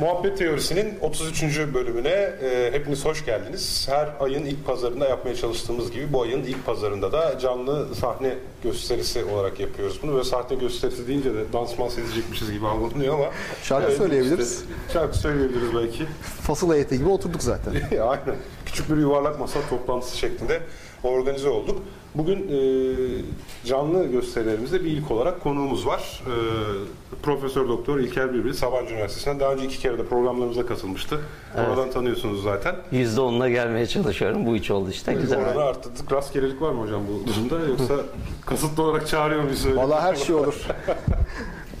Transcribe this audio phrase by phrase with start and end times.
[0.00, 1.42] Evet, Muhabbet Teorisi'nin 33.
[1.74, 3.88] bölümüne e, hepiniz hoş geldiniz.
[3.90, 9.24] Her ayın ilk pazarında yapmaya çalıştığımız gibi bu ayın ilk pazarında da canlı sahne gösterisi
[9.24, 10.18] olarak yapıyoruz bunu.
[10.18, 13.30] Ve sahne gösterisi deyince de dansman edecekmişiz gibi anlanıyor ama...
[13.62, 14.52] Şarkı söyleyebiliriz.
[14.52, 16.06] Işte, şarkı söyleyebiliriz belki.
[16.42, 17.72] Fasıl heyeti gibi oturduk zaten.
[17.90, 18.36] Aynen.
[18.80, 20.60] Küçük bir yuvarlak masa toplantısı şeklinde
[21.04, 21.82] organize olduk.
[22.14, 22.58] Bugün e,
[23.66, 26.22] canlı gösterilerimizde bir ilk olarak konuğumuz var.
[26.26, 26.34] E,
[27.22, 31.20] Profesör Doktor İlker Birbiri Sabancı Üniversitesi'nden daha önce iki kere de programlarımıza katılmıştı.
[31.56, 31.68] Evet.
[31.68, 32.74] Oradan tanıyorsunuz zaten.
[32.92, 34.46] %10'una gelmeye çalışıyorum.
[34.46, 35.12] Bu hiç oldu işte.
[35.12, 35.38] Güzel.
[35.38, 36.12] Oranı arttırdık.
[36.12, 37.94] Rastgelelik var mı hocam bu durumda yoksa
[38.46, 39.66] kasıtlı olarak çağırıyor muyuz?
[39.76, 40.54] Valla her şey olur.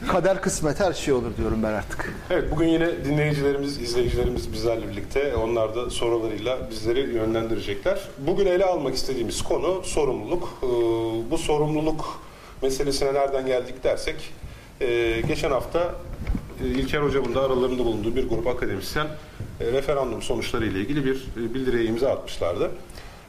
[0.08, 2.14] Kader kısmet her şey olur diyorum ben artık.
[2.30, 5.34] Evet bugün yine dinleyicilerimiz, izleyicilerimiz bizlerle birlikte.
[5.36, 8.00] Onlar da sorularıyla bizleri yönlendirecekler.
[8.18, 10.58] Bugün ele almak istediğimiz konu sorumluluk.
[10.62, 10.66] Ee,
[11.30, 12.20] bu sorumluluk
[12.62, 14.32] meselesine nereden geldik dersek
[14.80, 15.94] e, geçen hafta
[16.64, 19.06] e, İlker Hocam'ın da aralarında bulunduğu bir grup akademisyen
[19.60, 22.70] e, referandum sonuçları ile ilgili bir e, bildiriye imza atmışlardı.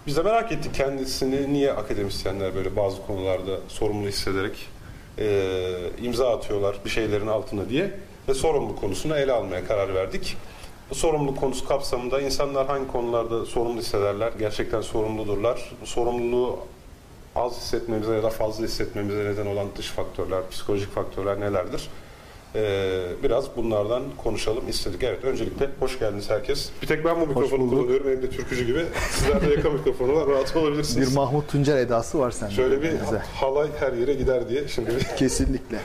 [0.08, 4.68] Biz de merak ettik kendisini niye akademisyenler böyle bazı konularda sorumlu hissederek
[5.22, 7.92] e, imza atıyorlar bir şeylerin altına diye
[8.30, 10.38] ve sorumluluk konusunu ele almaya karar verdik.
[10.90, 15.72] Bu sorumluluk konusu kapsamında insanlar hangi konularda sorumlu hissederler, gerçekten sorumludurlar.
[15.84, 16.60] Sorumluluğu
[17.36, 21.90] az hissetmemize ya da fazla hissetmemize neden olan dış faktörler, psikolojik faktörler nelerdir?
[22.56, 25.04] Ee, biraz bunlardan konuşalım istedik.
[25.04, 26.70] Evet, öncelikle hoş geldiniz herkes.
[26.82, 28.86] Bir tek ben bu mikrofonu kullanıyorum, elimde türkücü gibi.
[29.12, 31.10] Sizlerde yaka mikrofonu var, rahat olabilirsiniz.
[31.12, 32.54] Bir Mahmut Tuncer edası var sende.
[32.54, 33.22] Şöyle bir Güzel.
[33.36, 35.18] halay her yere gider diye şimdi bir...
[35.18, 35.78] Kesinlikle.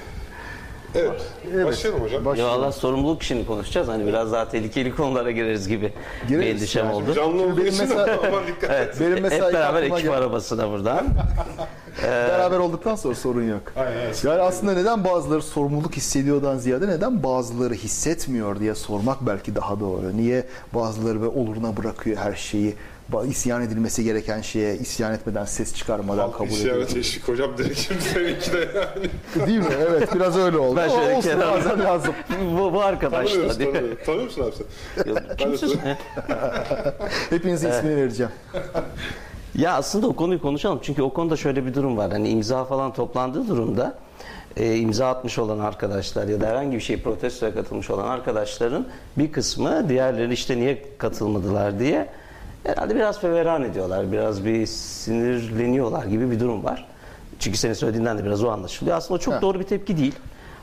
[0.95, 1.23] Evet,
[1.55, 1.67] Evet.
[1.67, 2.25] başlayalım hocam.
[2.25, 3.89] Baş- Ya valla sorumluluk işini konuşacağız.
[3.89, 5.93] Hani biraz daha tehlikeli konulara gireriz gibi
[6.23, 6.95] bir Gireriz endişem yani.
[6.95, 7.15] oldu.
[7.15, 8.97] Canlı olduğu benim için mesela- aman dikkat Evet.
[9.01, 11.07] Benim mesela Hep beraber ekip gel- arabasına buradan.
[12.03, 13.63] Beraber olduktan sonra sorun yok.
[13.77, 14.13] Aynen.
[14.25, 20.17] Yani aslında neden bazıları sorumluluk hissediyordan ziyade neden bazıları hissetmiyor diye sormak belki daha doğru.
[20.17, 22.75] Niye bazıları ve oluruna bırakıyor her şeyi?
[23.29, 26.87] İsyan edilmesi gereken şeye isyan etmeden ses çıkarmadan Halk kabul ediyor.
[26.87, 29.47] teşvik hocam direkt şimdi seninki de yani.
[29.47, 29.65] Değil mi?
[29.89, 30.77] Evet biraz öyle oldu.
[30.77, 32.15] Ben şöyle olsun, kenarda- bazen lazım.
[32.53, 33.73] bu, bu Tanımıyoruz, diye.
[33.73, 34.07] tanımıyoruz.
[34.07, 35.37] Tanıyor musun abi sen?
[35.37, 35.81] Kimsin?
[37.31, 38.33] Hepinize ismini vereceğim.
[39.59, 40.79] Ya aslında o konuyu konuşalım.
[40.83, 42.11] Çünkü o konuda şöyle bir durum var.
[42.13, 43.95] Hani imza falan toplandığı durumda
[44.57, 48.87] e, imza atmış olan arkadaşlar ya da herhangi bir şey protestoya katılmış olan arkadaşların
[49.19, 52.09] bir kısmı diğerleri işte niye katılmadılar diye
[52.65, 54.13] herhalde biraz feveran ediyorlar.
[54.13, 56.87] Biraz bir sinirleniyorlar gibi bir durum var.
[57.39, 58.97] Çünkü senin söylediğinden de biraz o anlaşılıyor.
[58.97, 59.43] Aslında o çok Ha.
[59.43, 60.15] doğru bir tepki değil.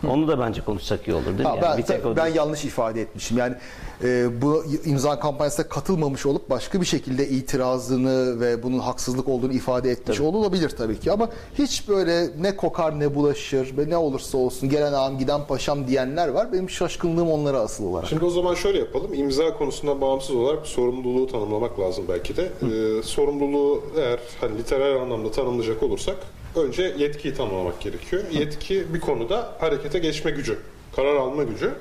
[0.10, 1.44] Onu da bence konuşsak iyi olur değil mi?
[1.44, 3.38] Ha, Yani ben, bir tek o ben yanlış ifade etmişim.
[3.38, 3.56] Yani
[4.04, 9.92] e, bu imza kampanyasına katılmamış olup başka bir şekilde itirazını ve bunun haksızlık olduğunu ifade
[9.92, 11.12] etmiş olabilir tabii ki.
[11.12, 15.88] Ama hiç böyle ne kokar ne bulaşır ve ne olursa olsun gelen ağam giden paşam
[15.88, 16.54] diyenler var.
[16.54, 18.08] Benim şaşkınlığım onlara asıl olarak.
[18.10, 19.14] Şimdi o zaman şöyle yapalım.
[19.14, 22.44] İmza konusundan bağımsız olarak sorumluluğu tanımlamak lazım belki de.
[22.44, 26.16] Ee, sorumluluğu eğer hani literal anlamda tanımlayacak olursak
[26.56, 28.24] önce yetkiyi tanımlamak gerekiyor.
[28.32, 30.60] Yetki bir konuda harekete geçme gücü,
[30.96, 31.72] karar alma gücü.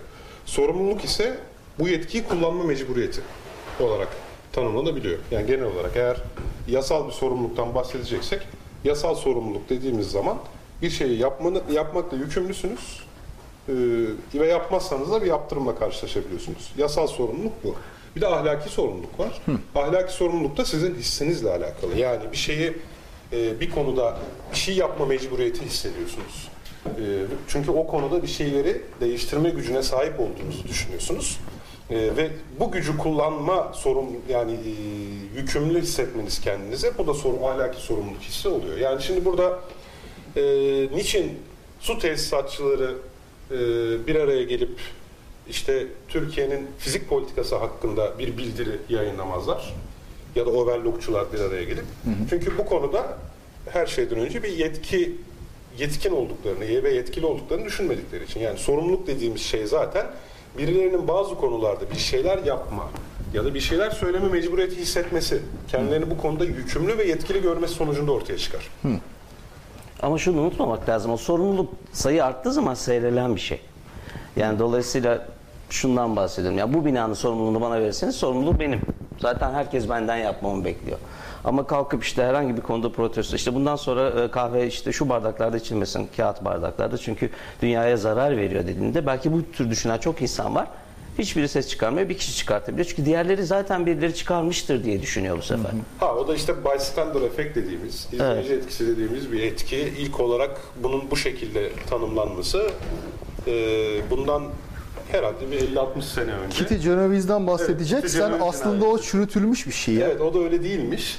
[0.47, 1.39] Sorumluluk ise
[1.79, 3.21] bu yetkiyi kullanma mecburiyeti
[3.81, 4.09] olarak
[4.53, 5.19] tanımlanabiliyor.
[5.31, 6.17] Yani genel olarak eğer
[6.69, 8.41] yasal bir sorumluluktan bahsedeceksek
[8.85, 10.39] yasal sorumluluk dediğimiz zaman
[10.83, 13.03] bir şeyi yapmanı, yapmakla yükümlüsünüz.
[13.69, 13.73] Ee,
[14.35, 16.73] ve yapmazsanız da bir yaptırımla karşılaşabiliyorsunuz.
[16.79, 17.75] Yasal sorumluluk bu.
[18.17, 19.43] Bir de ahlaki sorumluluk var.
[19.75, 21.97] Ahlaki sorumluluk da sizin hissinizle alakalı.
[21.97, 22.73] Yani bir şeyi
[23.33, 24.19] e, bir konuda
[24.53, 26.49] bir şey yapma mecburiyeti hissediyorsunuz.
[26.87, 27.05] E,
[27.49, 31.39] çünkü o konuda bir şeyleri değiştirme gücüne sahip olduğunuzu düşünüyorsunuz.
[31.91, 34.73] E, ve bu gücü kullanma sorun yani e,
[35.39, 38.77] yükümlü hissetmeniz kendinize bu da soru, ahlaki sorumluluk hissi oluyor.
[38.79, 39.59] Yani şimdi burada
[40.37, 40.43] e,
[40.95, 41.39] niçin
[41.81, 42.95] su tesisatçıları
[43.51, 43.57] e,
[44.07, 44.81] bir araya gelip
[45.49, 49.75] işte Türkiye'nin fizik politikası hakkında bir bildiri yayınlamazlar
[50.37, 51.85] ya da overlockçular bir araya gelip.
[52.31, 53.19] Çünkü bu konuda
[53.71, 55.17] her şeyden önce bir yetki
[55.79, 58.41] yetkin olduklarını ve yetkili olduklarını düşünmedikleri için.
[58.41, 60.07] Yani sorumluluk dediğimiz şey zaten
[60.59, 62.91] birilerinin bazı konularda bir şeyler yapma
[63.35, 68.13] ya da bir şeyler söyleme mecburiyeti hissetmesi, kendilerini bu konuda yükümlü ve yetkili görmesi sonucunda
[68.13, 68.69] ortaya çıkar.
[70.03, 71.13] Ama şunu unutmamak lazım.
[71.13, 73.61] O sorumluluk sayı arttığı zaman seyrelen bir şey.
[74.37, 75.29] Yani dolayısıyla
[75.71, 76.59] şundan bahsediyorum.
[76.59, 78.81] Ya bu binanın sorumluluğunu bana verirseniz sorumluluğu benim.
[79.21, 80.99] Zaten herkes benden yapmamı bekliyor.
[81.45, 85.57] Ama kalkıp işte herhangi bir konuda protesto işte bundan sonra e, kahve işte şu bardaklarda
[85.57, 87.31] içilmesin kağıt bardaklarda çünkü
[87.63, 90.69] dünyaya zarar veriyor dediğinde belki bu tür düşünen çok insan var.
[91.19, 92.09] Hiçbiri ses çıkarmıyor.
[92.09, 92.89] Bir kişi çıkartabiliyor.
[92.89, 95.71] Çünkü diğerleri zaten birileri çıkarmıştır diye düşünüyor bu sefer.
[96.01, 99.77] Ha o da işte bystander efekt dediğimiz, izleyici etkisi dediğimiz bir etki.
[99.99, 102.71] İlk olarak bunun bu şekilde tanımlanması,
[103.47, 103.53] e,
[104.11, 104.43] bundan
[105.11, 106.57] herhalde bir 50-60 sene önce.
[106.57, 110.07] Kitty Genovese'den Evet, bahsedeceksen Kitty Genovese'den aslında o çürütülmüş bir şey ya.
[110.07, 111.19] Evet o da öyle değilmiş.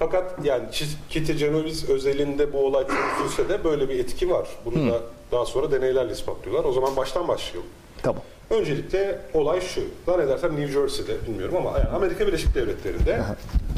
[0.00, 0.64] Fakat yani
[1.10, 4.48] Kitty Genovese özelinde bu olay çözülse de böyle bir etki var.
[4.64, 5.00] Bunu da
[5.32, 6.64] daha sonra deneylerle ispatlıyorlar.
[6.64, 7.70] O zaman baştan başlayalım.
[8.02, 8.22] Tamam.
[8.50, 9.80] Öncelikle olay şu.
[10.06, 13.22] Zannedersem New Jersey'de bilmiyorum ama yani Amerika Birleşik Devletleri'nde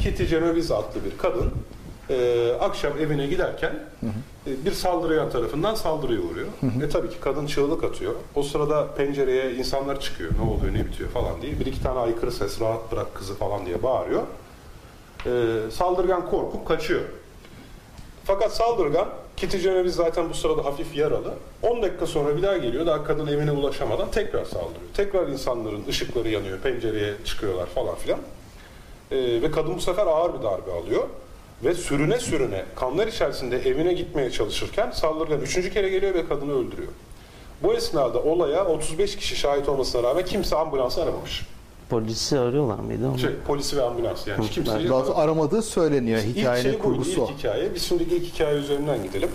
[0.01, 1.51] Kitty Genovese adlı bir kadın
[2.09, 3.79] e, akşam evine giderken
[4.47, 6.47] e, bir saldırıyan tarafından saldırıya uğruyor.
[6.63, 8.13] Ve tabii ki kadın çığlık atıyor.
[8.35, 10.31] O sırada pencereye insanlar çıkıyor.
[10.43, 11.59] Ne oluyor ne bitiyor falan diye.
[11.59, 14.21] Bir iki tane aykırı ses rahat bırak kızı falan diye bağırıyor.
[15.25, 15.31] E,
[15.71, 17.01] saldırgan korkup kaçıyor.
[18.25, 21.33] Fakat saldırgan Kitty Genovese zaten bu sırada hafif yaralı.
[21.61, 22.85] 10 dakika sonra bir daha geliyor.
[22.85, 24.93] Daha kadın evine ulaşamadan tekrar saldırıyor.
[24.93, 26.59] Tekrar insanların ışıkları yanıyor.
[26.59, 28.19] Pencereye çıkıyorlar falan filan.
[29.11, 31.03] Ee, ve kadın bu sefer ağır bir darbe alıyor.
[31.63, 36.91] Ve sürüne sürüne kanlar içerisinde evine gitmeye çalışırken saldırgan üçüncü kere geliyor ve kadını öldürüyor.
[37.63, 41.45] Bu esnada olaya 35 kişi şahit olmasına rağmen kimse ambulansı aramamış.
[41.89, 43.07] Polisi arıyorlar mıydı?
[43.07, 43.17] Ama?
[43.17, 44.49] Şey, polisi ve ambulans yani.
[44.49, 46.19] Kimse Daha doğrusu aramadığı söyleniyor.
[46.19, 47.29] İlk Hikayenin şey buydu, kurgusu o.
[47.31, 47.75] ilk hikaye.
[47.75, 49.29] Biz şimdi ilk hikaye üzerinden gidelim.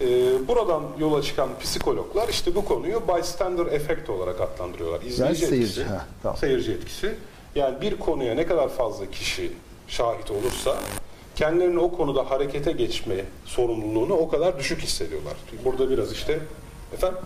[0.00, 0.06] Ee,
[0.48, 5.00] buradan yola çıkan psikologlar işte bu konuyu bystander effect olarak adlandırıyorlar.
[5.02, 5.46] İzleyici Yani etkisi.
[5.48, 6.38] seyirci, ha, tamam.
[6.38, 7.14] Seyirci etkisi.
[7.54, 9.52] Yani bir konuya ne kadar fazla kişi
[9.88, 10.76] şahit olursa
[11.36, 13.14] kendilerinin o konuda harekete geçme
[13.44, 15.34] sorumluluğunu o kadar düşük hissediyorlar.
[15.64, 16.40] Burada biraz işte
[16.94, 17.18] efendim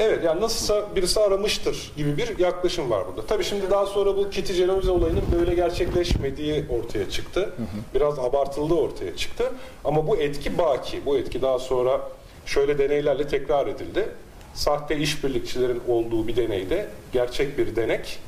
[0.00, 3.26] Evet yani nasılsa birisi aramıştır gibi bir yaklaşım var burada.
[3.26, 7.52] Tabii şimdi daha sonra bu Kitty Genovese olayının böyle gerçekleşmediği ortaya çıktı.
[7.94, 9.52] Biraz abartıldığı ortaya çıktı.
[9.84, 11.06] Ama bu etki baki.
[11.06, 12.00] Bu etki daha sonra
[12.46, 14.08] şöyle deneylerle tekrar edildi.
[14.54, 18.18] Sahte işbirlikçilerin olduğu bir deneyde gerçek bir denek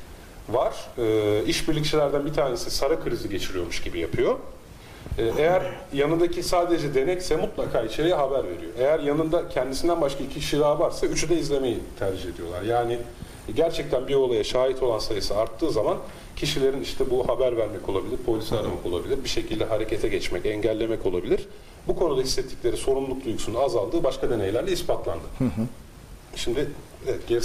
[0.49, 0.73] var.
[0.97, 4.35] Ee, işbirlikçilerden bir tanesi sarı krizi geçiriyormuş gibi yapıyor.
[5.17, 5.61] Ee, Eğer
[5.93, 8.71] yanındaki sadece denekse mutlaka içeriye haber veriyor.
[8.79, 12.61] Eğer yanında kendisinden başka iki kişi daha varsa üçü de izlemeyi tercih ediyorlar.
[12.61, 12.97] Yani
[13.55, 15.97] gerçekten bir olaya şahit olan sayısı arttığı zaman
[16.35, 21.47] kişilerin işte bu haber vermek olabilir, polisi aramak olabilir, bir şekilde harekete geçmek, engellemek olabilir.
[21.87, 25.23] Bu konuda hissettikleri sorumluluk duygusunun azaldığı başka deneylerle ispatlandı.
[26.35, 26.67] Şimdi
[27.07, 27.43] evet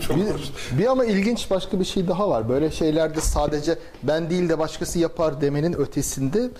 [0.00, 2.48] çok Bir, bir ama ilginç başka bir şey daha var.
[2.48, 6.50] Böyle şeylerde sadece ben değil de başkası yapar demenin ötesinde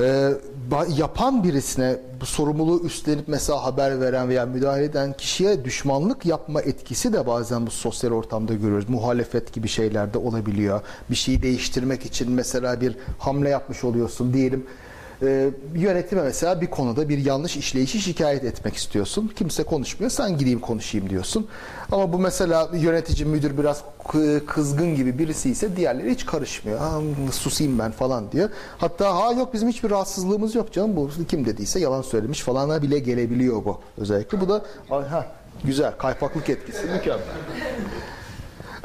[0.00, 0.32] e,
[0.70, 6.60] ba- yapan birisine bu sorumluluğu üstlenip mesela haber veren veya müdahale eden kişiye düşmanlık yapma
[6.62, 8.88] etkisi de bazen bu sosyal ortamda görüyoruz.
[8.88, 10.80] Muhalefet gibi şeylerde olabiliyor.
[11.10, 14.66] Bir şeyi değiştirmek için mesela bir hamle yapmış oluyorsun diyelim.
[15.22, 19.32] Ee, yönetime mesela bir konuda bir yanlış işleyişi şikayet etmek istiyorsun.
[19.36, 20.10] Kimse konuşmuyor.
[20.10, 21.46] Sen gideyim konuşayım diyorsun.
[21.92, 26.78] Ama bu mesela yönetici, müdür biraz kı- kızgın gibi birisi ise diğerleri hiç karışmıyor.
[26.78, 27.00] Ha,
[27.32, 28.50] susayım ben falan diyor.
[28.78, 30.96] Hatta ha yok bizim hiçbir rahatsızlığımız yok canım.
[30.96, 33.80] Bu kim dediyse yalan söylemiş falana bile gelebiliyor bu.
[33.98, 35.26] Özellikle bu da ha,
[35.64, 37.24] güzel kaypaklık etkisi mükemmel.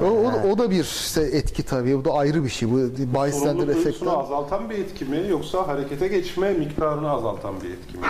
[0.02, 1.98] O, o, o da bir işte etki tabii.
[1.98, 2.72] Bu da ayrı bir şey.
[2.72, 2.78] Bu
[3.24, 8.04] bystander duygusunu azaltan bir etki mi yoksa harekete geçme miktarını azaltan bir etki mi?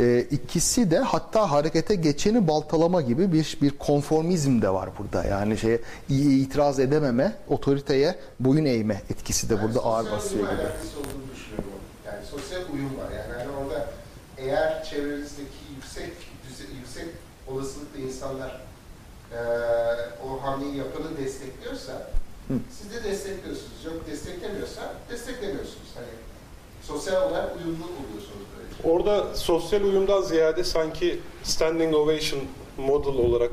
[0.00, 5.24] Ee, ikisi de hatta harekete geçeni baltalama gibi bir bir konformizm de var burada.
[5.28, 10.60] Yani şey itiraz edememe, otoriteye boyun eğme etkisi de burada ağır Sosyal basıyor gibi.
[12.06, 13.10] Yani sosyal uyum var.
[13.16, 13.86] Yani hani orada
[14.38, 16.10] eğer çevrenizdeki yüksek
[16.48, 17.06] düze- yüksek
[17.48, 18.60] olasılıkla insanlar
[19.32, 19.38] eee
[20.26, 22.10] o hamleyi yapanı destekliyorsa
[22.48, 23.84] siz de destekliyorsunuz.
[23.84, 25.88] Yok desteklemiyorsa desteklemiyorsunuz.
[25.94, 26.06] Hani
[26.82, 28.88] sosyal olarak uyumlu oluyorsunuz böylece.
[28.88, 32.40] Orada sosyal uyumdan ziyade sanki standing ovation
[32.76, 33.50] model olarak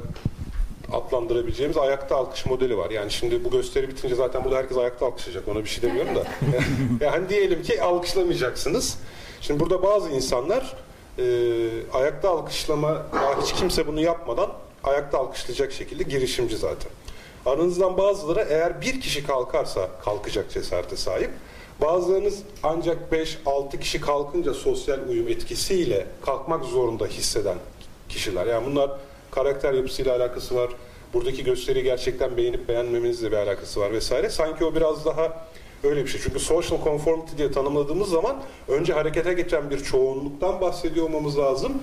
[0.91, 2.89] adlandırabileceğimiz ayakta alkış modeli var.
[2.89, 5.47] Yani şimdi bu gösteri bitince zaten burada herkes ayakta alkışlayacak.
[5.47, 6.23] Ona bir şey demiyorum da.
[7.05, 8.97] yani diyelim ki alkışlamayacaksınız.
[9.41, 10.75] Şimdi burada bazı insanlar
[11.17, 11.23] e,
[11.93, 14.49] ayakta alkışlama, daha hiç kimse bunu yapmadan
[14.85, 16.91] ayakta alkışlayacak şekilde girişimci zaten.
[17.45, 21.29] Aranızdan bazıları eğer bir kişi kalkarsa kalkacak cesarete sahip.
[21.81, 22.97] Bazılarınız ancak
[23.45, 27.57] 5-6 kişi kalkınca sosyal uyum etkisiyle kalkmak zorunda hisseden
[28.09, 28.47] kişiler.
[28.47, 28.91] Yani bunlar
[29.31, 30.69] karakter yapısıyla alakası var.
[31.13, 34.29] Buradaki gösteriyi gerçekten beğenip beğenmemenizle bir alakası var vesaire.
[34.29, 35.47] Sanki o biraz daha
[35.83, 36.21] öyle bir şey.
[36.21, 41.81] Çünkü social conformity diye tanımladığımız zaman önce harekete geçen bir çoğunluktan bahsediyor olmamız lazım.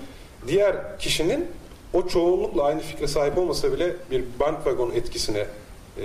[0.49, 1.47] Diğer kişinin
[1.93, 5.47] o çoğunlukla aynı fikre sahip olmasa bile bir bandwagon etkisine
[6.03, 6.05] e,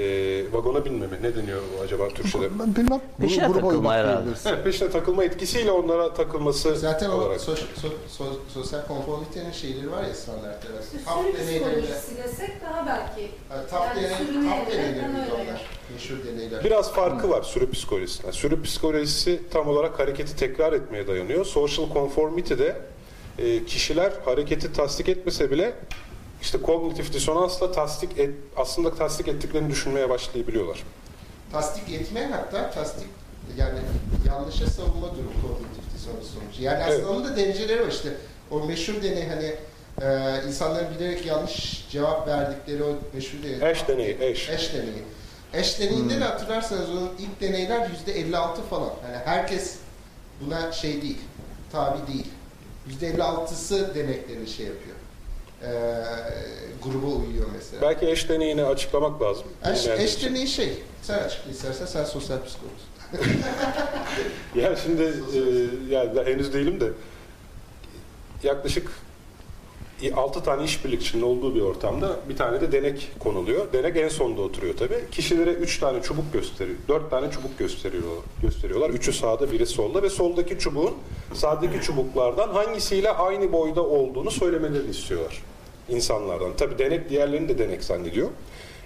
[0.53, 2.59] vagona binmeme ne deniyor bu acaba Türkçe'de?
[2.59, 3.01] Ben bilmem.
[3.19, 4.29] Bunu Peşine gruba takılma herhalde.
[4.45, 7.39] Evet, peşine takılma etkisiyle onlara takılması Zaten o olarak.
[7.39, 10.73] so- so- so- sosyal konformitenin şeyleri var ya standartları.
[11.05, 11.87] Tap sürü deneylerinde.
[12.23, 13.31] desek daha belki.
[13.49, 15.33] Ha, Tap Yani deney, tap deneyleri yakın miydi öyle.
[15.49, 15.61] onlar?
[15.93, 16.63] Meşhur deneyler.
[16.63, 18.31] Biraz farkı var sürü psikolojisinden.
[18.31, 21.45] Sürü psikolojisi tam olarak hareketi tekrar etmeye dayanıyor.
[21.45, 22.75] Social conformity de
[23.37, 25.73] e, kişiler hareketi tasdik etmese bile
[26.41, 30.83] işte kognitif disonansla tasdik et, aslında tasdik ettiklerini düşünmeye başlayabiliyorlar.
[31.51, 33.07] tasdik etme hatta tasdik
[33.57, 33.79] yani
[34.27, 36.63] yanlışa savunma durumu kognitif dissonans sonucu.
[36.63, 37.07] Yani aslında Evet.
[37.07, 38.09] onun da dereceleri var işte.
[38.51, 39.55] O meşhur deney hani
[40.01, 43.71] e, insanların bilerek yanlış cevap verdikleri o meşhur deney.
[43.71, 44.49] Eş deneyi, eş.
[44.49, 45.03] Eş deneyi.
[45.53, 48.89] Eş deneyinde de hatırlarsanız onun ilk deneyler yüzde 56 falan.
[49.03, 49.75] Yani herkes
[50.41, 51.17] buna şey değil,
[51.71, 52.27] tabi değil.
[52.89, 54.95] Yüzde 56'sı demeklerini şey yapıyor.
[55.63, 55.71] E,
[56.83, 57.81] gruba uyuyor mesela.
[57.81, 59.45] Belki eş deneyini açıklamak lazım.
[59.73, 60.29] Eş, eş için.
[60.29, 62.87] deneyi şey, sen açıkla istersen sen sosyal psikologsun.
[64.55, 65.39] Ya şimdi e,
[65.93, 66.89] yani henüz değilim de
[68.43, 68.89] yaklaşık
[70.15, 73.73] 6 tane işbirlikçinin olduğu bir ortamda bir tane de denek konuluyor.
[73.73, 75.05] Denek en sonda oturuyor tabii.
[75.11, 76.77] Kişilere 3 tane çubuk gösteriyor.
[76.87, 78.23] 4 tane çubuk gösteriyorlar.
[78.41, 78.89] gösteriyorlar.
[78.89, 80.93] Üçü sağda, biri solda ve soldaki çubuğun
[81.33, 85.41] sağdaki çubuklardan hangisiyle aynı boyda olduğunu söylemelerini istiyorlar
[85.89, 86.51] insanlardan.
[86.57, 88.29] Tabii denek diğerlerini de denek zannediyor.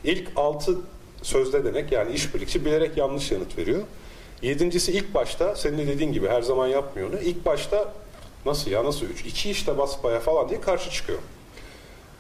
[0.04, 0.78] İlk 6
[1.22, 3.82] sözde denek yani işbirlikçi bilerek yanlış yanıt veriyor.
[4.42, 7.20] Yedincisi ilk başta senin de dediğin gibi her zaman yapmıyor onu.
[7.20, 7.94] İlk başta
[8.46, 9.26] nasıl ya nasıl üç?
[9.26, 11.20] İki işte basbaya falan diye karşı çıkıyor.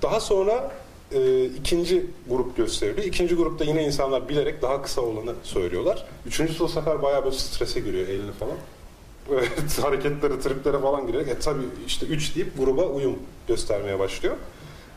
[0.01, 0.71] Daha sonra
[1.11, 3.07] e, ikinci grup gösteriliyor.
[3.07, 6.05] İkinci grupta yine insanlar bilerek daha kısa olanı söylüyorlar.
[6.25, 8.55] Üçüncüsü bu sefer bayağı böyle strese giriyor elini falan.
[9.29, 9.45] Böyle
[9.81, 14.35] hareketlere, triplere falan girerek e tabii işte üç deyip gruba uyum göstermeye başlıyor.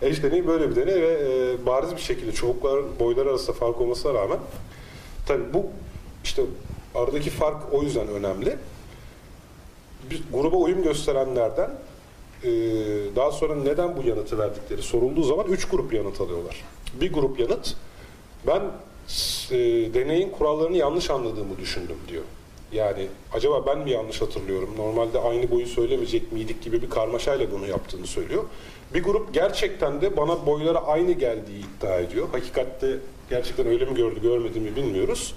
[0.03, 4.15] Eş deneyi böyle bir deney ve e, bariz bir şekilde çubukların boyları arasında fark olmasına
[4.15, 4.39] rağmen
[5.27, 5.67] tabii bu
[6.25, 6.43] işte
[6.95, 8.57] aradaki fark o yüzden önemli.
[10.11, 11.71] Bir gruba uyum gösterenlerden
[12.45, 12.51] e,
[13.17, 16.65] daha sonra neden bu yanıtı verdikleri sorulduğu zaman üç grup yanıt alıyorlar.
[17.01, 17.77] Bir grup yanıt
[18.47, 18.61] ben
[19.51, 19.57] e,
[19.95, 22.23] deneyin kurallarını yanlış anladığımı düşündüm diyor.
[22.73, 24.71] Yani acaba ben mi yanlış hatırlıyorum?
[24.79, 28.45] Normalde aynı boyu söylemeyecek miydik gibi bir karmaşayla bunu yaptığını söylüyor.
[28.95, 32.29] Bir grup gerçekten de bana boyları aynı geldiği iddia ediyor.
[32.33, 32.99] Hakikatte
[33.31, 35.35] gerçekten öyle mi gördü görmedi mi bilmiyoruz.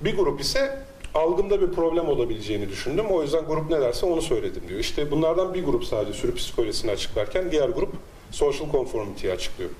[0.00, 0.78] Bir grup ise
[1.16, 3.06] algımda bir problem olabileceğini düşündüm.
[3.10, 4.80] O yüzden grup ne derse onu söyledim diyor.
[4.80, 7.92] İşte bunlardan bir grup sadece sürü psikolojisini açıklarken diğer grup
[8.30, 9.70] social conformity'yi açıklıyor.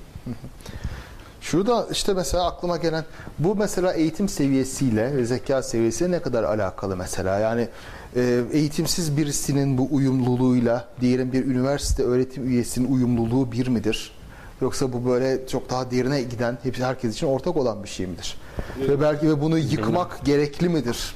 [1.40, 3.04] Şurada işte mesela aklıma gelen
[3.38, 7.68] bu mesela eğitim seviyesiyle ve zeka seviyesiyle ne kadar alakalı mesela yani
[8.16, 14.12] e, eğitimsiz birisinin bu uyumluluğuyla diyelim bir üniversite öğretim üyesinin uyumluluğu bir midir?
[14.60, 18.36] Yoksa bu böyle çok daha derine giden hepsi herkes için ortak olan bir şey midir?
[18.78, 21.14] Ve belki ve bunu yıkmak gerekli midir?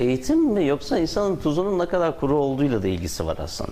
[0.00, 3.70] Eğitim mi yoksa insanın tuzunun ne kadar kuru olduğuyla da ilgisi var aslında.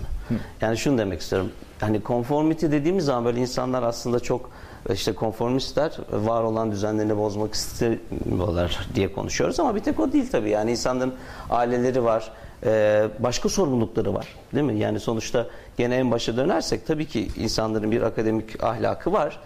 [0.61, 1.51] Yani şunu demek istiyorum.
[1.79, 4.49] Hani conformity dediğimiz zaman böyle insanlar aslında çok
[4.93, 10.49] işte konformistler var olan düzenlerini bozmak istemiyorlar diye konuşuyoruz ama bir tek o değil tabii.
[10.49, 11.13] Yani insanların
[11.49, 12.31] aileleri var,
[12.65, 14.27] e, başka sorumlulukları var.
[14.53, 14.79] Değil mi?
[14.79, 19.39] Yani sonuçta gene en başa dönersek tabii ki insanların bir akademik ahlakı var.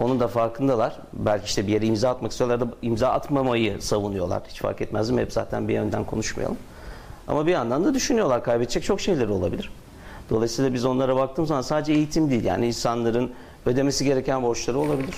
[0.00, 0.96] Onun da farkındalar.
[1.12, 4.42] Belki işte bir yere imza atmak istiyorlar da imza atmamayı savunuyorlar.
[4.48, 5.20] Hiç fark etmez mi?
[5.20, 6.56] Hep zaten bir yönden konuşmayalım.
[7.28, 8.44] Ama bir yandan da düşünüyorlar.
[8.44, 9.70] Kaybedecek çok şeyleri olabilir.
[10.30, 12.44] Dolayısıyla biz onlara baktığımız zaman sadece eğitim değil.
[12.44, 13.30] Yani insanların
[13.66, 15.14] ödemesi gereken borçları olabilir.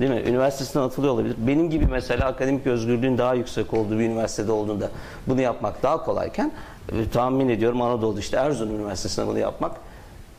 [0.00, 0.22] Değil mi?
[0.26, 1.36] Üniversitesinden atılıyor olabilir.
[1.38, 4.90] Benim gibi mesela akademik özgürlüğün daha yüksek olduğu bir üniversitede olduğunda
[5.26, 6.52] bunu yapmak daha kolayken
[6.92, 9.72] e, tahmin ediyorum Anadolu'da işte Erzurum Üniversitesi'nde bunu yapmak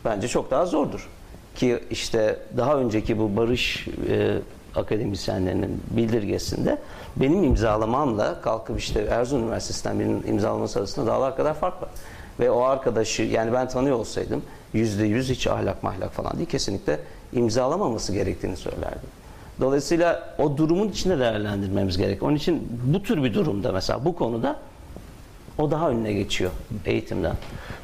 [0.06, 1.10] bence çok daha zordur.
[1.56, 4.38] Ki işte daha önceki bu barış e,
[4.76, 6.78] akademisyenlerinin bildirgesinde
[7.16, 11.90] benim imzalamamla kalkıp işte Erzurum Üniversitesi'nden birinin imzalaması arasında dağlar kadar fark var.
[12.40, 14.42] Ve o arkadaşı yani ben tanıyor olsaydım
[14.74, 17.00] yüzde yüz hiç ahlak mahlak falan değil kesinlikle
[17.34, 19.10] imzalamaması gerektiğini söylerdim.
[19.60, 22.24] Dolayısıyla o durumun içinde değerlendirmemiz gerek.
[22.24, 24.60] Onun için bu tür bir durumda mesela bu konuda
[25.58, 26.52] o daha önüne geçiyor
[26.86, 27.36] eğitimden.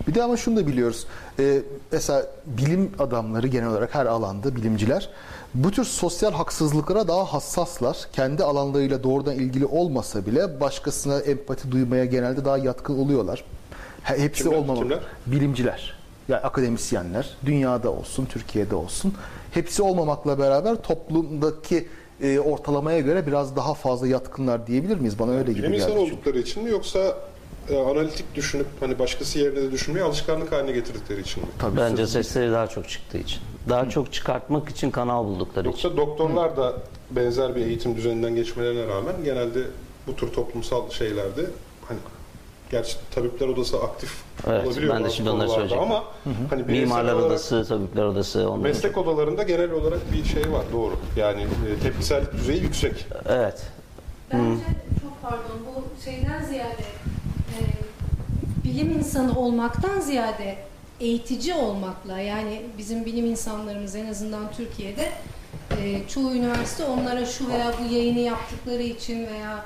[0.07, 1.07] Bir de ama şunu da biliyoruz.
[1.41, 5.09] Ee, mesela bilim adamları genel olarak her alanda bilimciler
[5.53, 7.97] bu tür sosyal haksızlıklara daha hassaslar.
[8.13, 13.43] Kendi alanlarıyla doğrudan ilgili olmasa bile başkasına empati duymaya genelde daha yatkın oluyorlar.
[14.03, 14.57] Hepsi Kimler?
[14.57, 14.83] olmamalı.
[14.83, 14.99] Kimler?
[15.27, 15.93] Bilimciler.
[16.27, 19.13] Yani akademisyenler, dünyada olsun, Türkiye'de olsun.
[19.53, 21.87] Hepsi olmamakla beraber toplumdaki
[22.21, 25.19] e, ortalamaya göre biraz daha fazla yatkınlar diyebilir miyiz?
[25.19, 25.81] Bana öyle gibi Bilim geldi.
[25.83, 26.13] insanı çünkü.
[26.15, 26.99] oldukları için mi yoksa
[27.71, 31.49] e, analitik düşünüp hani başkası yerine de düşünmeyi alışkanlık haline getirdikleri için mi?
[31.59, 33.39] Tabii Bence sözüm- sesleri daha çok çıktığı için.
[33.69, 35.89] Daha çok çıkartmak için kanal buldukları için.
[35.89, 36.73] Yoksa doktorlar da
[37.11, 39.59] benzer bir eğitim düzeninden geçmelerine rağmen genelde
[40.07, 41.41] bu tür toplumsal şeylerde
[41.87, 41.99] hani
[42.71, 44.13] gerçi tabipler odası aktif
[44.47, 45.91] Evet, olabiliyor ben de şimdi onları konularda söyleyecektim.
[45.95, 46.03] ama
[46.49, 48.39] hani bireysel Mimarlar olarak odası, tabipler odası.
[48.49, 50.93] onların meslek odalarında genel olarak bir şey var doğru.
[51.17, 53.05] Yani e, tepkisellik düzeyi yüksek.
[53.29, 53.63] Evet.
[54.33, 54.63] Bence
[55.01, 56.75] çok pardon bu şeyden ziyade
[58.73, 60.57] bilim insanı olmaktan ziyade
[60.99, 65.11] eğitici olmakla yani bizim bilim insanlarımız en azından Türkiye'de
[65.81, 69.65] e, çoğu üniversite onlara şu veya bu yayını yaptıkları için veya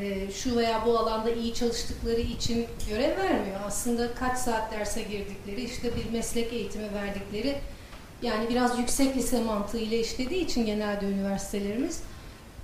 [0.00, 3.60] e, şu veya bu alanda iyi çalıştıkları için görev vermiyor.
[3.66, 7.56] Aslında kaç saat derse girdikleri, işte bir meslek eğitimi verdikleri,
[8.22, 12.00] yani biraz yüksek lise mantığıyla işlediği için genelde üniversitelerimiz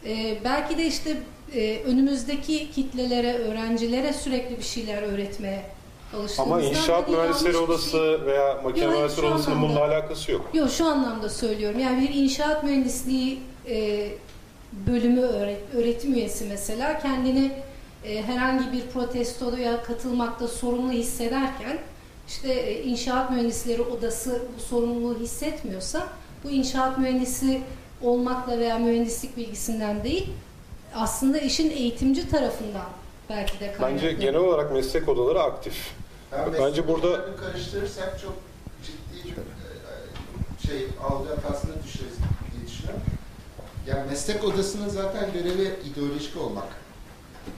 [0.07, 1.17] e, belki de işte
[1.55, 5.63] e, önümüzdeki kitlelere, öğrencilere sürekli bir şeyler öğretmeye
[6.39, 9.69] Ama inşaat mühendisleri bir odası şey- veya makine Yok, mühendisleri şu odasının anlamda.
[9.75, 10.51] bununla alakası yok.
[10.55, 11.79] Yok şu anlamda söylüyorum.
[11.81, 14.09] Yani bir inşaat mühendisliği e,
[14.87, 17.53] bölümü öğret- öğretim üyesi mesela kendini
[18.05, 21.79] e, herhangi bir protestoya katılmakta sorumlu hissederken
[22.29, 26.07] işte e, inşaat mühendisleri odası bu sorumluluğu hissetmiyorsa
[26.45, 27.61] bu inşaat mühendisi
[28.03, 30.27] olmakla veya mühendislik bilgisinden değil
[30.95, 32.87] aslında işin eğitimci tarafından
[33.31, 34.13] belki de Bence kaynaklanıyor.
[34.21, 35.75] genel olarak meslek odaları aktif.
[36.33, 38.33] Ben Bence burada- karıştırırsak çok
[38.87, 42.17] ciddi e, şey algı hatasına düşeriz
[42.53, 43.01] diye düşünüyorum.
[43.87, 46.65] Yani meslek odasının zaten görevi ideolojik olmak.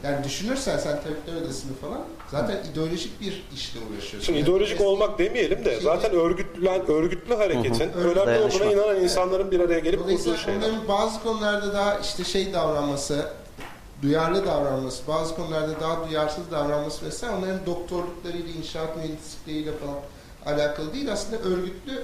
[0.05, 2.01] Yani düşünürsen sen tabipler odasını falan
[2.31, 4.21] zaten ideolojik bir işle uğraşıyorsun.
[4.21, 7.99] Şimdi Yani ideolojik meslek- olmak demeyelim de Şimdi- zaten örgütlülen, örgütlü hareketin hı.
[7.99, 8.65] önemli Dayanışma.
[8.67, 10.61] olduğuna inanan insanların bir araya gelip Dolayısıyla kurduğu şeyler.
[10.69, 13.27] onların bazı konularda daha işte şey davranması,
[14.05, 19.97] duyarlı davranması, bazı konularda daha duyarsız davranması vesaire onların doktorluklarıyla, inşaat mühendislikleriyle falan
[20.57, 21.13] alakalı değil.
[21.13, 22.03] Aslında örgütlü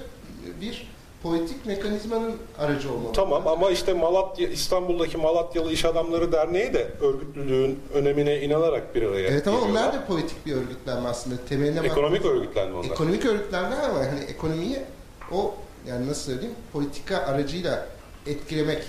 [0.61, 0.91] bir
[1.23, 3.13] politik mekanizmanın aracı olmalı.
[3.13, 9.27] Tamam ama işte Malatya, İstanbul'daki Malatyalı İş Adamları Derneği de örgütlülüğün önemine inanarak bir araya
[9.27, 9.83] Evet ama geliyorlar.
[9.83, 11.35] onlar da politik bir örgütlenme aslında.
[11.49, 12.85] Temeline bak- Ekonomik örgütlenme onlar.
[12.91, 14.79] Ekonomik örgütlenme ama hani ekonomiyi
[15.31, 15.55] o
[15.87, 17.87] yani nasıl söyleyeyim politika aracıyla
[18.27, 18.83] etkilemek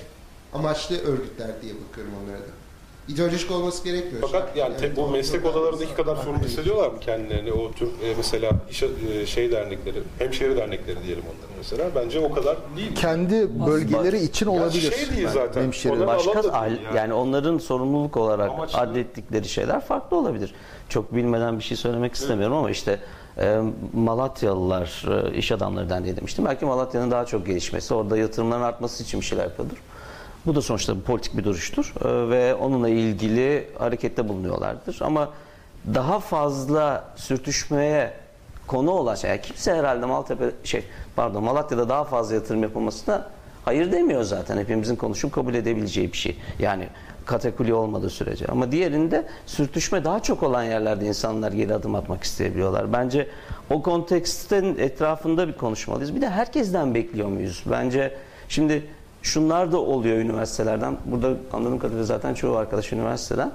[0.54, 2.61] amaçlı örgütler diye bakıyorum onlara da.
[3.08, 4.28] İdeolojik olması gerekmiyor.
[4.32, 7.52] Fakat yani Evet, bu meslek odalarındaki kadar sorumlu hissediyorlar mı kendilerini?
[7.52, 11.84] O tür e, mesela iş, e, şey dernekleri, hemşehri dernekleri diyelim onları mesela.
[11.94, 12.94] Bence o kadar değil.
[12.94, 14.92] Kendi bölgeleri için Ya olabilir.
[14.92, 15.62] şey değil zaten.
[15.62, 17.14] hemşire- Onların Başka değil yani.
[17.14, 20.54] onların sorumluluk olarak Amaçlı- adettikleri şeyler farklı olabilir.
[20.88, 22.98] Çok bilmeden bir şey söylemek istemiyorum ama işte
[23.38, 23.60] e,
[23.94, 26.44] Malatyalılar e, iş adamları derneği demiştim.
[26.44, 29.76] Belki Malatya'nın daha çok gelişmesi, orada yatırımların artması için bir şeyler yapıyordur.
[30.46, 34.98] Bu da sonuçta bir politik bir duruştur E, ve onunla ilgili harekette bulunuyorlardır.
[35.00, 35.30] Ama
[35.94, 38.12] daha fazla sürtüşmeye
[38.66, 39.30] konu olan şey.
[39.30, 40.84] Yani kimse herhalde Maltepe şey
[41.16, 43.26] pardon Malatya'da daha fazla yatırım yapılmasına
[43.64, 44.58] hayır demiyor zaten.
[44.58, 46.36] Hepimizin konuşup kabul edebileceği bir şey.
[46.58, 46.88] Yani
[47.26, 48.46] kategori olmadığı sürece.
[48.46, 52.92] Ama diğerinde sürtüşme daha çok olan yerlerde insanlar geri adım atmak isteyebiliyorlar.
[52.92, 53.28] Bence
[53.70, 56.14] o kontekstin etrafında bir konuşmalıyız.
[56.14, 57.62] Bir de herkesten bekliyor muyuz?
[57.70, 58.14] Bence
[58.48, 58.84] şimdi
[59.22, 60.96] şunlar da oluyor üniversitelerden.
[61.04, 63.52] Burada anladığım kadarıyla zaten çoğu arkadaş üniversiteden.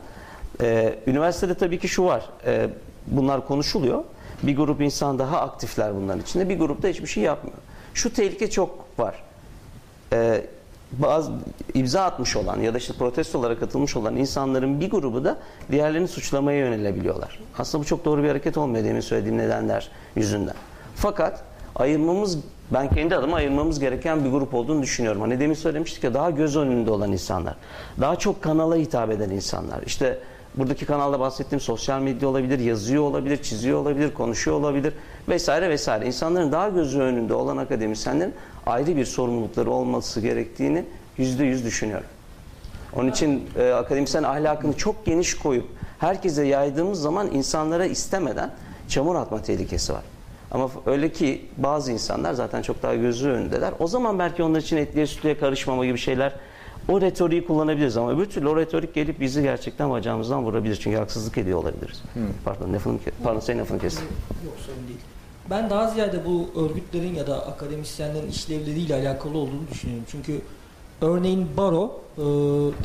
[0.61, 2.29] Ee, üniversitede tabii ki şu var.
[2.45, 2.69] Ee,
[3.07, 4.03] bunlar konuşuluyor.
[4.43, 6.49] Bir grup insan daha aktifler bunların içinde.
[6.49, 7.57] Bir grup da hiçbir şey yapmıyor.
[7.93, 9.23] Şu tehlike çok var.
[10.13, 10.45] Ee,
[10.91, 11.31] bazı
[11.73, 15.37] imza atmış olan ya da işte protestolara katılmış olan insanların bir grubu da
[15.71, 17.39] diğerlerini suçlamaya yönelebiliyorlar.
[17.57, 20.55] Aslında bu çok doğru bir hareket olmuyor demin söylediğim nedenler yüzünden.
[20.95, 21.43] Fakat
[21.75, 22.39] ayırmamız
[22.71, 25.21] ben kendi adıma ayırmamız gereken bir grup olduğunu düşünüyorum.
[25.21, 27.55] Hani demin söylemiştik ya daha göz önünde olan insanlar.
[28.01, 29.81] Daha çok kanala hitap eden insanlar.
[29.85, 30.19] İşte
[30.55, 34.93] buradaki kanalda bahsettiğim sosyal medya olabilir, yazıyor olabilir, çiziyor olabilir, konuşuyor olabilir
[35.29, 36.05] vesaire vesaire.
[36.05, 38.33] İnsanların daha gözü önünde olan akademisyenlerin
[38.65, 40.85] ayrı bir sorumlulukları olması gerektiğini
[41.17, 42.07] yüzde yüz düşünüyorum.
[42.95, 45.65] Onun için e, akademisyen ahlakını çok geniş koyup
[45.99, 48.51] herkese yaydığımız zaman insanlara istemeden
[48.87, 50.03] çamur atma tehlikesi var.
[50.51, 53.73] Ama öyle ki bazı insanlar zaten çok daha gözü önündeler.
[53.79, 56.33] O zaman belki onlar için etliye sütlüye karışmama gibi şeyler
[56.89, 60.75] o retoriği kullanabiliriz ama öbür türlü o retorik gelip bizi gerçekten bacağımızdan vurabilir.
[60.75, 62.01] Çünkü haksızlık ediyor olabiliriz.
[62.45, 64.05] Pardon, lafını, pardon senin lafını kestim.
[64.45, 64.99] Yok sorun değil.
[65.49, 70.05] Ben daha ziyade bu örgütlerin ya da akademisyenlerin işlevleriyle alakalı olduğunu düşünüyorum.
[70.11, 70.41] Çünkü
[71.01, 72.23] örneğin baro e,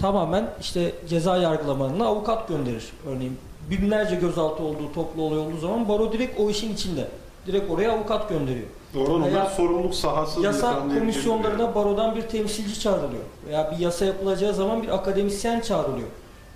[0.01, 2.92] tamamen işte ceza yargılamalarına avukat gönderir.
[3.07, 3.38] Örneğin
[3.70, 7.09] binlerce gözaltı olduğu toplu olay olduğu zaman baro direkt o işin içinde.
[7.46, 8.66] Direkt oraya avukat gönderiyor.
[8.94, 13.22] Doğru Veya sorumluluk sahası Yasa komisyonlarına barodan bir temsilci çağrılıyor.
[13.48, 16.09] Veya bir yasa yapılacağı zaman bir akademisyen çağrılıyor.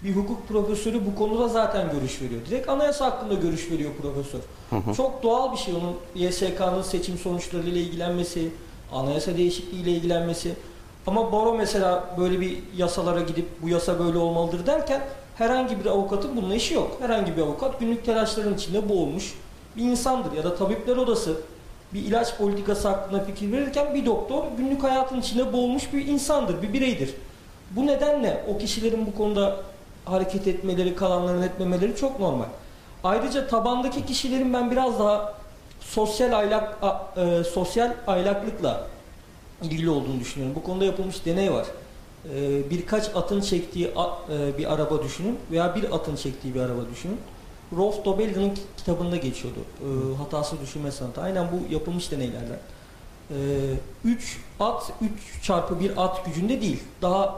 [0.05, 2.41] Bir hukuk profesörü bu konuda zaten görüş veriyor.
[2.51, 4.41] Direkt anayasa hakkında görüş veriyor profesör.
[4.97, 8.49] Çok doğal bir şey onun YSK'nın seçim sonuçlarıyla ilgilenmesi,
[8.93, 10.55] anayasa değişikliğiyle ilgilenmesi.
[11.07, 15.01] Ama baro mesela böyle bir yasalara gidip bu yasa böyle olmalıdır derken
[15.39, 16.97] herhangi bir avukatın bununla işi yok.
[17.01, 19.35] Herhangi bir avukat günlük telaşların içinde boğulmuş
[19.77, 20.33] bir insandır.
[20.33, 21.37] Ya da tabipler odası
[21.95, 26.73] bir ilaç politikası hakkında fikir verirken bir doktor günlük hayatın içinde boğulmuş bir insandır, bir
[26.73, 27.15] bireydir.
[27.71, 29.57] Bu nedenle o kişilerin bu konuda
[30.05, 32.45] hareket etmeleri, kalanların etmemeleri çok normal.
[33.05, 35.35] Ayrıca tabandaki kişilerin ben biraz daha
[35.81, 36.79] sosyal aylak
[37.17, 38.87] e, sosyal aylaklıkla
[39.63, 40.57] ilgili olduğunu düşünüyorum.
[40.57, 41.67] Bu konuda yapılmış deney var.
[42.35, 46.81] E, birkaç atın çektiği a- e, bir araba düşünün veya bir atın çektiği bir araba
[46.95, 47.19] düşünün.
[47.77, 49.59] Rolf Dobelli'nin kitabında geçiyordu.
[49.81, 51.21] E, hatası düşünme sanatı.
[51.21, 52.59] Aynen bu yapılmış deneylerden.
[54.05, 56.83] 3 at 3 çarpı 1 at gücünde değil.
[57.03, 57.37] Daha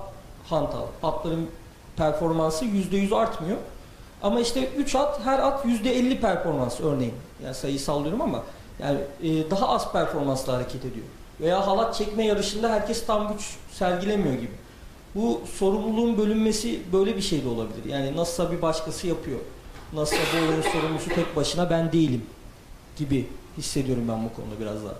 [0.48, 0.82] hantal.
[1.02, 1.50] Atların
[1.96, 3.56] performansı %100 artmıyor.
[4.22, 7.14] Ama işte 3 at her at %50 performans örneğin.
[7.44, 8.42] Yani sayıyı sallıyorum ama
[8.82, 11.06] yani e, daha az performansla hareket ediyor.
[11.40, 14.52] Veya halat çekme yarışında herkes tam güç sergilemiyor gibi.
[15.14, 17.84] Bu sorumluluğun bölünmesi böyle bir şey de olabilir.
[17.88, 19.38] Yani nasılsa bir başkası yapıyor.
[19.92, 22.22] Nasılsa bu olayın sorumlusu tek başına ben değilim
[22.98, 23.26] gibi
[23.58, 24.94] hissediyorum ben bu konuda biraz daha.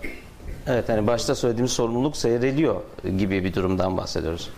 [0.67, 2.81] Evet hani başta söylediğimiz sorumluluk seyreliyor
[3.19, 4.51] gibi bir durumdan bahsediyoruz.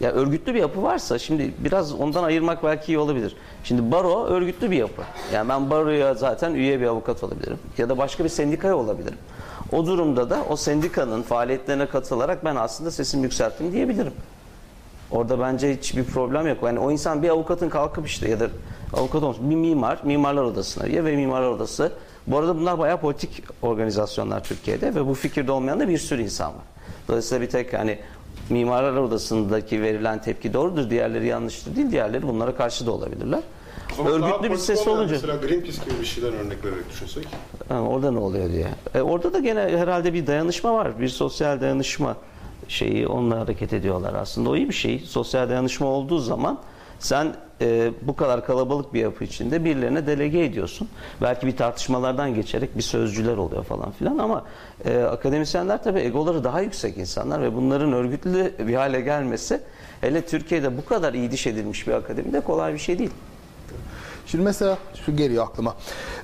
[0.00, 3.36] Ya örgütlü bir yapı varsa şimdi biraz ondan ayırmak belki iyi olabilir.
[3.64, 5.02] Şimdi baro örgütlü bir yapı.
[5.32, 9.18] Yani ben baroya zaten üye bir avukat olabilirim ya da başka bir sendikaya olabilirim.
[9.72, 14.12] O durumda da o sendikanın faaliyetlerine katılarak ben aslında sesimi yükselttim diyebilirim.
[15.10, 16.58] Orada bence hiçbir problem yok.
[16.62, 18.48] Yani o insan bir avukatın kalkıp işte ya da
[18.92, 21.92] avukat olmuş bir mimar, mimarlar odasına üye ve mimarlar odası.
[22.26, 26.48] Bu arada bunlar bayağı politik organizasyonlar Türkiye'de ve bu fikirde olmayan da bir sürü insan
[26.48, 26.64] var.
[27.08, 27.98] Dolayısıyla bir tek hani
[28.50, 33.40] mimarlar odasındaki verilen tepki doğrudur, diğerleri yanlıştır değil, diğerleri bunlara karşı da olabilirler.
[33.98, 37.26] Ama Örgütlü bir ses olunca Mesela Greenpeace gibi bir şeyden örnek vererek düşünsek.
[37.68, 38.66] Ha, orada ne oluyor diye.
[38.94, 41.00] E, orada da gene herhalde bir dayanışma var.
[41.00, 42.16] Bir sosyal dayanışma
[42.68, 44.50] şeyi onunla hareket ediyorlar aslında.
[44.50, 44.98] O iyi bir şey.
[44.98, 46.58] Sosyal dayanışma olduğu zaman
[46.98, 50.88] sen e, bu kadar kalabalık bir yapı içinde birilerine delege ediyorsun.
[51.22, 54.44] Belki bir tartışmalardan geçerek bir sözcüler oluyor falan filan ama
[54.84, 59.60] e, akademisyenler tabii egoları daha yüksek insanlar ve bunların örgütlü bir hale gelmesi
[60.00, 63.10] hele Türkiye'de bu kadar iyi diş edilmiş bir akademide kolay bir şey değil.
[64.30, 65.76] Şimdi mesela şu geliyor aklıma.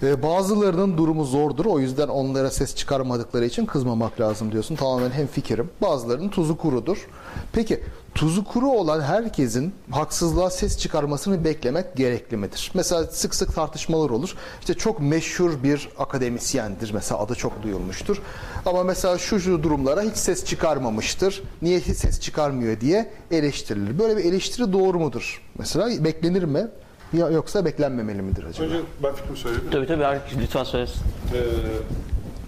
[0.02, 1.64] Ee, bazılarının durumu zordur.
[1.64, 4.76] O yüzden onlara ses çıkarmadıkları için kızmamak lazım diyorsun.
[4.76, 5.70] Tamamen hem fikrim.
[5.82, 7.08] Bazılarının tuzu kurudur.
[7.52, 12.70] Peki tuzu kuru olan herkesin haksızlığa ses çıkarmasını beklemek gerekli midir?
[12.74, 14.34] Mesela sık sık tartışmalar olur.
[14.60, 16.90] İşte çok meşhur bir akademisyendir.
[16.94, 18.22] Mesela adı çok duyulmuştur.
[18.66, 21.42] Ama mesela şu şu durumlara hiç ses çıkarmamıştır.
[21.62, 23.98] Niye hiç ses çıkarmıyor diye eleştirilir.
[23.98, 25.42] Böyle bir eleştiri doğru mudur?
[25.58, 26.68] Mesela beklenir mi?
[27.14, 28.66] Ya yoksa beklenmemeli midir acaba?
[28.66, 29.68] Önce ben fikrimi söyleyeyim.
[29.72, 31.02] Tabii tabii Arif, lütfen söylesin.
[31.34, 31.38] Ee,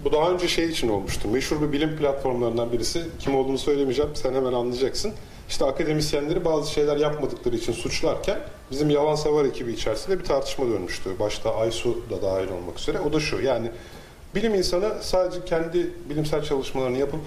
[0.05, 1.27] bu daha önce şey için olmuştu.
[1.27, 3.03] Meşhur bir bilim platformlarından birisi.
[3.19, 4.11] Kim olduğunu söylemeyeceğim.
[4.15, 5.13] Sen hemen anlayacaksın.
[5.49, 8.39] İşte akademisyenleri bazı şeyler yapmadıkları için suçlarken
[8.71, 11.09] bizim yalan savar ekibi içerisinde bir tartışma dönmüştü.
[11.19, 12.99] Başta Aysu da dahil olmak üzere.
[12.99, 13.71] O da şu yani
[14.35, 17.19] bilim insanı sadece kendi bilimsel çalışmalarını yapıp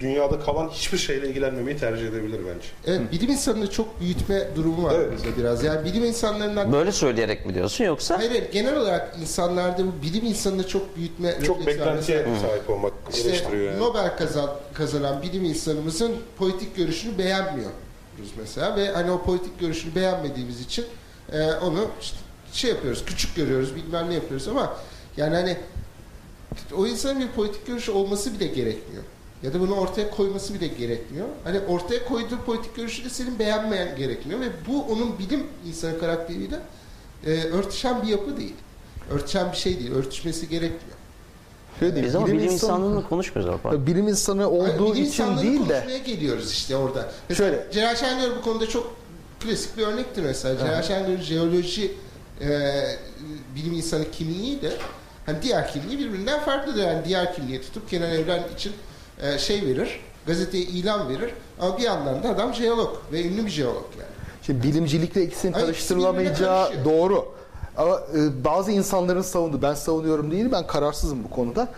[0.00, 2.68] dünyada kalan hiçbir şeyle ilgilenmemeyi tercih edebilir bence.
[2.86, 5.12] Evet, bilim insanını çok büyütme durumu var Evet.
[5.12, 5.64] bizde biraz.
[5.64, 8.18] Yani bilim insanlarından Böyle söyleyerek mi diyorsun yoksa?
[8.18, 12.92] Hayır, hayır, genel olarak insanlarda bu bilim insanını çok büyütme Çok beklentiye Mesela sahip olmak
[13.10, 13.80] İşte eleştiriyor yani.
[13.80, 17.72] Nobel kazan, kazanan bilim insanımızın politik görüşünü beğenmiyoruz
[18.38, 20.84] mesela ve hani o politik görüşünü beğenmediğimiz için
[21.32, 22.16] e, onu işte
[22.52, 24.76] şey yapıyoruz, küçük görüyoruz, bilmem ne yapıyoruz ama
[25.16, 25.56] yani hani
[26.76, 29.02] o insanın bir politik görüşü olması bile gerekmiyor.
[29.42, 31.26] Ya da bunu ortaya koyması bile gerekmiyor.
[31.44, 36.56] Hani ortaya koyduğu politik görüşü de senin beğenmeyen gerekmiyor ve bu onun bilim insanı karakteriyle
[37.26, 38.54] e, örtüşen bir yapı değil.
[39.10, 40.96] Örtüşen bir şey değil, örtüşmesi gerekmiyor.
[41.80, 43.62] Şöyle diyeyim, Biz ama bilim, insan- insanlığını konuşmuyoruz ama.
[43.62, 43.86] pardon.
[43.86, 47.10] bilim insanı olduğu bilim için değil de konuşmaya geliyoruz işte orada.
[47.28, 47.72] Mesela Şöyle.
[47.72, 48.96] Celal Şengör bu konuda çok
[49.40, 50.58] klasik bir örnektir mesela.
[50.58, 51.92] Celal Şengör'ün jeoloji
[52.40, 52.82] e,
[53.54, 54.72] bilim insanı kimliği de
[55.26, 56.82] hani diğer kimliği birbirinden farklıdır.
[56.84, 58.72] Yani diğer kimliği tutup Kenan Evren için
[59.22, 63.50] e, şey verir, gazeteye ilan verir ama bir yandan da adam jeolog ve ünlü bir
[63.50, 64.10] jeolog yani.
[64.42, 67.36] Şimdi bilimcilikle ikisinin Hayır, karıştırılamayacağı ikisi doğru.
[67.76, 71.68] Ama e, bazı insanların savunduğu, ben savunuyorum değil, ben kararsızım bu konuda.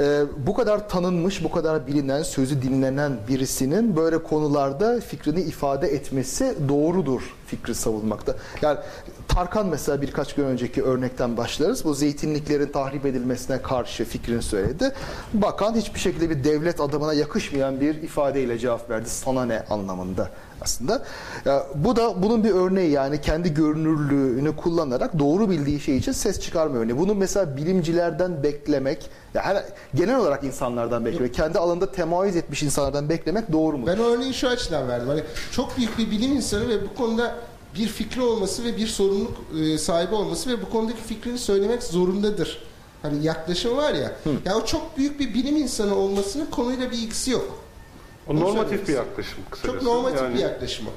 [0.00, 6.54] E, bu kadar tanınmış, bu kadar bilinen, sözü dinlenen birisinin böyle konularda fikrini ifade etmesi
[6.68, 8.36] doğrudur fikri savunmakta.
[8.62, 8.78] Yani
[9.28, 11.84] Tarkan mesela birkaç gün önceki örnekten başlarız.
[11.84, 14.92] Bu zeytinliklerin tahrip edilmesine karşı fikrini söyledi.
[15.34, 19.08] Bakan hiçbir şekilde bir devlet adamına yakışmayan bir ifadeyle cevap verdi.
[19.08, 20.28] Sana ne anlamında
[20.60, 21.02] aslında.
[21.44, 26.40] Ya, bu da bunun bir örneği yani kendi görünürlüğünü kullanarak doğru bildiği şey için ses
[26.40, 26.98] çıkarma örneği.
[26.98, 33.08] Bunu mesela bilimcilerden beklemek, ya her, genel olarak insanlardan beklemek, kendi alanında temayüz etmiş insanlardan
[33.08, 33.86] beklemek doğru mu?
[33.86, 35.08] Ben o örneği şu açıdan verdim.
[35.08, 37.34] Hani çok büyük bir bilim insanı ve bu konuda
[37.74, 42.58] bir fikri olması ve bir sorumluluk e, sahibi olması ve bu konudaki fikrini söylemek zorundadır.
[43.02, 44.12] Hani yaklaşım var ya.
[44.44, 47.58] Ya o çok büyük bir bilim insanı olmasının konuyla bir ilgisi yok.
[48.26, 49.74] O Onu normatif bir yaklaşım kısacası.
[49.78, 50.90] Çok normatif Yani- bir yaklaşım o.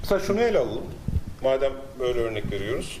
[0.00, 0.84] Mesela şunu ele alalım.
[1.42, 3.00] Madem böyle örnek veriyoruz.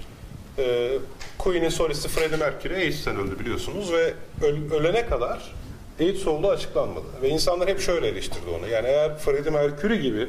[0.58, 0.98] Ee,
[1.38, 5.54] Queen'in solisti Freddie Mercury AIDS'ten öldü biliyorsunuz ve öl- ölene kadar
[6.00, 7.06] AIDS olduğu açıklanmadı.
[7.22, 8.68] Ve insanlar hep şöyle eleştirdi onu.
[8.68, 10.28] Yani eğer Freddie Mercury gibi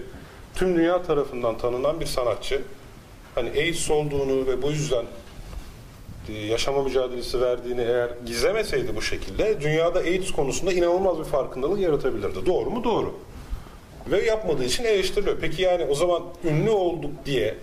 [0.56, 2.62] tüm dünya tarafından tanınan bir sanatçı
[3.36, 5.06] hani AIDS olduğunu ve bu yüzden
[6.30, 12.46] e, yaşama mücadelesi verdiğini eğer gizlemeseydi bu şekilde dünyada AIDS konusunda inanılmaz bir farkındalık yaratabilirdi.
[12.46, 12.84] Doğru mu?
[12.84, 13.16] Doğru.
[14.12, 15.38] Ve yapmadığı için eleştiriliyor.
[15.42, 17.56] Peki yani o zaman ünlü olduk diye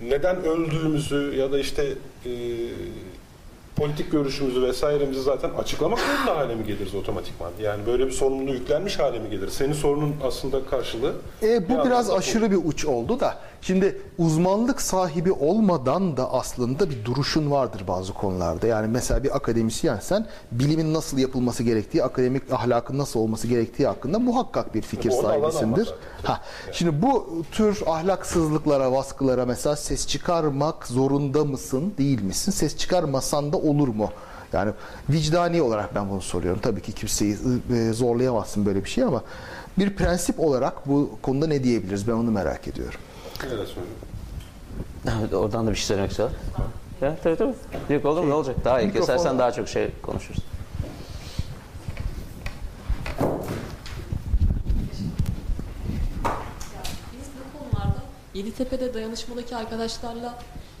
[0.00, 1.84] neden öldüğümüzü ya da işte
[2.26, 2.30] e,
[3.78, 7.50] politik görüşümüzü vesairemizi zaten açıklamak zorunda hale mi geliriz otomatikman?
[7.62, 9.52] Yani böyle bir sorumluluğu yüklenmiş hale mi geliriz?
[9.52, 11.12] Senin sorunun aslında karşılığı.
[11.42, 13.38] E, bu bir biraz aşırı bir uç oldu da.
[13.62, 18.66] Şimdi uzmanlık sahibi olmadan da aslında bir duruşun vardır bazı konularda.
[18.66, 24.74] Yani mesela bir akademisyensen bilimin nasıl yapılması gerektiği, akademik ahlakın nasıl olması gerektiği hakkında muhakkak
[24.74, 25.94] bir fikir Bu sahibisindir.
[26.22, 26.40] Ha,
[26.72, 32.52] şimdi bu tür ahlaksızlıklara, baskılara mesela ses çıkarmak zorunda mısın, değil misin?
[32.52, 34.10] Ses çıkarmasan da olur mu?
[34.52, 34.72] Yani
[35.10, 36.60] vicdani olarak ben bunu soruyorum.
[36.62, 37.36] Tabii ki kimseyi
[37.74, 39.22] e, zorlayamazsın böyle bir şey ama
[39.78, 42.08] bir prensip olarak bu konuda ne diyebiliriz?
[42.08, 43.00] Ben onu merak ediyorum.
[43.46, 46.30] Evet, Oradan da bir şey söylemek istiyor.
[47.00, 47.54] Ya, tabii tabii.
[47.90, 48.30] Yok olur mu?
[48.30, 48.56] Ne olacak?
[48.64, 48.92] Daha iyi.
[48.92, 50.40] Kesersen daha çok şey konuşuruz.
[57.12, 58.02] Biz bu konularda
[58.34, 60.34] Yeditepe'de dayanışmadaki arkadaşlarla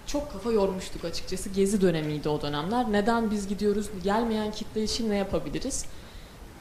[0.06, 1.48] çok kafa yormuştuk açıkçası.
[1.48, 2.92] Gezi dönemiydi o dönemler.
[2.92, 3.86] Neden biz gidiyoruz?
[4.04, 5.84] Gelmeyen kitle için ne yapabiliriz?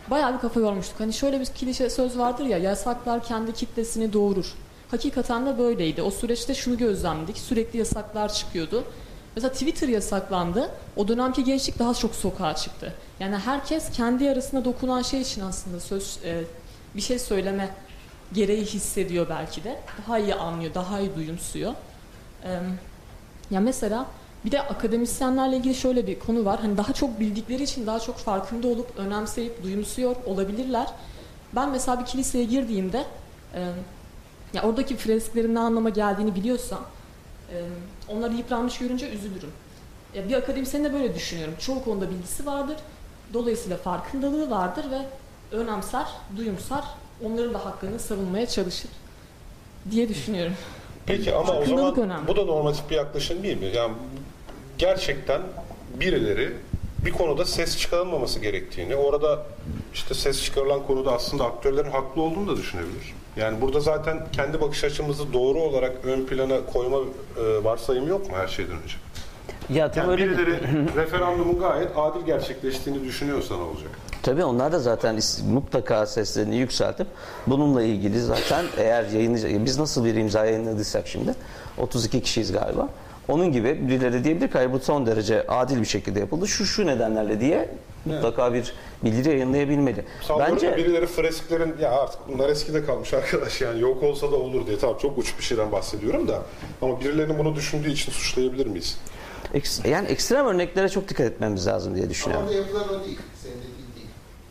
[0.09, 0.99] Bayağı bir kafa yormuştuk.
[0.99, 4.53] Hani şöyle bir klişe söz vardır ya, yasaklar kendi kitlesini doğurur.
[4.91, 6.01] Hakikaten de böyleydi.
[6.01, 7.37] O süreçte şunu gözlemledik.
[7.37, 8.83] Sürekli yasaklar çıkıyordu.
[9.35, 10.71] Mesela Twitter yasaklandı.
[10.95, 12.93] O dönemki gençlik daha çok sokağa çıktı.
[13.19, 16.43] Yani herkes kendi arasına dokunan şey için aslında söz e,
[16.95, 17.69] bir şey söyleme
[18.33, 19.79] gereği hissediyor belki de.
[19.97, 21.73] Daha iyi anlıyor, daha iyi duyumsuyor.
[22.43, 22.59] Ee,
[23.51, 24.05] ya mesela
[24.45, 26.59] bir de akademisyenlerle ilgili şöyle bir konu var.
[26.59, 30.87] Hani daha çok bildikleri için daha çok farkında olup önemseyip duyumsuyor olabilirler.
[31.55, 33.05] Ben mesela bir kiliseye girdiğimde
[33.53, 33.71] e,
[34.53, 36.85] ya oradaki fresklerin ne anlama geldiğini biliyorsam
[37.51, 37.55] e,
[38.07, 39.51] onları yıpranmış görünce üzülürüm.
[40.13, 41.53] Ya bir akademisyen de böyle düşünüyorum.
[41.59, 42.77] Çoğu konuda bilgisi vardır.
[43.33, 45.01] Dolayısıyla farkındalığı vardır ve
[45.55, 46.05] önemser,
[46.37, 46.85] duyumsar,
[47.23, 48.91] onların da hakkını savunmaya çalışır
[49.91, 50.53] diye düşünüyorum.
[51.05, 52.27] Peki ama o zaman önemli.
[52.27, 53.65] bu da normatif bir yaklaşım değil mi?
[53.75, 53.93] Yani
[54.77, 55.41] gerçekten
[55.99, 56.53] birileri
[57.05, 59.45] bir konuda ses çıkarılmaması gerektiğini, orada
[59.93, 63.13] işte ses çıkarılan konuda aslında aktörlerin haklı olduğunu da düşünebilir.
[63.37, 68.37] Yani burada zaten kendi bakış açımızı doğru olarak ön plana koyma e, varsayımı yok mu
[68.37, 68.95] her şeyden önce?
[69.69, 73.89] Ya tabii Yani öyle birileri referandumun gayet adil gerçekleştiğini düşünüyorsa ne olacak?
[74.23, 75.19] Tabii onlar da zaten
[75.49, 77.07] mutlaka seslerini yükseltip
[77.47, 81.35] bununla ilgili zaten eğer yayınlayacak biz nasıl bir imza yayınladıysak şimdi
[81.77, 82.89] 32 kişiyiz galiba.
[83.27, 86.47] Onun gibi birileri diyebilir ki "Hayır, bu son derece adil bir şekilde yapıldı.
[86.47, 87.69] Şu şu nedenlerle diye
[88.05, 90.05] mutlaka bir bildiri yayınlayabilmeli.
[90.27, 94.67] Sallıyorum Bence birileri fresklerin ya artık bunlar eskide kalmış arkadaş yani yok olsa da olur
[94.67, 96.41] diye tamam çok uç bir şeyden bahsediyorum da
[96.81, 98.97] ama birilerinin bunu düşündüğü için suçlayabilir miyiz?
[99.53, 102.47] eks- yani ekstrem örneklere çok dikkat etmemiz lazım diye Ama düşünüyorum.
[102.47, 103.19] orada yapılan o değil.
[103.43, 104.07] Senin dediğin değil.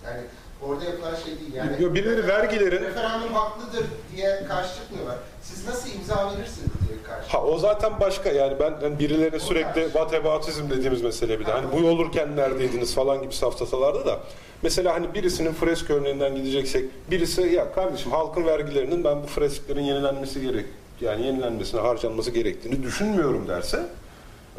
[0.07, 0.21] Yani
[0.63, 1.55] orada yapılan şey değil.
[1.55, 3.85] Yani Yo, birileri vergilerin referandum haklıdır
[4.17, 5.17] diye karşı çıkmıyorlar.
[5.43, 6.71] Siz nasıl imza verirsiniz
[7.09, 7.29] karşı.
[7.29, 11.53] Ha o zaten başka yani ben hani birilerine sürekli whataboutism dediğimiz mesele bir de.
[11.53, 14.21] Hani bu olurken neredeydiniz falan gibi safsatalarda da.
[14.63, 20.41] Mesela hani birisinin fresk örneğinden gideceksek birisi ya kardeşim halkın vergilerinin ben bu fresklerin yenilenmesi
[20.41, 20.67] gerek
[21.01, 23.87] yani yenilenmesine harcanması gerektiğini düşünmüyorum derse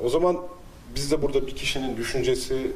[0.03, 0.37] o zaman
[0.95, 2.71] biz de burada bir kişinin düşüncesi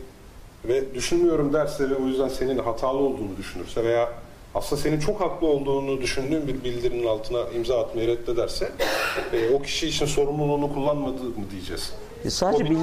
[0.65, 4.09] ve düşünmüyorum derse ve o yüzden senin hatalı olduğunu düşünürse veya
[4.55, 8.71] aslında senin çok haklı olduğunu düşündüğün bir bildirinin altına imza atmayı reddederse
[9.33, 11.93] e, o kişi için sorumluluğunu kullanmadı mı diyeceğiz.
[12.25, 12.77] E, Sadece O- bil,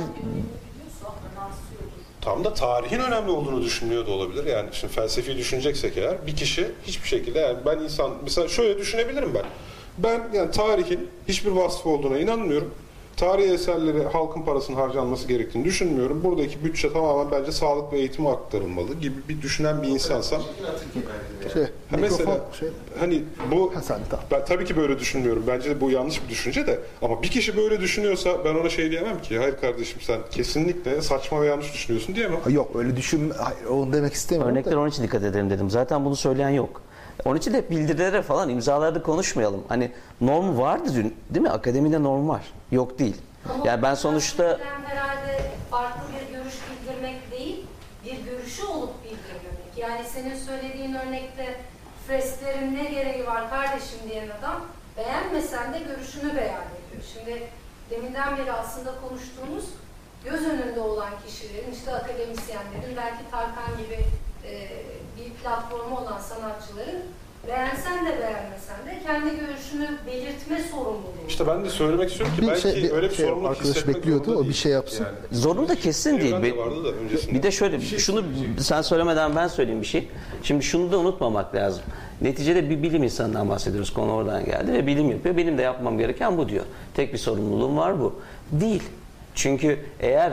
[2.21, 4.47] Tam da tarihin önemli olduğunu düşünüyor da olabilir.
[4.47, 9.35] Yani şimdi felsefi düşüneceksek eğer bir kişi hiçbir şekilde yani ben insan mesela şöyle düşünebilirim
[9.35, 9.45] ben.
[9.99, 12.75] Ben yani tarihin hiçbir vasfı olduğuna inanmıyorum.
[13.19, 16.25] Tarihi eserleri halkın parasının harcanması gerektiğini düşünmüyorum.
[16.25, 20.43] Buradaki bütçe tamamen bence sağlık ve eğitime aktarılmalı gibi bir düşünen bir insansam.
[21.53, 22.69] Şey, Ha mesela şey.
[23.01, 24.25] hani bu Ha, sen, tamam.
[24.31, 25.43] ben tabii ki böyle düşünmüyorum.
[25.47, 29.23] Bence bu yanlış bir düşünce de ama bir kişi böyle düşünüyorsa ben ona şey diyemem
[29.23, 32.39] ki hayır kardeşim sen kesinlikle saçma ve yanlış düşünüyorsun diyemem.
[32.49, 33.33] Yok öyle düşün.
[33.39, 34.53] Hayır, onu demek istemiyorum.
[34.55, 34.79] Örnekler da.
[34.79, 35.71] onun için dikkat edelim dedim.
[35.71, 36.83] Zaten bunu söyleyen yok.
[37.25, 39.65] Onun için de bildirilere falan imzalarda konuşmayalım.
[39.69, 41.51] Hani norm vardı dün değil mi?
[41.51, 42.43] Akademide norm var.
[42.71, 43.17] Yok değil.
[43.65, 47.67] Yani ben sonuçta herhalde farklı bir görüş bildirmek değil,
[48.05, 49.77] bir görüşü olup bildirmek.
[49.77, 51.61] Yani senin söylediğin örnekte
[52.07, 54.65] fresklerin ne gereği var kardeşim diyen adam
[54.97, 57.03] beğenmesen de görüşünü beyan ediyor.
[57.15, 57.43] Şimdi
[57.91, 59.65] deminden beri aslında konuştuğumuz
[60.25, 64.05] göz önünde olan kişilerin, işte akademisyenlerin, belki Tarkan gibi
[64.45, 64.69] e,
[65.17, 67.01] bir platformu olan sanatçıların
[67.49, 71.03] beğensen de beğenmesen de kendi görüşünü belirtme sorumluluğu.
[71.29, 73.87] İşte ben de söylemek istiyorum ki Bir belki şey- bir öyle bir şey sorumluluk arkadaş
[73.89, 75.07] bekliyordu, o bir şey yapsın.
[75.33, 76.33] Zorunda kesin değil.
[76.37, 77.35] De Bir- vardı da öncesinde.
[77.35, 78.25] Bir de şöyle şunu
[78.61, 80.09] sen söylemeden ben söyleyeyim bir şey.
[80.43, 81.83] Şimdi şunu da unutmamak lazım.
[82.21, 83.93] Neticede bir bilim insanından bahsediyoruz.
[83.93, 85.37] Konu oradan geldi ve bilim yapıyor.
[85.37, 86.65] Benim de yapmam gereken bu diyor.
[86.95, 88.15] Tek bir sorumluluğum var bu.
[88.53, 88.83] Değil.
[89.35, 90.33] Çünkü eğer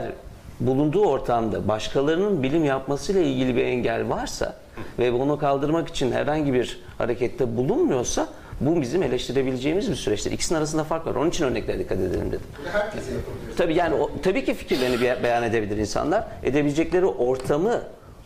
[0.60, 4.54] bulunduğu ortamda başkalarının bilim yapmasıyla ilgili bir engel varsa
[4.98, 8.28] ve bunu kaldırmak için herhangi bir harekette bulunmuyorsa
[8.60, 10.30] bu bizim eleştirebileceğimiz bir süreçtir.
[10.32, 11.14] İkisinin arasında fark var.
[11.14, 12.40] Onun için örneklere dikkat edelim dedim.
[12.66, 13.20] Yapabiliyor.
[13.56, 16.24] Tabii yani o, tabii ki fikirlerini be- beyan edebilir insanlar.
[16.42, 17.82] Edebilecekleri ortamı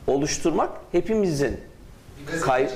[0.06, 1.60] oluşturmak hepimizin
[2.40, 2.70] kay-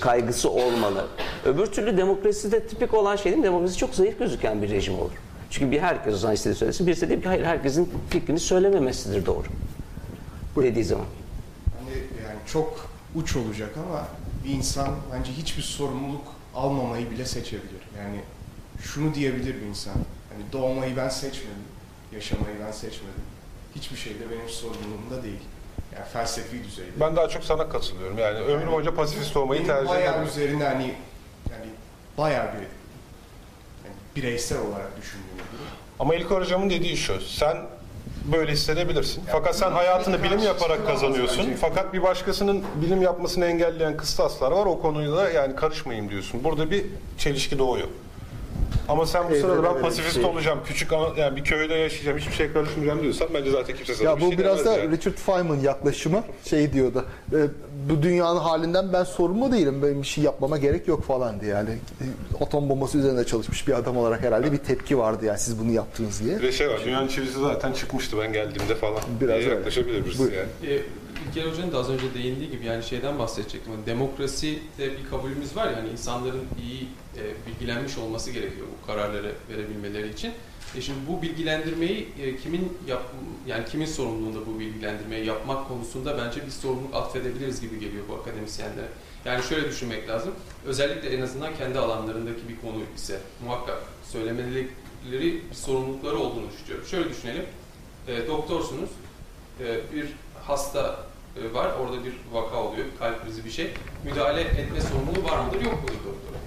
[0.00, 1.04] kaygısı olmalı.
[1.44, 3.44] Öbür türlü demokraside tipik olan şey değil mi?
[3.44, 5.10] Demokrasi çok zayıf gözüken bir rejim olur.
[5.54, 6.86] Çünkü bir herkes o zaman istediği söylesin.
[6.86, 9.46] Birisi de ki hayır herkesin fikrini söylememesidir doğru.
[10.56, 11.06] Dediği zaman.
[11.78, 14.08] Hani yani çok uç olacak ama
[14.44, 17.82] bir insan bence hiçbir sorumluluk almamayı bile seçebilir.
[17.98, 18.20] Yani
[18.82, 19.94] şunu diyebilir bir insan.
[20.32, 21.64] Hani doğmayı ben seçmedim,
[22.14, 23.24] yaşamayı ben seçmedim.
[23.74, 25.40] Hiçbir şey de benim sorumluluğumda değil.
[25.94, 27.00] Yani felsefi düzeyde.
[27.00, 28.18] Ben daha çok sana katılıyorum.
[28.18, 30.28] Yani ömrüm boyunca pasifist olmayı tercih bayağı ederim.
[30.28, 30.94] üzerine hani
[31.50, 31.66] yani
[32.18, 32.58] bayağı bir
[33.84, 35.33] yani bireysel olarak durum.
[35.98, 37.20] Ama ilk hocamın dediği şu.
[37.20, 37.56] Sen
[38.32, 39.22] böyle hissedebilirsin.
[39.32, 41.52] Fakat sen hayatını bilim yaparak kazanıyorsun.
[41.60, 44.66] Fakat bir başkasının bilim yapmasını engelleyen kıstaslar var.
[44.66, 46.44] O konuyla yani karışmayayım diyorsun.
[46.44, 46.84] Burada bir
[47.18, 47.88] çelişki doğuyor.
[48.88, 52.52] Ama sen bu sırada ben pasifist şey- olacağım, küçük yani bir köyde yaşayacağım, hiçbir şey
[52.52, 54.90] karışmayacağım diyorsan bence zaten kimse sana Ya bir bu şey biraz da yani.
[54.90, 57.04] Richard Feynman yaklaşımı şey diyordu.
[57.32, 57.38] e,
[57.90, 59.82] bu dünyanın halinden ben sorumlu değilim.
[59.82, 61.50] Benim bir şey yapmama gerek yok falan diye.
[61.50, 65.60] Yani e, atom bombası üzerinde çalışmış bir adam olarak herhalde bir tepki vardı yani siz
[65.60, 66.42] bunu yaptınız diye.
[66.42, 69.00] Bir şey var, dünyanın çivisi zaten çıkmıştı ben geldiğimde falan.
[69.20, 69.54] Biraz diye öyle.
[69.54, 70.74] yaklaşabilir birisi yani.
[70.74, 70.80] E,
[71.28, 73.72] İlker Hoca'nın da az önce değindiği gibi yani şeyden bahsedecektim.
[73.72, 79.32] Hani demokraside bir kabulümüz var ya hani insanların iyi e, bilgilenmiş olması gerekiyor bu kararları
[79.50, 80.32] verebilmeleri için.
[80.76, 83.02] E şimdi bu bilgilendirmeyi e, kimin yap
[83.46, 88.88] yani kimin sorumluluğunda bu bilgilendirmeyi yapmak konusunda bence bir sorumluluk atfedebiliriz gibi geliyor bu akademisyenlere.
[89.24, 90.34] Yani şöyle düşünmek lazım.
[90.66, 94.68] Özellikle en azından kendi alanlarındaki bir konu ise muhakkak söylemeleri
[95.12, 96.86] bir sorumlulukları olduğunu düşünüyorum.
[96.86, 97.44] Şöyle düşünelim.
[98.08, 98.90] E, doktorsunuz.
[99.60, 100.06] E, bir
[100.46, 100.96] hasta
[101.36, 101.70] e, var.
[101.82, 102.86] Orada bir vaka oluyor.
[102.98, 103.70] Kalp krizi bir şey.
[104.04, 105.64] Müdahale etme sorumluluğu var mıdır?
[105.64, 106.38] Yok mudur doktora?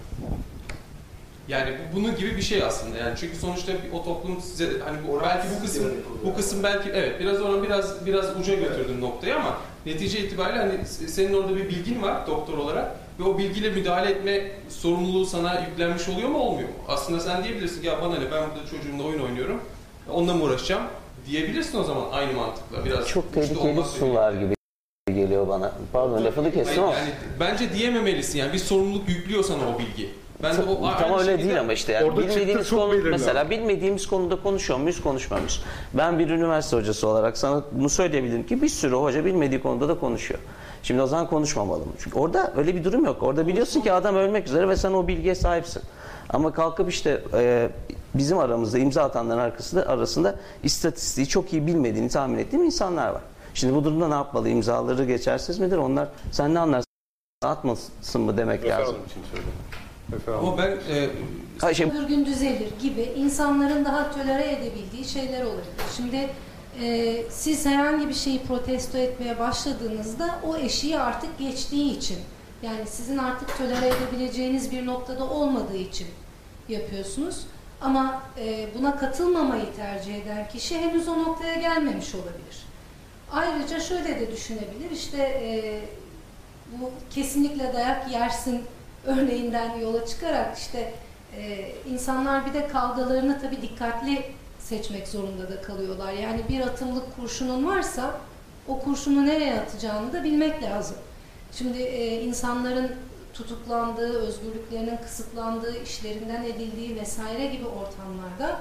[1.48, 2.98] Yani bu, bunun gibi bir şey aslında.
[2.98, 5.94] Yani çünkü sonuçta bir, o toplum size hani bu, belki bu kısım
[6.26, 10.86] bu kısım belki evet biraz ona biraz biraz uca götürdüm noktayı ama netice itibariyle hani
[10.86, 16.10] senin orada bir bilgin var doktor olarak ve o bilgiyle müdahale etme sorumluluğu sana yüklenmiş
[16.10, 16.76] oluyor mu olmuyor mu?
[16.88, 19.62] Aslında sen diyebilirsin ya bana ne ben burada çocuğumla oyun oynuyorum.
[20.10, 20.84] Onunla mı uğraşacağım?
[21.30, 22.86] Diyebilirsin o zaman aynı mantıkla.
[22.86, 24.56] Biraz Çok tehlikeli sular gibi
[25.08, 25.72] geliyor bana.
[25.94, 26.94] Pardon lafını kestim ama.
[26.94, 27.10] yani
[27.40, 30.10] bence diyememelisin yani bir sorumluluk yüklüyor sana o bilgi.
[30.44, 34.08] Ben de o Tam öyle şekilde- değil ama işte yani Orada bilmediğimiz konu mesela bilmediğimiz
[34.08, 35.63] konuda konuşuyor muyuz muyuz?
[35.94, 40.00] Ben bir üniversite hocası olarak sana bunu söyleyebilirim ki bir sürü hoca bilmediği konuda da
[40.00, 40.40] konuşuyor.
[40.84, 41.92] Şimdi o zaman konuşmamalı mı?
[42.00, 43.24] Çünkü orada öyle bir durum yok.
[43.24, 45.82] Orada biliyorsun ki adam ölmek üzere ve sen o bilgiye sahipsin.
[46.30, 47.70] Ama kalkıp işte e,
[48.18, 53.22] bizim aramızda imza atanların arkasında, arasında istatistiği çok iyi bilmediğini tahmin ettiğim insanlar var.
[53.54, 54.50] Şimdi bu durumda ne yapmalı?
[54.50, 55.78] İmzaları geçersiz midir?
[55.78, 56.88] Onlar sen ne anlarsın?
[57.44, 58.96] Atmasın mı demek lazım?
[58.96, 59.54] Referandum için söyledim.
[60.12, 60.48] Referandum.
[60.48, 61.10] Ama ben e,
[61.62, 65.66] Ha, şey, gün düzelir gibi insanların daha tolere edebildiği şeyler olabilir.
[65.98, 66.30] Şimdi
[66.84, 72.18] e, siz herhangi bir şeyi protesto etmeye başladığınızda o eşiği artık geçtiği için
[72.63, 76.08] yani sizin artık tolere edebileceğiniz bir noktada olmadığı için
[76.70, 77.46] yapıyorsunuz.
[77.82, 82.65] Ama e, buna katılmamayı tercih eden kişi henüz o noktaya gelmemiş olabilir.
[83.32, 85.82] Ayrıca şöyle de düşünebilir işte e,
[86.80, 88.63] bu kesinlikle dayak yersin
[89.06, 90.94] örneğinden yola çıkarak işte
[91.38, 96.13] e, insanlar bir de kavgalarını tabii dikkatli seçmek zorunda da kalıyorlar.
[96.13, 98.17] Yani bir atımlık kurşunun varsa
[98.67, 100.98] o kurşunu nereye atacağını da bilmek lazım.
[101.52, 102.92] Şimdi e, insanların
[103.38, 108.60] tutuklandığı, özgürlüklerinin kısıtlandığı, işlerinden edildiği vesaire gibi ortamlarda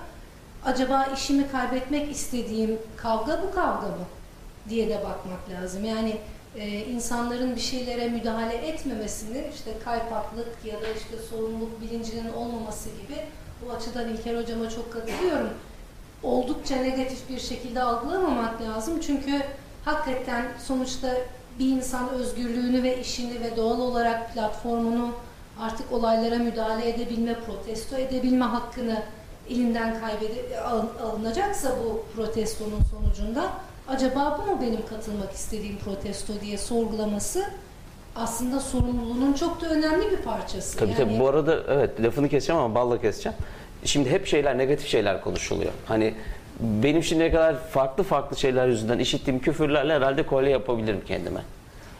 [0.64, 4.06] acaba işimi kaybetmek istediğim kavga bu kavga mı
[4.68, 5.84] diye de bakmak lazım.
[5.84, 6.16] Yani
[6.56, 13.20] e, insanların bir şeylere müdahale etmemesini işte kaypaklık ya da işte sorumluluk bilincinin olmaması gibi
[13.62, 15.50] bu açıdan İlker hocama çok katılıyorum.
[16.22, 19.00] Oldukça negatif bir şekilde algılamamak lazım.
[19.00, 19.42] Çünkü
[19.84, 21.16] hakikaten sonuçta
[21.58, 25.10] bir insan özgürlüğünü ve işini ve doğal olarak platformunu
[25.60, 29.02] artık olaylara müdahale edebilme, protesto edebilme hakkını
[29.50, 33.50] elinden kaybede al- alınacaksa bu protestonun sonucunda
[33.88, 37.44] acaba bu mu benim katılmak istediğim protesto diye sorgulaması
[38.16, 40.78] aslında sorumluluğunun çok da önemli bir parçası.
[40.78, 43.38] Tabii yani, tabii bu arada evet lafını keseceğim ama balla keseceğim.
[43.84, 45.72] Şimdi hep şeyler negatif şeyler konuşuluyor.
[45.86, 46.14] Hani
[46.60, 51.40] benim şimdiye kadar farklı farklı şeyler yüzünden işittiğim küfürlerle herhalde kolye yapabilirim kendime.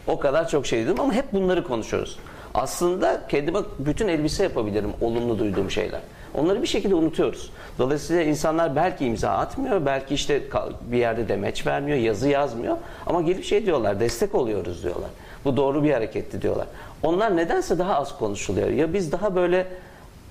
[0.07, 2.19] O kadar çok şey dedim ama hep bunları konuşuyoruz.
[2.55, 6.01] Aslında kendime bütün elbise yapabilirim olumlu duyduğum şeyler.
[6.35, 7.51] Onları bir şekilde unutuyoruz.
[7.79, 10.43] Dolayısıyla insanlar belki imza atmıyor, belki işte
[10.81, 12.77] bir yerde demeç vermiyor, yazı yazmıyor.
[13.07, 15.11] Ama gelip şey diyorlar, destek oluyoruz diyorlar.
[15.45, 16.67] Bu doğru bir hareketti diyorlar.
[17.03, 18.69] Onlar nedense daha az konuşuluyor.
[18.69, 19.67] Ya biz daha böyle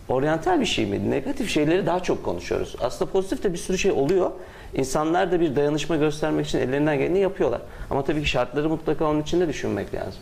[0.09, 1.11] oryantal bir şey mi?
[1.11, 2.75] Negatif şeyleri daha çok konuşuyoruz.
[2.81, 4.31] Aslında pozitif de bir sürü şey oluyor.
[4.73, 7.61] İnsanlar da bir dayanışma göstermek için ellerinden geleni yapıyorlar.
[7.89, 10.21] Ama tabii ki şartları mutlaka onun içinde düşünmek lazım.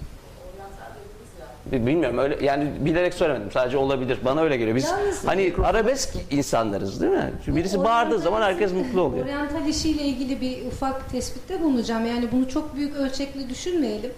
[1.71, 3.51] Bi- Bilmiyorum öyle yani bilerek söylemedim.
[3.51, 4.17] Sadece olabilir.
[4.25, 4.75] Bana öyle geliyor.
[4.75, 7.31] Biz Yalnız- hani arabesk insanlarız değil mi?
[7.45, 9.25] Çünkü birisi bağırdığı zaman herkes mutlu oluyor.
[9.25, 12.05] Oryantal işiyle ilgili bir ufak tespitte bulunacağım.
[12.05, 14.11] Yani bunu çok büyük ölçekli düşünmeyelim.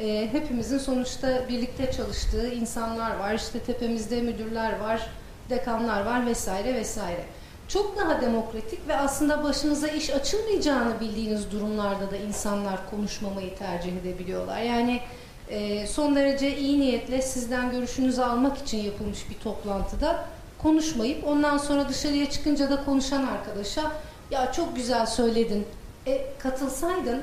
[0.00, 3.34] Ee, hepimizin sonuçta birlikte çalıştığı insanlar var.
[3.34, 5.10] İşte tepemizde müdürler var,
[5.50, 7.24] dekanlar var vesaire vesaire.
[7.68, 14.60] Çok daha demokratik ve aslında başınıza iş açılmayacağını bildiğiniz durumlarda da insanlar konuşmamayı tercih edebiliyorlar.
[14.60, 15.00] Yani
[15.48, 20.24] e, son derece iyi niyetle sizden görüşünüzü almak için yapılmış bir toplantıda
[20.62, 23.92] konuşmayıp ondan sonra dışarıya çıkınca da konuşan arkadaşa
[24.30, 25.66] ya çok güzel söyledin.
[26.06, 27.22] E, katılsaydın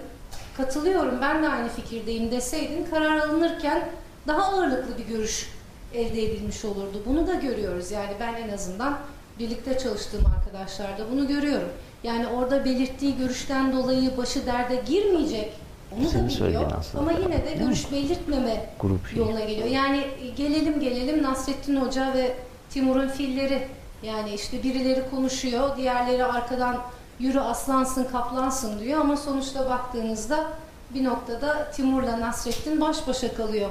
[0.57, 3.89] katılıyorum ben de aynı fikirdeyim deseydin karar alınırken
[4.27, 5.49] daha ağırlıklı bir görüş
[5.93, 7.01] elde edilmiş olurdu.
[7.05, 7.91] Bunu da görüyoruz.
[7.91, 8.97] Yani ben en azından
[9.39, 11.69] birlikte çalıştığım arkadaşlarda bunu görüyorum.
[12.03, 15.53] Yani orada belirttiği görüşten dolayı başı derde girmeyecek.
[15.97, 16.71] Onu Senin da biliyor.
[16.99, 19.19] Ama yine de görüş belirtmeme Grup şeyi.
[19.19, 19.67] yoluna geliyor.
[19.67, 22.35] Yani gelelim gelelim Nasrettin Hoca ve
[22.69, 23.67] Timur'un filleri.
[24.03, 26.77] Yani işte birileri konuşuyor, diğerleri arkadan
[27.19, 30.47] yürü aslansın kaplansın diyor ama sonuçta baktığınızda
[30.93, 33.69] bir noktada Timur'la Nasrettin baş başa kalıyor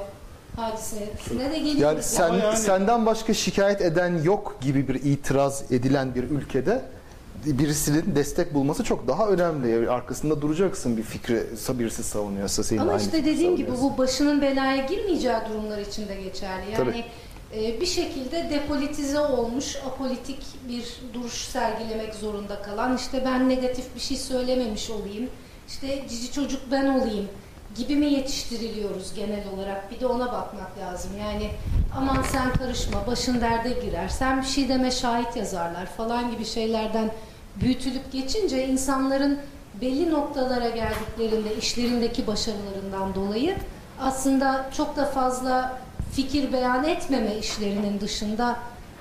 [0.57, 1.82] hadisesine de geliyoruz.
[1.82, 6.82] Yani sen Ama yani- senden başka şikayet eden yok gibi bir itiraz edilen bir ülkede
[7.47, 9.90] birisinin destek bulması çok daha önemli.
[9.90, 15.36] Arkasında duracaksın bir fikri birisi savunuyorsa senin Ama işte dediğim gibi bu başının belaya girmeyeceği
[15.51, 16.64] durumlar için de geçerli.
[16.64, 17.05] Yani Tabii.
[17.55, 20.84] E, bir şekilde depolitize olmuş, apolitik bir
[21.14, 25.30] duruş sergilemek zorunda kalan, işte ben negatif bir şey söylememiş olayım,
[25.68, 27.28] işte cici çocuk ben olayım
[27.76, 29.90] gibi mi yetiştiriliyoruz genel olarak?
[29.90, 31.11] Bir de ona bakmak lazım.
[31.20, 31.51] Yani
[31.97, 37.11] aman sen karışma, başın derde girer, sen bir şey deme şahit yazarlar falan gibi şeylerden
[37.57, 39.38] büyütülüp geçince insanların
[39.80, 43.57] belli noktalara geldiklerinde işlerindeki başarılarından dolayı
[44.01, 45.78] aslında çok da fazla
[46.16, 48.56] fikir beyan etmeme işlerinin dışında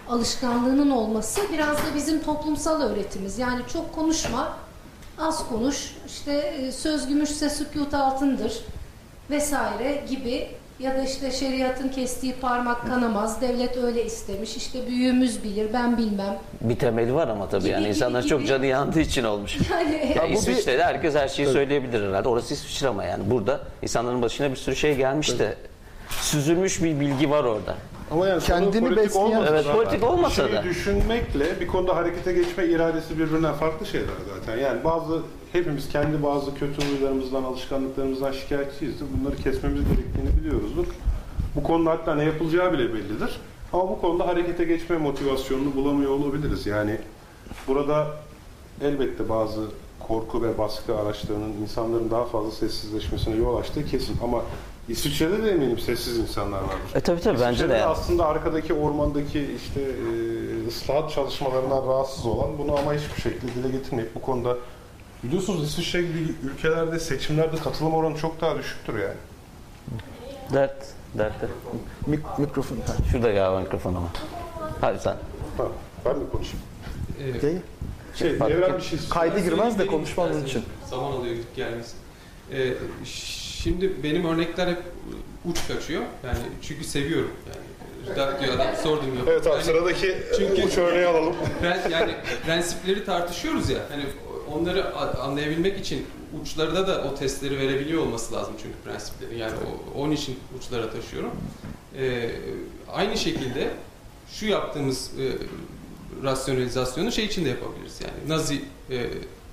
[0.10, 3.40] alışkanlığının olması biraz da bizim toplumsal öğretimiz.
[3.40, 4.54] Yani çok konuşma,
[5.20, 8.54] az konuş, işte e, söz gümüşse sükut altındır
[9.30, 10.48] vesaire gibi
[10.80, 16.38] ya da işte şeriatın kestiği parmak kanamaz, devlet öyle istemiş, işte büyüğümüz bilir, ben bilmem.
[16.62, 18.48] Bir temeli var ama tabii Gibi, yani gibi, insanlar çok gibi.
[18.50, 19.58] canı yandığı için olmuş.
[19.72, 22.28] Yani Ya bu bir- İsviçre'de herkes her şeyi söyleyebilir herhalde.
[22.30, 25.56] Orası İsviçre ama yani burada insanların başına bir sürü şey gelmiş de
[26.10, 27.76] süzülmüş bir bilgi var orada.
[28.12, 30.64] Ama yani Kendini politik besleyen- olmasa Evet, da politik olmasa bir şeyi da.
[30.64, 34.58] düşünmekle bir konuda harekete geçme iradesi birbirinden farklı şeyler zaten.
[34.62, 39.06] Yani bazı hepimiz kendi bazı kötü huylarımızdan, alışkanlıklarımızdan şikayetçiyizdir.
[39.20, 40.86] Bunları kesmemiz gerektiğini biliyoruzdur.
[41.56, 43.40] Bu konuda hatta ne yapılacağı bile bellidir.
[43.74, 46.66] Ama bu konuda harekete geçme motivasyonunu bulamıyor olabiliriz.
[46.66, 46.98] Yani
[47.68, 48.08] burada
[48.82, 49.62] elbette bazı
[50.08, 54.18] korku ve baskı araçlarının insanların daha fazla sessizleşmesine yol açtığı kesin.
[54.24, 54.42] Ama
[54.90, 56.78] İsviçre'de de eminim sessiz insanlar vardır.
[56.96, 57.84] E tabii tabii bence de yani.
[57.86, 64.16] aslında arkadaki ormandaki işte e, ıslahat çalışmalarından rahatsız olan bunu ama hiçbir şekilde dile getirmeyip
[64.16, 64.58] bu konuda
[65.24, 69.18] biliyorsunuz İsviçre gibi ülkelerde seçimlerde katılım oranı çok daha düşüktür yani.
[70.54, 70.86] Dert,
[71.18, 71.48] dertte.
[72.10, 72.78] Mik- mikrofon.
[72.88, 74.08] Ha, Şurada galiba mikrofon ama.
[74.82, 75.16] Hadi sen.
[75.58, 75.64] Ha,
[76.06, 76.66] ben mi konuşayım?
[77.20, 77.60] Ee, değil.
[78.16, 80.64] Şey, Bak, Evren bir şey Kaydı girmez de konuşmamız için.
[80.90, 81.96] Zaman alıyor gelmesi.
[82.52, 82.74] Ee,
[83.66, 84.78] şimdi benim örnekler hep
[85.46, 86.02] uç kaçıyor.
[86.24, 87.32] Yani çünkü seviyorum.
[87.48, 89.28] Yani dert diyor adam sordum yok.
[89.28, 91.36] Evet abi Yani sıradaki Çünkü- uç örneği alalım.
[91.64, 93.80] ben, yani prensipleri tartışıyoruz ya.
[93.90, 94.04] Hani
[94.52, 96.06] onları anlayabilmek için
[96.42, 99.38] uçlarda da o testleri verebiliyor olması lazım çünkü prensipleri.
[99.40, 99.54] Yani
[99.96, 101.32] o, onun için uçlara taşıyorum.
[101.98, 102.30] Ee,
[102.92, 103.70] aynı şekilde
[104.32, 105.24] şu yaptığımız e,
[106.24, 108.02] rasyonalizasyonu şey için de yapabiliriz.
[108.02, 108.62] Yani Nazi
[108.92, 109.08] e,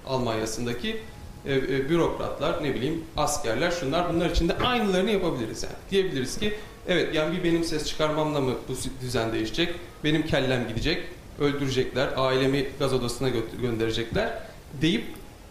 [0.06, 1.00] Almanya'sındaki
[1.46, 5.74] e, e, bürokratlar, ne bileyim askerler, şunlar bunlar için de aynılarını yapabiliriz yani.
[5.90, 6.54] Diyebiliriz ki
[6.88, 9.74] evet yani bir benim ses çıkarmamla mı bu düzen değişecek?
[10.04, 11.02] Benim kellem gidecek.
[11.40, 14.38] öldürecekler, ailemi gaz odasına gö- gönderecekler
[14.80, 15.04] deyip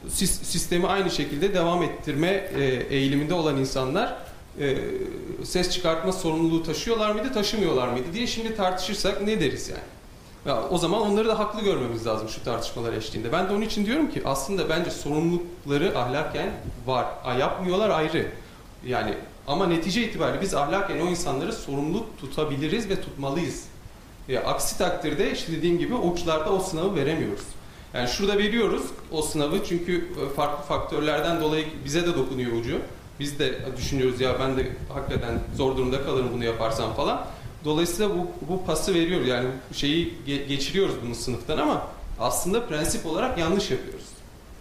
[0.09, 2.27] sis- sistemi aynı şekilde devam ettirme
[2.57, 4.17] e, eğiliminde olan insanlar
[5.43, 9.81] ses çıkartma sorumluluğu taşıyorlar mıydı, taşımıyorlar mıydı diye şimdi tartışırsak ne deriz yani?
[10.45, 13.31] Ya, o zaman onları da haklı görmemiz lazım şu tartışmalar eşliğinde.
[13.31, 16.49] Ben de onun için diyorum ki aslında bence sorumlulukları ahlaken
[16.85, 17.05] var.
[17.39, 18.27] Yapmıyorlar ayrı.
[18.85, 19.13] Yani
[19.47, 23.65] ama netice itibariyle biz ahlaken o insanları sorumlu tutabiliriz ve tutmalıyız.
[24.29, 27.45] E, aksi takdirde işte dediğim gibi uçlarda o sınavı veremiyoruz.
[27.93, 32.79] Yani şurada veriyoruz o sınavı çünkü e, farklı faktörlerden dolayı bize de dokunuyor ucu.
[33.19, 37.25] Biz de düşünüyoruz ya ben de hakikaten zor durumda kalırım bunu yaparsam falan.
[37.65, 41.87] Dolayısıyla bu, bu pası veriyoruz yani bu şeyi ge- geçiriyoruz bunu sınıftan ama
[42.19, 44.05] aslında prensip olarak yanlış yapıyoruz.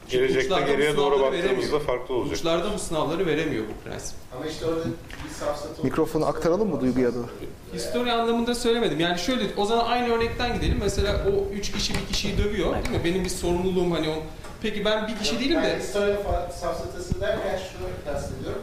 [0.09, 1.81] Çünkü Gelecekte uçlarda bu geriye doğru sınavları baktığımızda veremiyor.
[1.81, 2.37] farklı olacak.
[2.37, 4.17] Uçlarda bu sınavları veremiyor bu prensip.
[4.37, 4.85] Ama işte orada
[5.25, 7.19] bir safsata Mikrofonu aktaralım mı Duygu'ya da?
[7.75, 9.01] Histori anlamında söylemedim.
[9.01, 10.79] Yani şöyle o zaman aynı örnekten gidelim.
[10.81, 13.01] Mesela o üç kişi bir kişiyi dövüyor değil mi?
[13.05, 14.15] Benim bir sorumluluğum hani o.
[14.63, 18.63] Peki ben bir kişi değilim Ben de historia fa- safsatası derken şunu kastediyorum.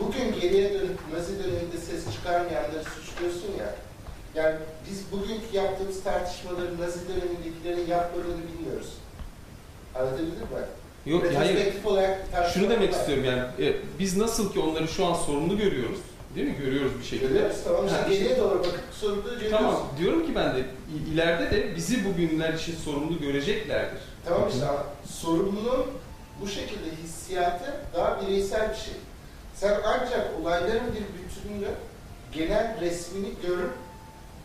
[0.00, 3.74] Bugün geriye dönüp Nazi döneminde ses çıkarmayanları suçluyorsun ya.
[4.34, 4.56] Yani
[4.90, 8.88] biz bugünkü yaptığımız tartışmaları Nazi dönemindekilerin yapmadığını bilmiyoruz.
[9.94, 10.66] Anlatabildim mi?
[11.06, 11.22] yok
[12.32, 12.98] tartışmalar Şunu demek var.
[12.98, 15.98] istiyorum yani e, biz nasıl ki onları şu an sorumlu görüyoruz.
[16.36, 16.56] Değil mi?
[16.64, 17.28] Görüyoruz bir şekilde.
[17.28, 19.58] Görüyoruz tamam işte geriye doğru bakıp sorumluluğu görüyoruz.
[19.58, 19.88] Tamam.
[19.98, 20.60] Diyorum ki ben de
[21.12, 24.00] ileride de bizi bugünler için sorumlu göreceklerdir.
[24.24, 25.86] Tamam işte ama sorumluluğun
[26.40, 28.94] bu şekilde hissiyatı daha bireysel bir şey.
[29.62, 31.68] Sen ancak olayların bir bütününü,
[32.32, 33.70] genel resmini görüp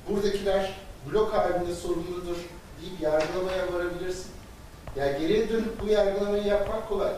[0.10, 0.72] buradakiler
[1.12, 2.38] blok halinde sorumludur
[2.82, 4.32] deyip yargılamaya varabilirsin.
[4.96, 7.12] Yani geriye dönüp bu yargılamayı yapmak kolay.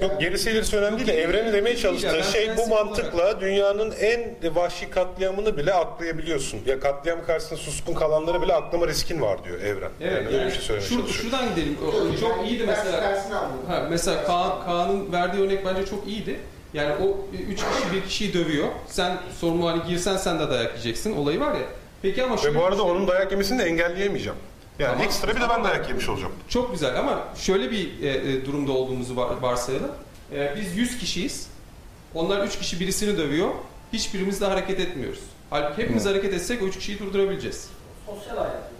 [0.00, 4.90] Yok gerisi ilerisi önemli değil de evreni demeye çalıştığı şey bu mantıkla dünyanın en vahşi
[4.90, 6.60] katliamını bile aklayabiliyorsun.
[6.66, 9.90] Ya katliam karşısında suskun kalanları bile aklama riskin var diyor evren.
[10.00, 11.22] yani öyle bir şey söylemeye Şu, çalışıyor.
[11.30, 11.78] şuradan gidelim.
[11.88, 13.22] O- çok Yani iyiydi mesela.
[13.68, 16.40] Ha, mesela Kaan, Kaan'ın verdiği örnek bence çok iyiydi.
[16.76, 17.16] Yani o
[17.52, 18.68] üç kişi bir kişiyi dövüyor.
[18.86, 21.16] Sen sorumlu hani girsen sen de dayak yiyeceksin.
[21.16, 21.66] Olayı var ya.
[22.02, 24.38] Peki ama şöyle Ve bu arada şey- onun dayak yemesini de engelleyemeyeceğim.
[24.78, 25.06] Yani Tamam.
[25.06, 26.32] ekstra bir de ben dayak yemiş olacağım.
[26.48, 29.90] Çok güzel ama şöyle bir e, e, durumda olduğumuzu var, varsayalım.
[30.32, 31.48] E, biz 100 kişiyiz.
[32.14, 33.50] Onlar 3 kişi birisini dövüyor.
[33.92, 35.20] Hiçbirimiz de hareket etmiyoruz.
[35.50, 37.68] Halbuki hepimiz hareket etsek o 3 kişiyi durdurabileceğiz.
[38.06, 38.70] Sosyal hayat.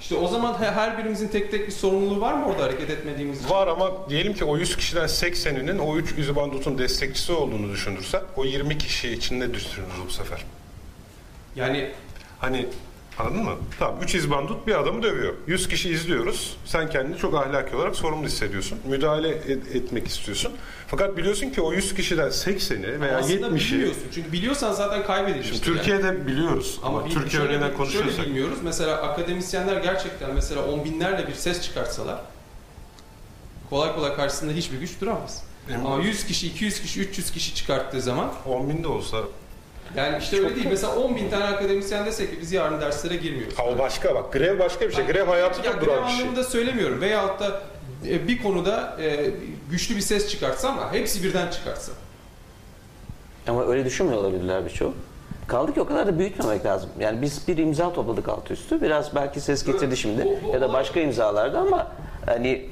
[0.00, 3.40] İşte o zaman he- her birimizin tek tek bir sorumluluğu var mı orada hareket etmediğimiz
[3.40, 3.50] için?
[3.50, 8.44] Var ama diyelim ki o 100 kişiden 80'inin o 3 izbandutun destekçisi olduğunu düşünürsek o
[8.44, 10.44] 20 kişi için ne düşünürüz bu sefer?
[11.56, 11.90] Yani
[12.38, 12.66] Hani
[13.20, 13.52] anladın mı?
[13.78, 15.34] Tamam 3 izbandut bir adamı dövüyor.
[15.46, 16.56] 100 kişi izliyoruz.
[16.64, 18.78] Sen kendini çok ahlaki olarak sorumlu hissediyorsun.
[18.88, 20.52] Müdahale et- etmek istiyorsun.
[20.86, 24.02] Fakat biliyorsun ki o 100 kişiden 80'i veya aslında 70'i bilmiyorsun.
[24.14, 25.54] Çünkü biliyorsan zaten kaybedilmiştir.
[25.64, 28.58] Şimdi Türkiye'de biliyoruz ama, bil- Türkiye şöyle, örneğinden bir- konuşursak şöyle bilmiyoruz.
[28.64, 32.20] Mesela akademisyenler gerçekten mesela on binlerle bir ses çıkartsalar
[33.70, 35.42] kolay kolay karşısında hiçbir güç duramaz.
[35.74, 36.08] Ama misin?
[36.10, 39.18] 100 kişi, 200 kişi, 300 kişi çıkarttığı zaman 10 bin de olsa
[39.96, 40.66] yani işte öyle değil.
[40.70, 43.58] Mesela 10 bin tane akademisyen desek ki biz yarın derslere girmiyoruz.
[43.58, 45.06] ha, o başka bak grev başka bir şey.
[45.06, 46.20] Grev hayatı grev duran bir şey.
[46.20, 47.00] anlamında söylemiyorum.
[47.00, 47.60] Veyahut da
[48.08, 49.30] e, bir konuda e,
[49.70, 51.92] güçlü bir ses çıkartsa ama hepsi birden çıkartsa.
[53.48, 54.94] Ama öyle düşünmüyor olabilirler birçoğu.
[55.48, 56.90] Kaldı ki o kadar da büyütmemek lazım.
[57.00, 58.82] Yani biz bir imza topladık alt üstü.
[58.82, 60.24] Biraz belki ses getirdi şimdi.
[60.24, 61.86] Bu- bu Ya da başka imzalarda ama
[62.26, 62.66] hani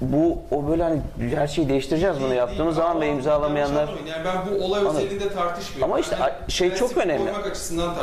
[0.00, 1.00] bu o böyle hani
[1.34, 5.92] her şeyi değiştireceğiz bunu yaptığımız zaman ve imzalamayanlar Yani ben bu olay özelinde tartışmıyorum.
[5.92, 7.30] Ama işte Yani şey çok önemli.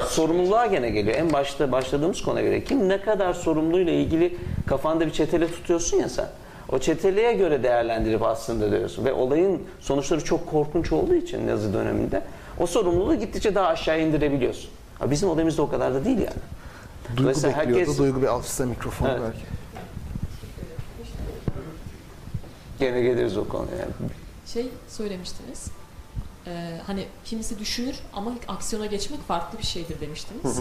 [0.10, 1.16] sorumluluğa gene geliyor.
[1.18, 4.38] En başta başladığımız konuya göre kim ne kadar sorumluyla ilgili
[4.68, 6.28] kafanda bir çetele tutuyorsun ya sen.
[6.72, 9.06] O çeteleye göre değerlendirip aslında diyorsun.
[9.06, 12.22] Ve olayın sonuçları çok korkunç olduğu için Nazi döneminde
[12.60, 14.70] o sorumluluğu gittikçe daha aşağı indirebiliyorsun.
[15.00, 16.30] Ha, bizim olayımız da o kadar da değil yani.
[17.10, 17.80] Duygu Dolayısıyla bekliyordu.
[17.80, 19.22] herkes- Duygu bir alçısta mikrofonu Evet.
[19.26, 19.46] belki.
[22.80, 23.78] Gene geliriz o konuya.
[23.78, 23.92] Yani.
[24.46, 25.68] Şey söylemiştiniz.
[26.48, 30.60] Ee, hani kimisi düşünür ama aksiyona geçmek farklı bir şeydir demiştiniz.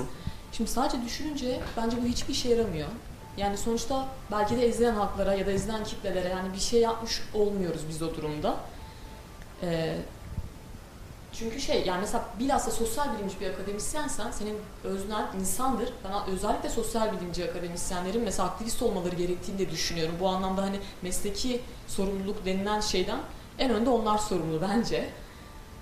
[0.52, 2.88] Şimdi sadece düşününce bence bu hiçbir işe yaramıyor.
[3.36, 7.80] Yani sonuçta belki de ezilen halklara ya da ezilen kitlelere yani bir şey yapmış olmuyoruz
[7.88, 8.56] biz o durumda.
[9.62, 9.96] Ee,
[11.38, 15.88] çünkü şey yani mesela bilhassa sosyal bilimci bir akademisyensen senin öznel insandır.
[16.04, 20.14] Ben özellikle sosyal bilimci akademisyenlerin mesela aktivist olmaları gerektiğini de düşünüyorum.
[20.20, 23.18] Bu anlamda hani mesleki sorumluluk denilen şeyden
[23.58, 25.08] en önde onlar sorumlu bence.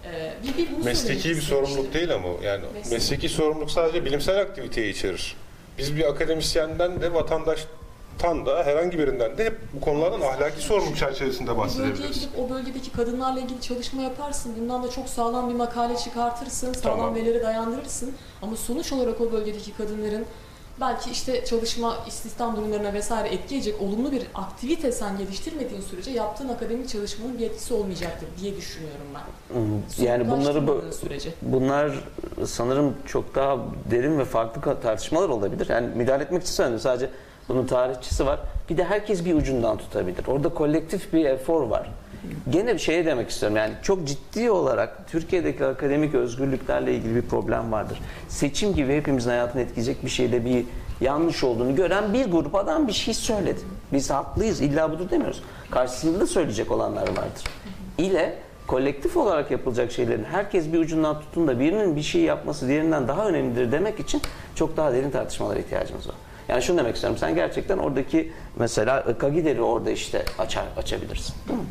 [0.05, 2.95] Ee, bir, bir bunu Mesleki bir sorumluluk değil ama yani Mesleki.
[2.95, 5.37] mesleki sorumluluk sadece bilimsel aktiviteyi içerir.
[5.79, 7.15] Biz bir akademisyenden de
[8.19, 12.15] vatandaştan da herhangi birinden de hep bu konulardan ahlaki sorumluluk çerçevesinde Bir bölgeye bahsedebiliriz.
[12.21, 14.53] gidip o bölgedeki kadınlarla ilgili çalışma yaparsın.
[14.61, 16.73] Bundan da çok sağlam bir makale çıkartırsın.
[16.73, 17.15] Sağlam Tamam.
[17.15, 18.13] verileri dayandırırsın.
[18.43, 20.25] Ama sonuç olarak o bölgedeki kadınların
[20.81, 26.49] belki işte çalışma, istihdam durumlarına vesaire etki edecek olumlu bir aktivite sen geliştirmediğin sürece yaptığın
[26.49, 29.55] akademik çalışmanın bir etkisi olmayacaktır diye düşünüyorum ben.
[29.57, 31.31] Hmm, Yani bunları bu, sürece.
[31.43, 31.93] bunlar
[32.47, 33.57] sanırım çok daha
[33.91, 35.69] derin ve farklı tartışmalar olabilir.
[35.69, 36.83] Yani müdahale etmek için söylemiyorum.
[36.83, 37.11] Sadece
[37.49, 38.41] bunun tarihçisi var.
[38.71, 40.27] Bir de herkes bir ucundan tutabilir.
[40.27, 41.91] Orada kolektif bir efor var.
[42.51, 43.57] Gene bir şey demek istiyorum.
[43.57, 48.01] Yani çok ciddi olarak Türkiye'deki akademik özgürlüklerle ilgili bir problem vardır.
[48.29, 50.65] Seçim gibi hepimizin hayatını etkileyecek bir şeyde bir
[51.01, 53.61] yanlış olduğunu gören bir grup adam bir şey söyledi.
[53.93, 54.61] Biz haklıyız.
[54.61, 55.43] İlla budur demiyoruz.
[55.71, 57.45] Karşısında da söyleyecek olanlar vardır.
[57.99, 63.09] İle kolektif olarak yapılacak şeylerin herkes bir ucundan tutun da birinin bir şey yapması diğerinden
[63.09, 64.23] daha önemlidir demek için
[64.55, 66.15] çok daha derin tartışmalara ihtiyacımız var.
[66.53, 67.19] Yani şunu demek istiyorum.
[67.19, 71.35] Sen gerçekten oradaki mesela Kagider'i orada işte açar, açabilirsin.
[71.49, 71.67] Değil mi?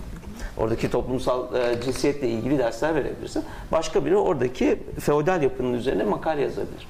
[0.58, 3.44] Oradaki toplumsal e, cinsiyetle ilgili dersler verebilirsin.
[3.72, 6.88] Başka biri oradaki feodal yapının üzerine makale yazabilir.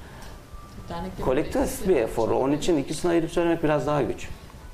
[1.25, 2.35] Kolektif bir eforu.
[2.35, 4.27] Onun için ikisini ayırıp söylemek biraz daha güç.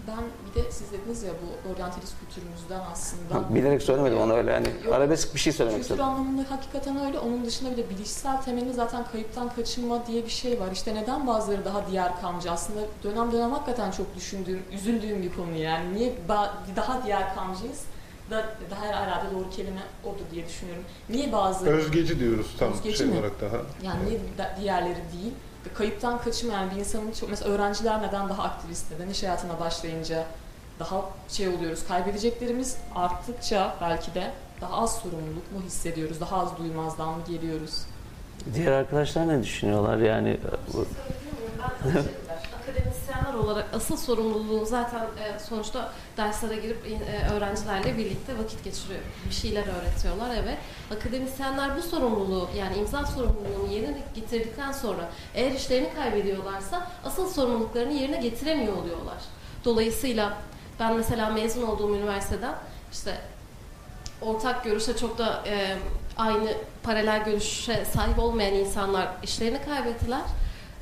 [0.08, 0.16] Ben
[0.50, 3.36] bir de siz dediniz ya bu oryantalist kültürümüzden aslında.
[3.36, 4.94] Ha, Bilerek söylemedim onu öyle yani Yok.
[4.96, 6.12] arabesk bir şey söylemek Kültür istedim.
[6.12, 7.20] anlamında hakikaten öyle.
[7.20, 10.72] Onun dışında bir de bilişsel temeli zaten kayıptan kaçınma diye bir şey var.
[10.74, 12.52] İşte neden bazıları daha diğer kamcı?
[12.52, 15.94] Aslında dönem dönem hakikaten çok düşündüğüm, üzüldüğüm bir konu yani.
[15.96, 17.82] Niye ba- daha diğer kamcıyız?
[18.32, 20.84] Da, daha herhalde doğru kelime odur diye düşünüyorum.
[21.10, 21.76] Niye bazıları...
[21.76, 23.18] Özgeci diyoruz tam Özgeci şey mi?
[23.18, 23.56] olarak daha.
[23.84, 25.34] Yani niye da- diğerleri değil?
[25.74, 27.30] Kayıptan kaçınma yani bir insanın çok...
[27.30, 30.24] Mesela öğrenciler neden daha aktivist, neden iş hayatına başlayınca
[30.80, 31.88] daha şey oluyoruz.
[31.88, 36.22] Kaybedeceklerimiz arttıkça belki de daha az sorumluluk mu hissediyoruz?
[36.22, 37.82] Daha az duymazdan mı geliyoruz?
[38.54, 40.38] Diğer arkadaşlar ne düşünüyorlar yani?
[40.74, 40.86] bu-
[41.86, 42.04] Ben
[42.68, 49.00] akademisyenler olarak asıl sorumluluğu zaten e, sonuçta derslere girip e, öğrencilerle birlikte vakit geçiriyor.
[49.30, 50.58] Bir şeyler öğretiyorlar evet.
[50.98, 58.18] Akademisyenler bu sorumluluğu yani imza sorumluluğunu yerine getirdikten sonra eğer işlerini kaybediyorlarsa asıl sorumluluklarını yerine
[58.18, 59.18] getiremiyor oluyorlar.
[59.66, 60.38] Dolayısıyla
[60.80, 62.56] ben mesela mezun olduğum üniversiteden
[62.92, 63.18] işte
[64.22, 65.78] ortak görüşe çok da e,
[66.18, 66.54] aynı
[66.84, 70.22] paralel görüşe sahip olmayan insanlar işlerini kaybettiler.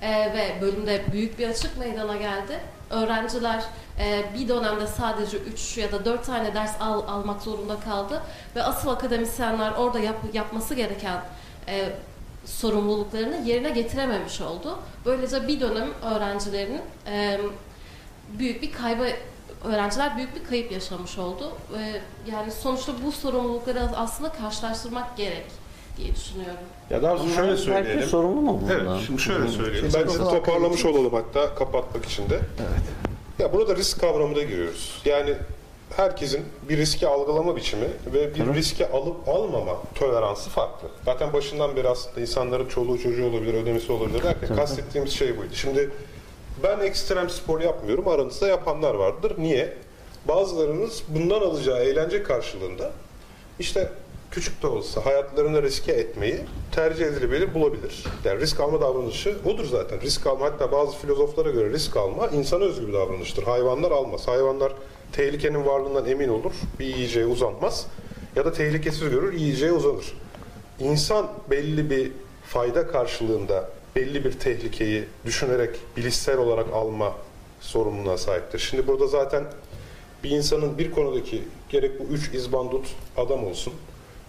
[0.02, 2.60] E, ve bölümde büyük bir açık meydana geldi.
[2.90, 3.64] Öğrenciler
[4.00, 8.22] e, bir dönemde sadece 3 ya da 4 tane ders al, almak zorunda kaldı.
[8.56, 11.22] Ve asıl akademisyenler orada yap, yapması gereken
[11.68, 11.90] e,
[12.46, 14.80] sorumluluklarını yerine getirememiş oldu.
[15.06, 17.40] Böylece bir dönem öğrencilerin e,
[18.30, 19.08] büyük bir kaybı
[19.64, 21.52] öğrenciler büyük bir kayıp yaşamış oldu.
[21.74, 25.46] Ve yani sonuçta bu sorumlulukları aslında karşılaştırmak gerek
[25.98, 26.58] diye düşünüyorum.
[26.90, 27.92] Ya daha doğrusu şöyle söyleyelim.
[27.92, 28.80] Herkes sorumlu mu bundan?
[28.80, 29.90] Evet, şimdi şöyle söyleyelim.
[29.94, 32.40] Bence bakın toparlamış olalım hatta kapatmak için de.
[33.40, 35.02] Ya burada risk kavramına giriyoruz.
[35.06, 35.34] Yani
[35.96, 40.88] herkesin bir riski algılama biçimi ve bir riski alıp almama toleransı farklı.
[41.06, 45.54] Zaten başından beri aslında insanların çoluğu çocuğu olabilir, ödemesi olabilir derken kastettiğimiz şey buydu.
[45.54, 45.90] Şimdi
[46.64, 49.34] ben ekstrem spor yapmıyorum, aranızda yapanlar vardır.
[49.38, 49.74] Niye?
[50.28, 52.92] Bazılarınız bundan alacağı eğlence karşılığında
[53.60, 53.90] işte
[54.36, 56.40] küçük de olsa hayatlarını riske etmeyi
[56.72, 58.04] tercih edilebilir bulabilir.
[58.26, 60.02] Yani risk alma davranışı odur zaten.
[60.02, 63.44] Risk alma hatta bazı filozoflara göre risk alma insana özgü bir davranıştır.
[63.44, 64.28] Hayvanlar almaz.
[64.28, 64.74] Hayvanlar
[65.12, 66.52] tehlikenin varlığından emin olur.
[66.80, 67.88] Bir yiyeceğe uzanmaz.
[68.36, 70.14] Ya da tehlikesiz görür yiyeceğe uzanır.
[70.80, 72.12] İnsan belli bir
[72.48, 77.14] fayda karşılığında belli bir tehlikeyi düşünerek bilişsel olarak alma
[77.60, 78.60] sorumluluğuna sahiptir.
[78.60, 79.44] Şimdi burada zaten
[80.24, 83.74] bir insanın bir konudaki gerek bu üç izbandut adam olsun,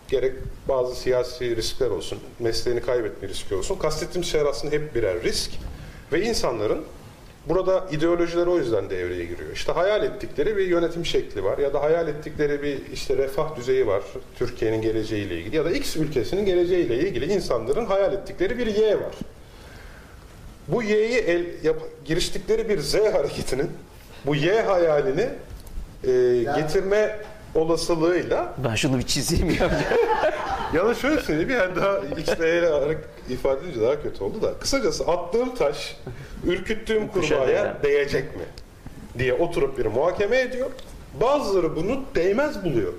[0.09, 0.33] gerek
[0.69, 3.79] bazı siyasi riskler olsun, mesleğini kaybetme riski olsun.
[3.79, 5.51] Kastettiğim şeyler aslında hep birer risk.
[6.13, 6.85] Ve insanların
[7.49, 9.53] burada ideolojiler o yüzden devreye giriyor.
[9.53, 13.87] İşte hayal ettikleri bir yönetim şekli var ya da hayal ettikleri bir işte refah düzeyi
[13.87, 14.03] var
[14.39, 19.15] Türkiye'nin geleceğiyle ilgili ya da X ülkesinin geleceğiyle ilgili insanların hayal ettikleri bir Y var.
[20.69, 23.71] Bu Y'yi el, yap, giriştikleri bir Z hareketinin
[24.27, 25.29] bu Y hayalini
[26.05, 27.19] e, getirme
[27.57, 29.71] olasılığıyla Ben şunu bir çizeyim ya.
[30.75, 35.55] ya da şöyle söyleyeyim yani daha olarak ifade edince daha kötü oldu da kısacası attığım
[35.55, 35.97] taş
[36.45, 38.43] ürküttüğüm kurbağaya değecek mi
[39.19, 40.71] diye oturup bir muhakeme ediyor.
[41.21, 42.93] Bazıları bunu değmez buluyor.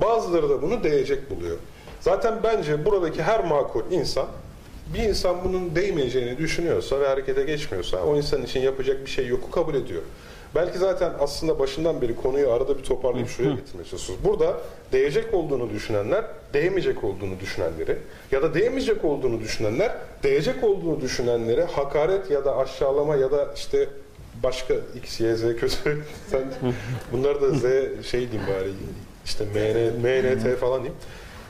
[0.00, 1.56] Bazıları da bunu değecek buluyor.
[2.00, 4.26] Zaten bence buradaki her makul insan
[4.94, 9.50] bir insan bunun değmeyeceğini düşünüyorsa ve harekete geçmiyorsa o insan için yapacak bir şey yoku
[9.50, 10.02] kabul ediyor.
[10.54, 14.24] Belki zaten aslında başından beri konuyu arada bir toparlayıp şuraya getirmeye çalışıyoruz.
[14.24, 14.56] Burada
[14.92, 16.24] değecek olduğunu düşünenler,
[16.54, 17.96] değmeyecek olduğunu düşünenleri
[18.32, 19.92] ya da değmeyecek olduğunu düşünenler,
[20.22, 23.88] değecek olduğunu düşünenlere hakaret ya da aşağılama ya da işte
[24.42, 26.02] başka X, Y, Z kötü.
[26.30, 26.42] Sen
[27.12, 27.62] bunları da Z
[28.06, 28.70] şey diyeyim bari
[29.24, 30.98] işte MN, MNT falan diyeyim.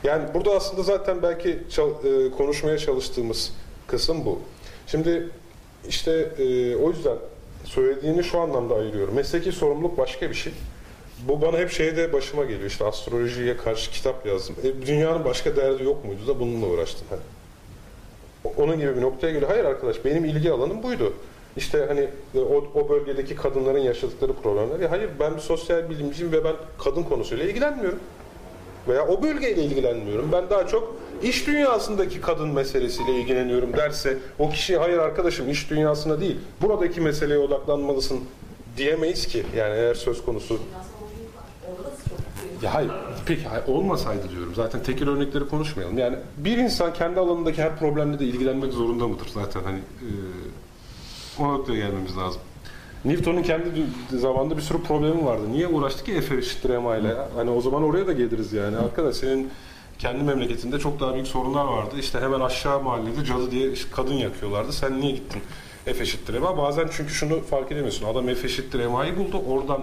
[0.05, 3.53] Yani burada aslında zaten belki çal- e, konuşmaya çalıştığımız
[3.87, 4.39] kısım bu.
[4.87, 5.29] Şimdi
[5.89, 7.17] İşte e, o yüzden
[7.65, 9.15] söylediğini şu anlamda ayırıyorum.
[9.15, 10.53] Mesleki sorumluluk başka bir şey.
[11.29, 12.71] Bu bana hep şeyde başıma geliyor.
[12.71, 14.57] İşte astrolojiye karşı kitap yazdım.
[14.63, 17.07] E, dünyanın başka derdi yok muydu da bununla uğraştım.
[17.11, 17.21] Hani.
[18.57, 19.51] Onun gibi bir noktaya geliyor.
[19.51, 21.13] Hayır arkadaş benim ilgi alanım buydu.
[21.57, 24.81] İşte hani e, o, o bölgedeki kadınların yaşadıkları problemler.
[24.81, 26.55] Ya hayır ben bir sosyal bilimciyim ve ben
[26.85, 27.99] kadın konusuyla ilgilenmiyorum.
[28.89, 30.33] Veya o bölgeyle ilgilenmiyorum.
[30.33, 36.21] Ben daha çok iş dünyasındaki kadın meselesiyle ilgileniyorum derse o kişi hayır arkadaşım iş dünyasına
[36.21, 38.21] değil buradaki meseleye odaklanmalısın
[38.77, 39.43] diyemeyiz ki.
[39.57, 40.59] Yani eğer söz konusu
[42.63, 42.91] ya hayır,
[43.27, 44.55] peki hayır, olmasaydı diyorum.
[44.55, 45.99] Zaten tekil örnekleri konuşmayalım.
[45.99, 50.09] Yani bir insan kendi alanındaki her problemle de ilgilenmek zorunda mıdır zaten hani e,
[51.43, 52.41] o noktaya gelmemiz lazım.
[53.05, 53.69] Newton'un kendi
[54.13, 55.43] zamanında bir sürü problemi vardı.
[55.53, 57.17] Niye uğraştı ki F eşittir ile?
[57.37, 58.77] Hani o zaman oraya da geliriz yani.
[58.77, 59.51] Arkadaş senin
[59.99, 61.95] kendi memleketinde çok daha büyük sorunlar vardı.
[61.99, 64.73] İşte hemen aşağı mahallede cadı diye kadın yakıyorlardı.
[64.73, 65.43] Sen niye gittin
[65.85, 66.59] F eşittir MA?
[66.59, 68.07] Bazen çünkü şunu fark edemiyorsun.
[68.07, 69.43] Adam F eşittir MA'yı buldu.
[69.49, 69.83] Oradan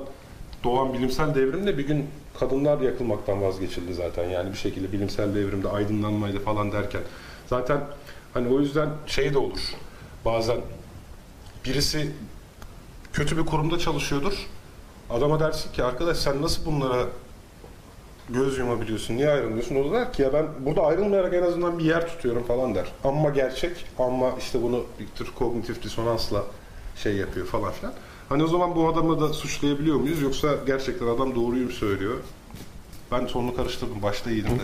[0.64, 2.07] doğan bilimsel devrimle bir gün
[2.39, 4.30] kadınlar yakılmaktan vazgeçildi zaten.
[4.30, 7.01] Yani bir şekilde bilimsel devrimde aydınlanmaydı falan derken.
[7.47, 7.82] Zaten
[8.34, 9.59] hani o yüzden şey de olur.
[10.26, 10.57] Bazen
[11.66, 12.12] birisi
[13.14, 14.47] kötü bir kurumda çalışıyordur.
[15.09, 17.05] Adama dersin ki arkadaş sen nasıl bunlara
[18.34, 19.76] göz yumabiliyorsun, niye ayrılmıyorsun?
[19.76, 22.86] O da der ki ya ben burada ayrılmayarak en azından bir yer tutuyorum falan der.
[23.04, 26.44] Ama gerçek ama işte bunu bir tür kognitif disonansla
[26.96, 27.94] şey yapıyor falan filan.
[28.30, 32.16] Hani o zaman bu adamı da suçlayabiliyor muyuz yoksa gerçekten adam doğruyu mu söylüyor?
[33.12, 34.02] Ben sonunu karıştırdım.
[34.02, 34.64] Başta iyiydim de.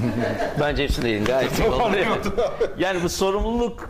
[0.60, 1.24] Bence hepsi değil.
[1.24, 1.96] Gayet iyi oldu.
[2.78, 3.88] Yani bu sorumluluk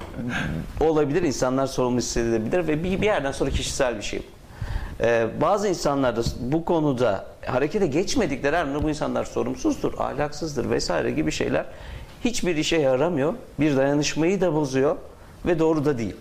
[0.80, 1.22] olabilir.
[1.22, 4.22] insanlar sorumlu hissedebilir ve bir, bir yerden sonra kişisel bir şey.
[5.00, 11.32] Ee, bazı insanlar da bu konuda harekete geçmedikleri anda bu insanlar sorumsuzdur, ahlaksızdır vesaire gibi
[11.32, 11.64] şeyler
[12.24, 13.34] hiçbir işe yaramıyor.
[13.60, 14.96] Bir dayanışmayı da bozuyor
[15.46, 16.16] ve doğru da değil.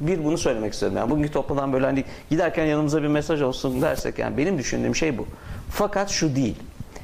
[0.00, 0.96] Bir bunu söylemek istedim.
[0.96, 5.18] Yani bugünkü toplantıdan böyle hani giderken yanımıza bir mesaj olsun dersek yani benim düşündüğüm şey
[5.18, 5.26] bu.
[5.70, 6.56] Fakat şu değil.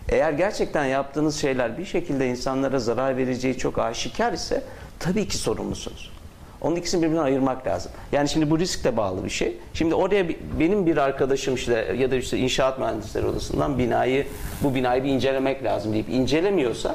[0.08, 4.62] Eğer gerçekten yaptığınız şeyler bir şekilde insanlara zarar vereceği çok aşikar ise
[4.98, 6.17] tabii ki sorumlusunuz.
[6.60, 7.92] Onun ikisini birbirinden ayırmak lazım.
[8.12, 9.56] Yani şimdi bu riskle bağlı bir şey.
[9.74, 10.28] Şimdi oraya
[10.60, 14.26] benim bir arkadaşım işte ya da işte inşaat mühendisleri odasından binayı
[14.62, 16.94] bu binayı bir incelemek lazım deyip incelemiyorsa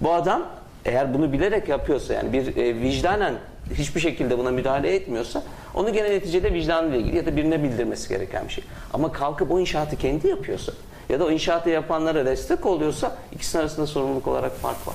[0.00, 0.46] bu adam
[0.84, 3.34] eğer bunu bilerek yapıyorsa yani bir e, vicdanen
[3.74, 5.42] hiçbir şekilde buna müdahale etmiyorsa
[5.74, 8.64] onu gene neticede vicdanıyla ilgili ya da birine bildirmesi gereken bir şey.
[8.92, 10.72] Ama kalkıp o inşaatı kendi yapıyorsa
[11.08, 14.94] ya da o inşaatı yapanlara destek oluyorsa ikisinin arasında sorumluluk olarak fark var.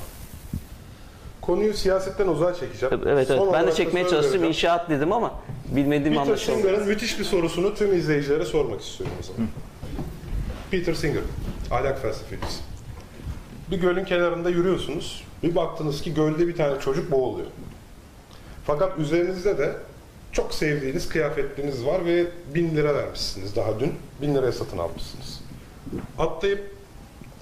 [1.47, 2.95] Konuyu siyasetten uzağa çekeceğim.
[2.95, 3.27] Evet evet.
[3.27, 5.33] Son Ben de çekmeye çalıştım inşaat dedim ama
[5.67, 6.55] bilmediğim Peter anlaşıldı.
[6.55, 9.49] Singer'ın müthiş bir sorusunu tüm izleyicilere sormak istiyorum o zaman.
[10.71, 11.21] Peter Singer,
[11.71, 12.59] ahlak felsefecisi.
[13.71, 15.23] Bir gölün kenarında yürüyorsunuz.
[15.43, 17.47] Bir baktınız ki gölde bir tane çocuk boğuluyor.
[18.65, 19.75] Fakat üzerinizde de
[20.31, 22.25] çok sevdiğiniz kıyafetleriniz var ve
[22.55, 23.93] bin lira vermişsiniz daha dün.
[24.21, 25.41] Bin liraya satın almışsınız.
[26.17, 26.71] Atlayıp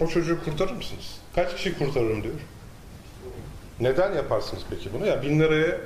[0.02, 1.18] o çocuğu kurtarır mısınız?
[1.36, 2.36] Kaç kişi kurtarırım diyor.
[3.80, 5.08] Neden yaparsınız peki bunu?
[5.08, 5.78] Ya bin liraya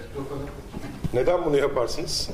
[1.13, 2.29] neden bunu yaparsınız?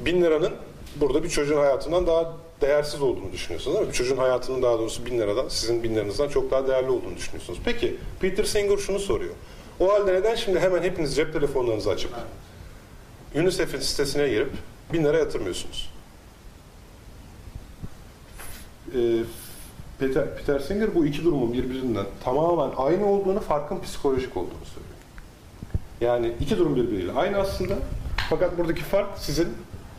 [0.00, 0.52] Bin liranın
[1.00, 3.92] burada bir çocuğun hayatından daha değersiz olduğunu düşünüyorsunuz değil mi?
[3.92, 7.58] Bir çocuğun hayatının daha doğrusu bin liradan, sizin bin liranızdan çok daha değerli olduğunu düşünüyorsunuz.
[7.64, 9.34] Peki, Peter Singer şunu soruyor.
[9.80, 12.10] O halde neden şimdi hemen hepiniz cep telefonlarınızı açıp
[13.34, 14.50] UNICEF'in sitesine girip
[14.92, 15.90] bin lira yatırmıyorsunuz?
[18.94, 19.22] Ee,
[19.98, 24.87] Peter, Peter Singer bu iki durumun birbirinden tamamen aynı olduğunu, farkın psikolojik olduğunu söylüyor.
[26.00, 27.74] Yani iki durum birbiriyle aynı aslında.
[28.30, 29.48] Fakat buradaki fark sizin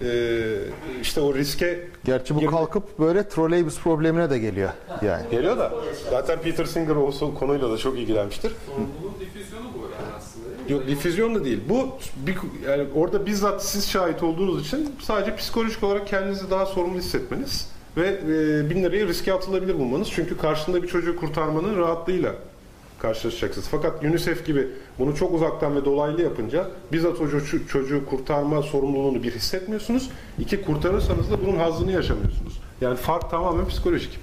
[0.01, 0.57] eee,
[1.01, 4.69] işte o riske Gerçi bu girme- kalkıp böyle troleybüs problemine de geliyor
[5.01, 5.23] yani.
[5.31, 5.73] geliyor da
[6.09, 8.51] zaten Peter Singer o konuyla da çok ilgilenmiştir.
[8.65, 10.45] Sorumluluğun difüzyonu bu yani aslında?
[10.73, 11.59] Yok difüzyon da değil.
[11.69, 11.87] Bu
[12.27, 12.37] bir,
[12.69, 18.07] yani orada bizzat siz şahit olduğunuz için sadece psikolojik olarak kendinizi daha sorumlu hissetmeniz ve
[18.07, 20.07] e, bin lirayı riske atılabilir bulmanız.
[20.11, 22.35] Çünkü karşında bir çocuğu kurtarmanın rahatlığıyla
[22.99, 23.67] karşılaşacaksınız.
[23.71, 24.67] Fakat UNICEF gibi
[24.99, 30.09] bunu çok uzaktan ve dolaylı yapınca bizzat çocuğu, çocuğu kurtarma sorumluluğunu bir hissetmiyorsunuz.
[30.39, 32.61] İki kurtarırsanız da bunun hazzını yaşamıyorsunuz.
[32.81, 34.19] Yani fark tamamen psikolojik.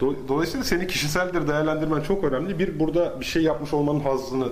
[0.00, 2.58] Do- Dolayısıyla seni kişiseldir değerlendirmen çok önemli.
[2.58, 4.48] Bir, burada bir şey yapmış olmanın hazzını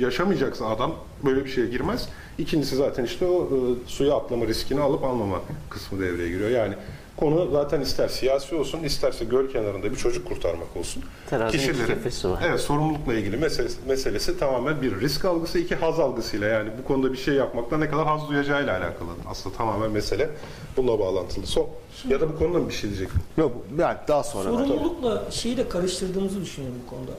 [0.00, 0.92] yaşamayacaksa adam
[1.24, 2.08] böyle bir şeye girmez.
[2.38, 3.56] İkincisi zaten işte o e,
[3.88, 6.50] suya atlama riskini alıp almama kısmı devreye giriyor.
[6.50, 6.74] Yani
[7.20, 11.02] konu zaten ister siyasi olsun, isterse göl kenarında bir çocuk kurtarmak olsun.
[11.30, 12.42] Terazinin kefesi var.
[12.46, 17.12] Evet, sorumlulukla ilgili meselesi, meselesi tamamen bir risk algısı, iki haz algısıyla yani bu konuda
[17.12, 19.08] bir şey yapmakta ne kadar haz duyacağıyla alakalı.
[19.30, 20.30] Aslında tamamen mesele
[20.76, 21.46] bununla bağlantılı.
[21.46, 21.66] Son.
[22.08, 23.20] Ya da bu konuda mı bir şey diyecektim?
[23.36, 24.44] Yok yani daha sonra.
[24.44, 27.12] Sorumlulukla şeyi de karıştırdığımızı düşünüyorum bu konuda.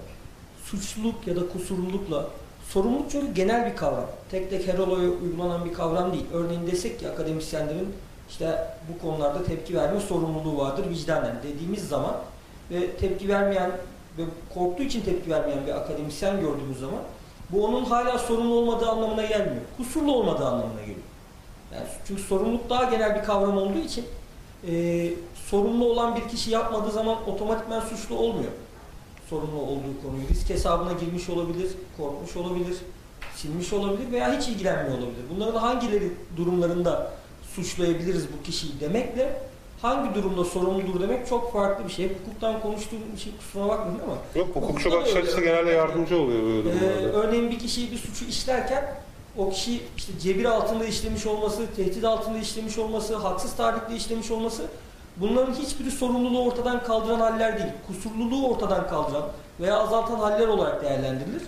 [0.64, 2.28] Suçluluk ya da kusurlulukla
[2.70, 4.08] sorumluluk çünkü genel bir kavram.
[4.32, 6.26] Tek tek her olaya uygulanan bir kavram değil.
[6.34, 7.94] Örneğin desek ki akademisyenlerin
[8.30, 12.16] işte bu konularda tepki verme sorumluluğu vardır vicdanen dediğimiz zaman
[12.72, 13.72] ve tepki vermeyen
[14.18, 14.24] ve
[14.54, 17.00] korktuğu için tepki vermeyen bir akademisyen gördüğümüz zaman
[17.50, 19.62] bu onun hala sorumlu olmadığı anlamına gelmiyor.
[19.78, 20.98] Kusurlu olmadığı anlamına geliyor.
[21.74, 24.06] Yani çünkü sorumluluk daha genel bir kavram olduğu için
[24.68, 28.52] e, sorumlu olan bir kişi yapmadığı zaman otomatikman suçlu olmuyor.
[29.30, 32.78] Sorumlu olduğu konuyu risk hesabına girmiş olabilir, korkmuş olabilir,
[33.36, 35.24] silmiş olabilir veya hiç ilgilenmiyor olabilir.
[35.36, 37.12] Bunların hangileri durumlarında
[37.56, 39.42] suçlayabiliriz bu kişiyi demekle
[39.82, 42.06] hangi durumda sorumludur demek çok farklı bir şey.
[42.06, 46.44] Hep hukuktan konuştuğum bir şey kusura bakmayın ama Yok hukukçu bakış açısı genelde yardımcı oluyor
[46.44, 47.18] böyle ee, durumlarda.
[47.18, 48.96] örneğin bir kişi bir suçu işlerken
[49.38, 54.64] o kişi işte cebir altında işlemiş olması, tehdit altında işlemiş olması, haksız tahrikkle işlemiş olması
[55.18, 57.72] bunların hiçbiri sorumluluğu ortadan kaldıran haller değil.
[57.88, 59.24] Kusurluluğu ortadan kaldıran
[59.60, 61.42] veya azaltan haller olarak değerlendirilir.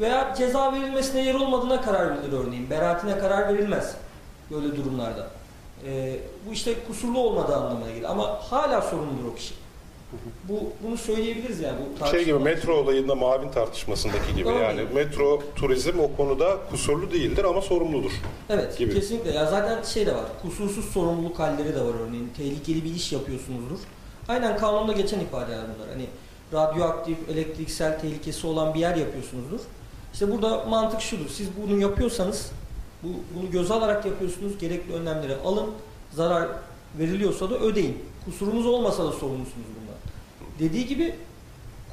[0.00, 2.70] Veya ceza verilmesine yer olmadığına karar verilir örneğin.
[2.70, 3.94] Beraatine karar verilmez
[4.50, 5.26] böyle durumlarda.
[5.86, 6.16] Ee,
[6.48, 8.10] bu işte kusurlu olmadığı anlamına gelir.
[8.10, 9.54] Ama hala sorumludur o kişi.
[10.48, 11.76] Bu bunu söyleyebiliriz yani.
[12.02, 17.44] Bu Şey gibi metro olayında mavin tartışmasındaki gibi yani metro turizm o konuda kusurlu değildir
[17.44, 18.12] ama sorumludur.
[18.50, 18.94] Evet, gibi.
[18.94, 19.30] kesinlikle.
[19.30, 20.24] Ya zaten şey de var.
[20.42, 22.32] Kusursuz sorumluluk halleri de var örneğin.
[22.36, 23.78] Tehlikeli bir iş yapıyorsunuzdur.
[24.28, 25.88] Aynen kanunda geçen ifadeler bunlar.
[25.92, 26.06] Hani
[26.52, 29.60] radyoaktif, elektriksel tehlikesi olan bir yer yapıyorsunuzdur.
[30.12, 31.28] İşte burada mantık şudur.
[31.28, 32.50] Siz bunu yapıyorsanız,
[33.04, 34.58] bu, bunu göze alarak yapıyorsunuz.
[34.58, 35.66] Gerekli önlemleri alın.
[36.12, 36.48] Zarar
[36.98, 37.98] veriliyorsa da ödeyin.
[38.24, 39.96] Kusurunuz olmasa da sorumlusunuz bundan.
[40.58, 41.14] Dediği gibi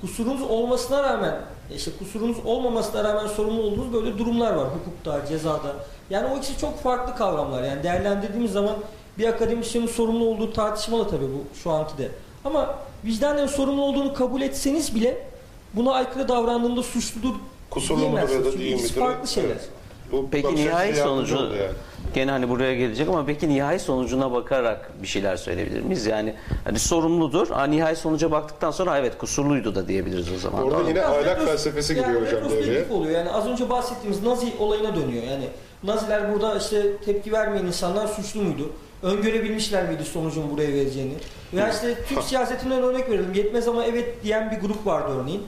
[0.02, 1.42] kusurunuz olmasına rağmen
[1.76, 5.76] işte kusurunuz olmamasına rağmen sorumlu olduğunuz böyle durumlar var hukukta, cezada.
[6.10, 7.64] Yani o ikisi çok farklı kavramlar.
[7.64, 8.76] Yani değerlendirdiğimiz zaman
[9.18, 12.12] bir akademisyenin sorumlu olduğu tartışmalı tabii bu şu anki de.
[12.46, 15.28] Ama vicdanen sorumlu olduğunu kabul etseniz bile
[15.74, 17.34] buna aykırı davrandığında suçludur
[17.70, 18.90] Kusurlu mudur ya da değil midir?
[18.90, 19.50] farklı şeyler.
[19.50, 19.70] Evet.
[20.12, 21.72] Bu Peki bakış açısı nihai yardımcı sonucu oldu yani.
[22.14, 26.06] gene hani buraya gelecek ama peki nihai sonucuna bakarak bir şeyler söyleyebilir miyiz?
[26.06, 26.34] Yani
[26.64, 27.50] hani sorumludur.
[27.50, 30.64] Ha, nihai sonuca baktıktan sonra ha, evet kusurluydu da diyebiliriz o zaman.
[30.64, 32.92] Orada yine Biraz ahlak retros- felsefesi yani giriyor hocam retrospektif devreye.
[32.98, 33.12] oluyor.
[33.20, 35.24] Yani az önce bahsettiğimiz Nazi olayına dönüyor.
[35.24, 35.48] Yani
[35.84, 38.70] Naziler burada işte tepki vermeyen insanlar suçlu muydu?
[39.04, 41.14] Öngörebilmişler miydi sonucun buraya vereceğini?
[41.54, 43.34] Veya işte Türk siyasetinden örnek verelim.
[43.34, 45.44] Yetmez ama evet diyen bir grup vardı örneğin.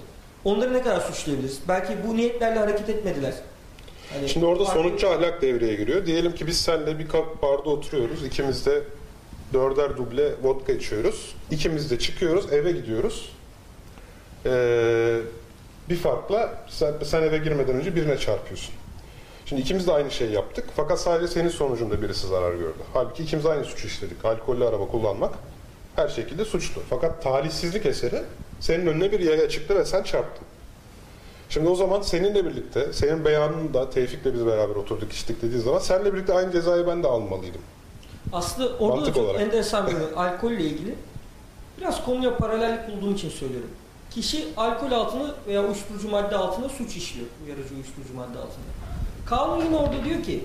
[0.45, 1.59] Onları ne kadar suçlayabiliriz?
[1.67, 3.33] Belki bu niyetlerle hareket etmediler.
[4.13, 6.05] Hani Şimdi orada sonuççu ahlak devreye giriyor.
[6.05, 7.07] Diyelim ki biz seninle bir
[7.41, 8.25] barda oturuyoruz.
[8.25, 8.83] İkimiz de
[9.53, 11.35] dörder duble vodka içiyoruz.
[11.51, 13.31] İkimiz de çıkıyoruz, eve gidiyoruz.
[14.45, 15.19] Ee,
[15.89, 18.73] bir farkla sen, sen eve girmeden önce birine çarpıyorsun.
[19.45, 20.65] Şimdi ikimiz de aynı şeyi yaptık.
[20.75, 22.79] Fakat sadece senin sonucunda birisi zarar gördü.
[22.93, 24.25] Halbuki ikimiz aynı suçu işledik.
[24.25, 25.33] Alkollü araba kullanmak
[25.95, 26.81] her şekilde suçlu.
[26.89, 28.21] Fakat talihsizlik eseri
[28.59, 30.47] senin önüne bir yaya çıktı ve sen çarptın.
[31.53, 35.79] Şimdi o zaman seninle birlikte, senin beyanın da Tevfik'le biz beraber oturduk içtik dediği zaman
[35.79, 37.61] seninle birlikte aynı cezayı ben de almalıydım.
[38.33, 39.41] Aslında orada Mantık da çok olarak.
[39.41, 40.95] enteresan bir alkolle ilgili.
[41.77, 43.69] Biraz konuya paralellik bulduğum için söylüyorum.
[44.11, 47.27] Kişi alkol altında veya uyuşturucu madde altında suç işliyor.
[47.45, 48.65] Uyarıcı uyuşturucu madde altında.
[49.25, 50.43] Kanun yine orada diyor ki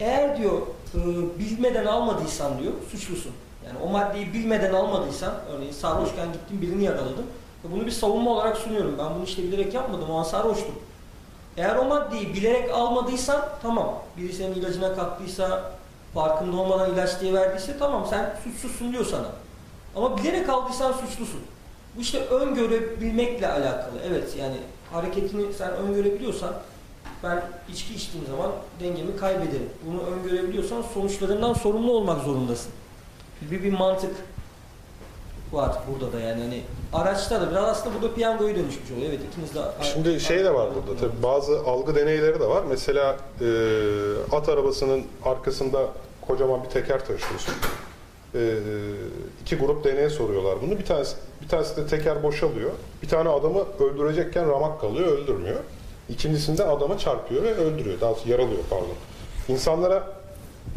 [0.00, 0.60] eğer diyor
[0.94, 0.98] e,
[1.38, 3.32] bilmeden almadıysan diyor suçlusun.
[3.66, 7.26] Yani o maddeyi bilmeden almadıysan örneğin sarhoşken gittin birini yaraladın
[7.72, 8.94] bunu bir savunma olarak sunuyorum.
[8.98, 10.74] Ben bunu işte bilerek yapmadım o an sarhoştum.
[11.56, 13.94] Eğer o maddeyi bilerek almadıysan tamam.
[14.16, 15.72] Biri senin ilacına kattıysa,
[16.14, 19.26] farkında olmadan ilaç diye verdiyse tamam sen suçsuzsun diyor sana.
[19.96, 21.40] Ama bilerek aldıysan suçlusun.
[21.96, 23.98] Bu işte öngörebilmekle alakalı.
[24.08, 24.56] Evet yani
[24.92, 26.54] hareketini sen öngörebiliyorsan
[27.22, 27.42] ben
[27.72, 28.50] içki içtiğim zaman
[28.80, 29.70] dengemi kaybederim.
[29.86, 32.72] Bunu öngörebiliyorsan sonuçlarından sorumlu olmak zorundasın.
[33.50, 34.16] Bir, bir mantık
[35.52, 39.08] var burada da yani hani araçta da biraz aslında burada piyangoya dönüşmüş oluyor.
[39.08, 42.62] Evet ikiniz de Şimdi şey de var burada tabii bazı algı deneyleri de var.
[42.68, 43.46] Mesela e,
[44.32, 45.88] at arabasının arkasında
[46.26, 47.54] kocaman bir teker taşıyorsun.
[48.34, 48.58] E,
[49.42, 50.78] iki grup deneye soruyorlar bunu.
[50.78, 52.70] Bir tanesi bir tanesi de teker boşalıyor.
[53.02, 55.60] Bir tane adamı öldürecekken ramak kalıyor, öldürmüyor.
[56.08, 58.00] İkincisinde adama çarpıyor ve öldürüyor.
[58.00, 58.86] Daha doğrusu yaralıyor pardon.
[59.48, 60.02] İnsanlara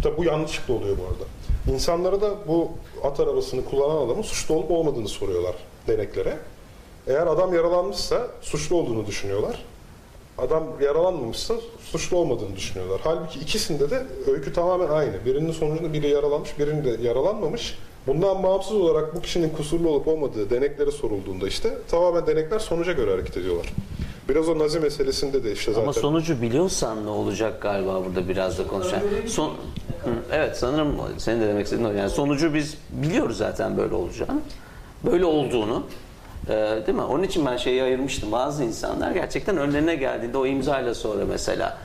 [0.03, 1.23] tabi bu yanlışlıkla oluyor bu arada.
[1.73, 2.71] İnsanlara da bu
[3.03, 5.55] at arabasını kullanan adamın suçlu olup olmadığını soruyorlar
[5.87, 6.37] deneklere.
[7.07, 9.63] Eğer adam yaralanmışsa suçlu olduğunu düşünüyorlar.
[10.37, 11.53] Adam yaralanmamışsa
[11.91, 13.01] suçlu olmadığını düşünüyorlar.
[13.03, 15.25] Halbuki ikisinde de öykü tamamen aynı.
[15.25, 17.77] Birinin sonucunda biri yaralanmış, birinin de yaralanmamış.
[18.07, 23.11] Bundan bağımsız olarak bu kişinin kusurlu olup olmadığı deneklere sorulduğunda işte tamamen denekler sonuca göre
[23.11, 23.73] hareket ediyorlar.
[24.29, 25.83] Biraz o nazi meselesinde de işte zaten.
[25.83, 29.03] Ama sonucu biliyorsan ne olacak galiba burada biraz da konuşalım.
[29.27, 29.53] Son,
[30.03, 31.91] Hı, evet sanırım senin de demek istediğin o.
[31.93, 34.39] Yani sonucu biz biliyoruz zaten böyle olacağını.
[35.05, 35.83] Böyle olduğunu.
[36.49, 36.53] Ee,
[36.87, 37.03] değil mi?
[37.03, 38.31] Onun için ben şeyi ayırmıştım.
[38.31, 41.77] Bazı insanlar gerçekten önlerine geldiğinde o imzayla sonra mesela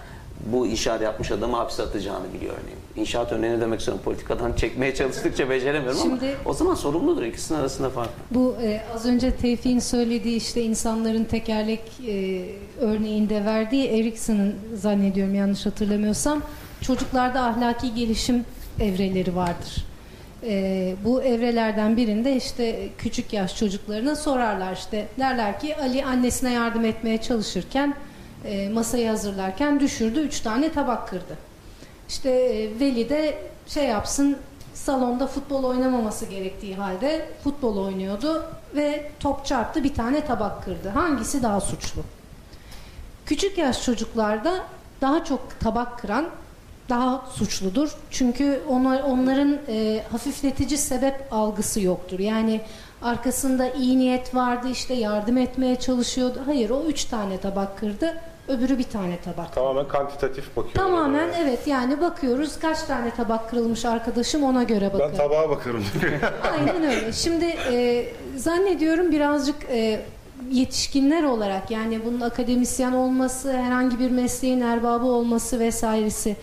[0.47, 2.79] bu inşaat yapmış adamı hapse atacağını biliyor örneğin.
[2.97, 7.23] İnşaat örneği ne demek istiyorum politikadan çekmeye çalıştıkça beceremiyorum Şimdi- ama o zaman sorumludur.
[7.23, 8.11] İkisinin arasında fark.
[8.31, 12.45] Bu e, az önce Tevfik'in söylediği işte insanların tekerlek e,
[12.81, 16.43] örneğinde verdiği Erikson'un zannediyorum yanlış hatırlamıyorsam
[16.83, 18.45] çocuklarda ahlaki gelişim
[18.80, 19.85] evreleri vardır.
[20.43, 26.85] E, bu evrelerden birinde işte küçük yaş çocuklarına sorarlar işte derler ki Ali annesine yardım
[26.85, 27.95] etmeye çalışırken
[28.45, 31.39] e, masayı hazırlarken düşürdü üç tane tabak kırdı.
[32.09, 34.37] İşte e, Veli de şey yapsın
[34.74, 40.89] salonda futbol oynamaması gerektiği halde futbol oynuyordu ve top çarptı bir tane tabak kırdı.
[40.89, 42.03] Hangisi daha suçlu?
[43.26, 44.64] Küçük yaş çocuklarda
[45.01, 46.26] daha çok tabak kıran
[46.93, 47.90] daha suçludur.
[48.11, 52.18] Çünkü onlar, onların e, hafifletici sebep algısı yoktur.
[52.18, 52.61] Yani
[53.03, 56.43] arkasında iyi niyet vardı işte yardım etmeye çalışıyordu.
[56.47, 58.14] Hayır o üç tane tabak kırdı
[58.49, 60.74] öbürü bir tane tabak Tamamen kantitatif bakıyor.
[60.74, 65.16] Tamamen evet yani bakıyoruz kaç tane tabak kırılmış arkadaşım ona göre Ben bakıyorum.
[65.16, 65.84] tabağa bakarım.
[66.53, 67.12] Aynen öyle.
[67.12, 70.01] Şimdi e, zannediyorum birazcık e,
[70.51, 76.36] yetişkinler olarak yani bunun akademisyen olması, herhangi bir mesleğin erbabı olması vesairesi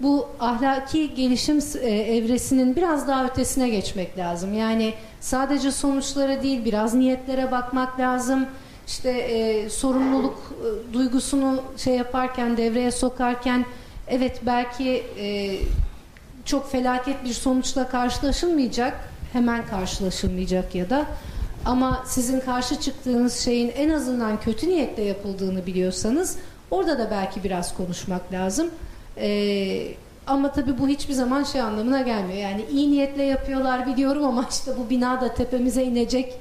[0.00, 4.54] bu ahlaki gelişim e, evresinin biraz daha ötesine geçmek lazım.
[4.54, 8.46] Yani sadece sonuçlara değil biraz niyetlere bakmak lazım.
[8.86, 13.64] İşte e, sorumluluk e, duygusunu şey yaparken devreye sokarken
[14.08, 15.58] evet belki e,
[16.44, 21.06] çok felaket bir sonuçla karşılaşılmayacak, hemen karşılaşılmayacak ya da
[21.64, 26.36] ama sizin karşı çıktığınız şeyin en azından kötü niyetle yapıldığını biliyorsanız
[26.70, 28.70] orada da belki biraz konuşmak lazım.
[29.18, 29.86] Ee,
[30.26, 32.38] ama tabii bu hiçbir zaman şey anlamına gelmiyor.
[32.38, 36.34] Yani iyi niyetle yapıyorlar biliyorum ama işte bu bina da tepemize inecek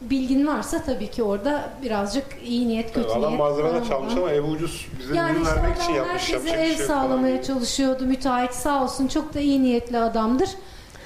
[0.00, 4.30] bilgin varsa tabii ki orada birazcık iyi niyet kötü Adam niyet malzeme de çalmış ama
[4.30, 4.86] ev ucuz.
[5.00, 6.28] Bize yani ürün işte vermek adam için yapmış.
[6.32, 6.86] bir ev şey yok falan.
[6.86, 8.06] sağlamaya çalışıyordu.
[8.06, 10.48] Müteahhit sağ olsun çok da iyi niyetli adamdır.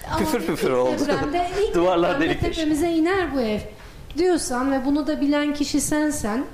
[0.09, 0.91] Ama Püfür ilk püfür oldu.
[0.91, 2.55] depremde- ilk Duvarlar depremde delikleşti.
[2.61, 3.61] Tepemize iner bu ev
[4.19, 6.45] diyorsan ve bunu da bilen kişi sensen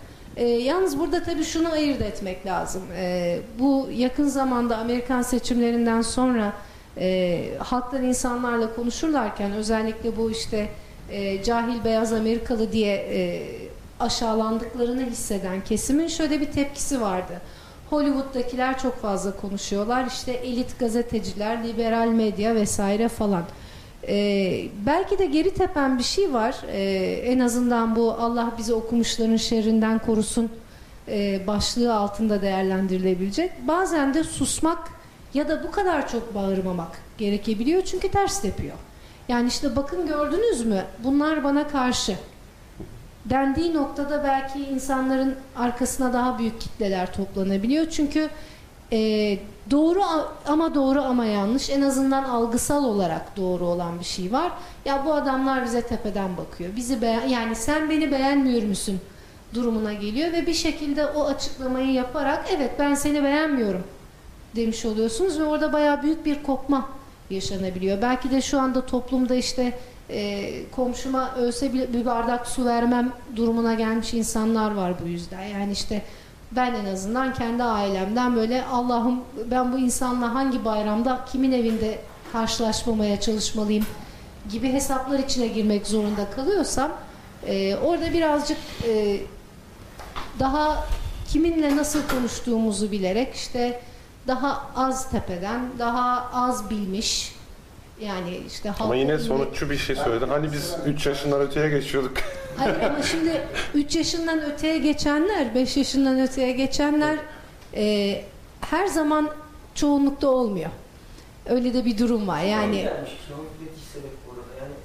[0.41, 2.83] e, yalnız burada tabii şunu ayırt etmek lazım.
[2.97, 6.53] E, bu yakın zamanda Amerikan seçimlerinden sonra
[6.99, 10.69] e, halklar insanlarla konuşurlarken özellikle bu işte
[11.11, 13.43] e, cahil beyaz Amerikalı diye e,
[14.01, 17.41] aşağılandıklarını hisseden kesimin şöyle bir tepkisi vardı.
[17.91, 20.07] Hollywood'dakiler çok fazla konuşuyorlar.
[20.07, 23.45] İşte elit gazeteciler, liberal medya vesaire falan.
[24.09, 26.57] Ee, belki de geri tepen bir şey var.
[26.73, 30.51] Ee, en azından bu Allah bizi okumuşların şerrinden korusun
[31.09, 33.69] e, başlığı altında değerlendirilebilecek.
[33.69, 34.89] Bazen de susmak
[35.35, 38.77] ya da bu kadar çok bağırmamak gerekebiliyor çünkü ters tepiyor.
[39.29, 42.17] Yani işte bakın gördünüz mü bunlar bana karşı
[43.25, 47.91] dendiği noktada belki insanların arkasına daha büyük kitleler toplanabiliyor.
[47.91, 48.29] Çünkü
[48.93, 49.39] e,
[49.71, 50.03] doğru
[50.47, 54.53] ama doğru ama yanlış en azından algısal olarak doğru olan bir şey var.
[54.85, 56.77] Ya bu adamlar bize tepeden bakıyor.
[56.77, 59.01] Bizi beğen yani sen beni beğenmiyor musun
[59.55, 63.85] durumuna geliyor ve bir şekilde o açıklamayı yaparak evet ben seni beğenmiyorum
[64.57, 66.89] demiş oluyorsunuz ve orada bayağı büyük bir kopma
[67.31, 68.03] yaşanabiliyor.
[68.03, 69.79] Belki de şu anda toplumda işte
[70.11, 75.43] e, komşuma ölse bile bir bardak su vermem durumuna gelmiş insanlar var bu yüzden.
[75.43, 76.03] Yani işte
[76.53, 79.21] ben en azından kendi ailemden böyle Allah'ım
[79.51, 81.99] ben bu insanla hangi bayramda kimin evinde
[82.33, 83.87] karşılaşmamaya çalışmalıyım
[84.51, 86.93] gibi hesaplar içine girmek zorunda kalıyorsam
[87.47, 89.21] e, orada birazcık e,
[90.39, 90.85] daha
[91.29, 93.83] kiminle nasıl konuştuğumuzu bilerek işte
[94.27, 97.35] daha az tepeden, daha az bilmiş
[98.01, 100.29] yani işte Ama halka yine sonuççu bir şey söyledin.
[100.29, 102.13] Hani biz 3 yaşından öteye geçiyorduk.
[102.57, 107.19] Hayır ama şimdi 3 yaşından öteye geçenler, 5 yaşından öteye geçenler
[107.75, 108.25] e,
[108.61, 109.31] her zaman
[109.75, 110.71] çoğunlukta olmuyor.
[111.47, 112.43] Öyle de bir durum var.
[112.43, 112.77] Yani.
[112.77, 113.09] Yani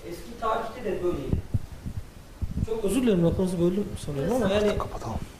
[0.09, 1.36] eski tarihte de böyleydi.
[2.66, 4.72] Çok özür dilerim lafınızı böldüm sanıyorum ama yani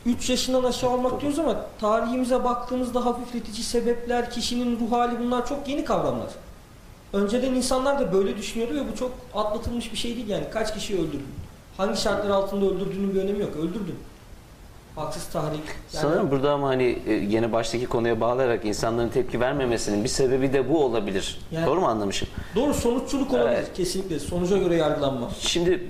[0.06, 5.68] 3 yaşından aşağı olmak diyoruz ama tarihimize baktığımızda hafifletici sebepler, kişinin ruh hali bunlar çok
[5.68, 6.30] yeni kavramlar.
[7.16, 10.43] Önceden insanlar da böyle düşünüyordu ve bu çok atlatılmış bir şey değil yani.
[10.53, 11.26] Kaç kişi öldürdün?
[11.78, 13.55] Hangi şartlar altında öldürdüğünün bir önemi yok.
[13.55, 13.95] Öldürdün.
[14.95, 15.59] Haksız tahrik.
[15.59, 20.53] Yani Sanırım burada ama hani e, yeni baştaki konuya bağlayarak insanların tepki vermemesinin bir sebebi
[20.53, 21.39] de bu olabilir.
[21.51, 22.28] Yani- Doğru mu anlamışım?
[22.55, 23.74] Doğru sonuççuluk olabilir Evet.
[23.74, 24.20] kesinlikle.
[24.20, 25.30] Sonuca göre yargılanma.
[25.39, 25.84] Şimdi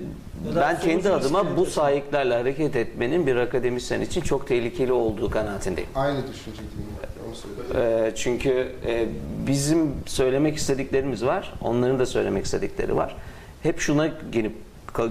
[0.56, 5.90] ben kendi adıma bu sahiplerle hareket etmenin bir akademisyen için çok tehlikeli olduğu kanaatindeyim.
[5.94, 6.70] Aynı düşüncedeyim.
[7.74, 9.06] Ee, çünkü e,
[9.46, 13.16] bizim söylemek istediklerimiz var, onların da söylemek istedikleri var.
[13.62, 14.52] Hep şuna gelip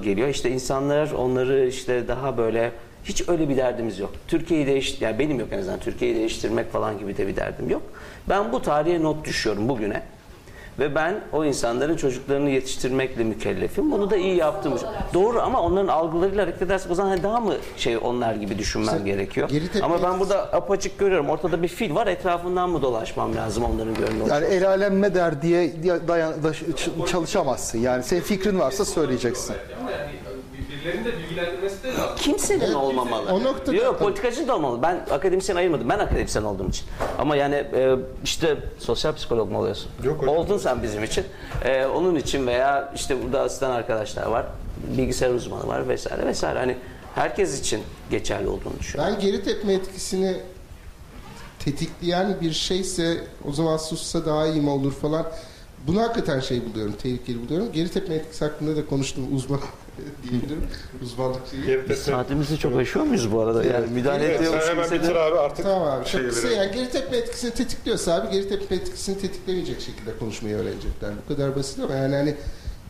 [0.04, 0.28] geliyor.
[0.28, 2.72] İşte insanlar onları işte daha böyle
[3.04, 4.14] hiç öyle bir derdimiz yok.
[4.28, 7.82] Türkiye'yi değiş yani benim yok en azından Türkiye'yi değiştirmek falan gibi de bir derdim yok.
[8.30, 10.04] Ben bu tarihe not düşüyorum bugüne.
[10.80, 13.92] Ve ben o insanların çocuklarını yetiştirmekle mükellefim.
[13.92, 14.74] Bunu da iyi yaptım.
[15.14, 19.06] Doğru ama onların algılarıyla hareket edersek o zaman hani daha mı şey onlar gibi düşünmem
[19.06, 19.50] gerekiyor.
[19.50, 21.30] geri tepki- Ama ben burada apaçık görüyorum.
[21.30, 22.08] Ortada bir fil var.
[22.08, 25.74] Etrafından mı dolaşmam lazım onların gönlü Yani el alem ne der diye
[26.08, 27.80] dayan, da- çalışamazsın.
[27.80, 29.56] Yani senin fikrin varsa söyleyeceksin.
[30.86, 32.16] Birilerinin de bilgilendirmesi de lazım.
[32.18, 33.32] Kimsenin olmamalı.
[33.34, 34.82] o noktada- Yok politikacı da olmalı.
[34.82, 35.90] Ben akademisyen ayırmadım.
[35.90, 36.86] Ben akademisyen olduğum için.
[37.20, 39.92] Ama yani e, işte sosyal psikolog mu oluyorsun?
[40.04, 40.36] Yok hocam.
[40.38, 41.26] Oldun sen bizim için.
[41.66, 44.46] E, onun için veya işte burada asistan arkadaşlar var.
[44.98, 46.60] Bilgisayar uzmanı var vesaire vesaire.
[46.60, 46.78] Hani
[47.16, 47.82] herkes için
[48.12, 49.16] geçerli olduğunu düşünüyorum.
[49.16, 50.38] Ben geri tepme etkisini
[51.60, 53.18] tetikleyen bir şeyse
[53.50, 55.26] o zaman sussa daha iyi mi olur falan.
[55.88, 57.72] Bunu hakikaten şey buluyorum, tehlikeli buluyorum.
[57.72, 59.60] Geri tepme etkisi hakkında da konuştum uzman
[60.30, 60.68] diyebilirim.
[61.04, 61.42] Uzmanlık.
[61.66, 63.64] Geri tepme- Saatimizi çok aşıyor muyuz bu arada?
[63.64, 65.66] Yani müdahale Evet, ediyormuş sen hemen de- bitir abi artık.
[65.66, 66.06] Tamam abi.
[66.06, 71.12] Çok kısa yani geri tepme etkisini tetikliyorsa abi geri tepme etkisini tetiklemeyecek şekilde konuşmayı öğrenecekler.
[71.30, 72.36] Bu kadar basit ama yani hani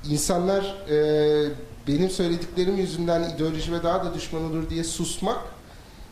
[0.10, 1.50] insanlar e,
[1.88, 5.38] benim söylediklerim yüzünden ideolojime daha da düşman olur diye susmak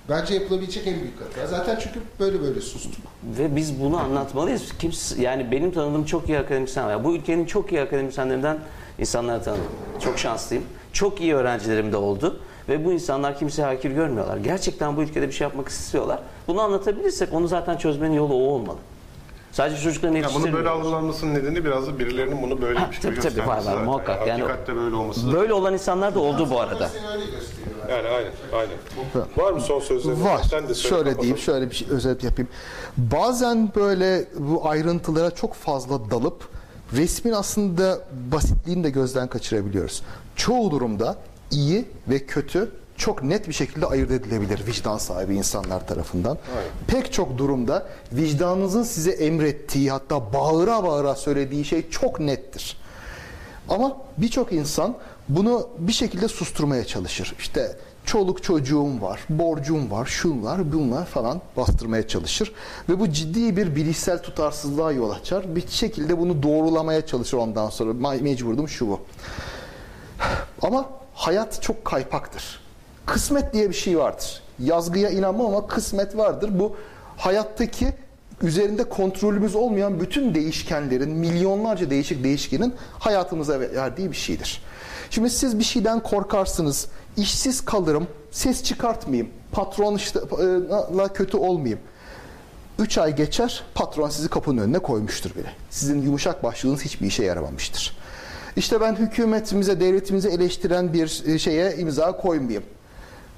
[0.09, 1.47] bence yapılabilecek en büyük hata.
[1.47, 3.03] Zaten çünkü böyle böyle sustum.
[3.39, 4.63] Ve biz bunu anlatmalıyız.
[4.79, 7.03] Kimse, yani benim tanıdığım çok iyi akademisyen var.
[7.03, 8.59] Bu ülkenin çok iyi akademisyenlerinden
[8.99, 9.63] insanları tanıdım.
[10.03, 10.63] Çok şanslıyım.
[10.93, 12.39] Çok iyi öğrencilerim de oldu.
[12.69, 14.37] Ve bu insanlar kimseye hakir görmüyorlar.
[14.37, 16.19] Gerçekten bu ülkede bir şey yapmak istiyorlar.
[16.47, 18.77] Bunu anlatabilirsek onu zaten çözmenin yolu o olmalı.
[19.51, 23.01] Sadece çocukların Ya bunu böyle algılanmasının nedeni biraz da birilerinin bunu böyle Ha, bir şey
[23.01, 24.27] tabii, tabii, var, var, muhakkak.
[24.27, 25.33] Yani- Hakikatte böyle olması da.
[25.33, 26.89] Böyle olan insanlar da oldu bu arada.
[27.89, 28.75] Yani aynen, aynen.
[29.37, 30.23] Var mı son sözlerin?
[30.23, 30.41] Var.
[30.49, 31.21] Sen de söyle, şöyle kapatalım.
[31.21, 32.49] diyeyim, şöyle bir şey özet yapayım.
[32.97, 36.47] Bazen böyle bu ayrıntılara çok fazla dalıp
[36.93, 37.99] resmin aslında
[38.31, 40.01] basitliğini de gözden kaçırabiliyoruz.
[40.35, 41.15] Çoğu durumda
[41.51, 46.37] iyi ve kötü çok net bir şekilde ayırt edilebilir vicdan sahibi insanlar tarafından.
[46.87, 52.77] Pek çok durumda vicdanınızın size emrettiği hatta bağıra bağıra söylediği şey çok nettir.
[53.69, 54.95] Ama birçok insan
[55.29, 57.35] bunu bir şekilde susturmaya çalışır.
[57.39, 62.51] İşte çoluk çocuğum var, borcum var, şun var, bunlar falan bastırmaya çalışır.
[62.89, 65.55] Ve bu ciddi bir bilişsel tutarsızlığa yol açar.
[65.55, 67.93] Bir şekilde bunu doğrulamaya çalışır ondan sonra.
[68.21, 68.99] Mecburdum şu bu.
[70.61, 72.59] Ama hayat çok kaypaktır.
[73.05, 74.41] Kısmet diye bir şey vardır.
[74.59, 76.49] Yazgıya inanmam ama kısmet vardır.
[76.59, 76.75] Bu
[77.17, 77.93] hayattaki
[78.41, 84.61] üzerinde kontrolümüz olmayan bütün değişkenlerin, milyonlarca değişik değişkenin hayatımıza verdiği bir şeydir.
[85.09, 90.19] Şimdi siz bir şeyden korkarsınız, işsiz kalırım, ses çıkartmayayım, patron işte
[91.03, 91.79] e, kötü olmayayım.
[92.79, 95.53] 3 ay geçer, patron sizi kapının önüne koymuştur bile.
[95.69, 97.97] Sizin yumuşak başlığınız hiçbir işe yaramamıştır.
[98.57, 102.63] İşte ben hükümetimize, devletimize eleştiren bir e, şeye imza koymayayım.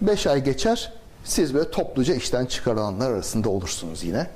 [0.02, 0.94] 5 ay geçer,
[1.24, 4.28] siz böyle topluca işten çıkarılanlar arasında olursunuz yine.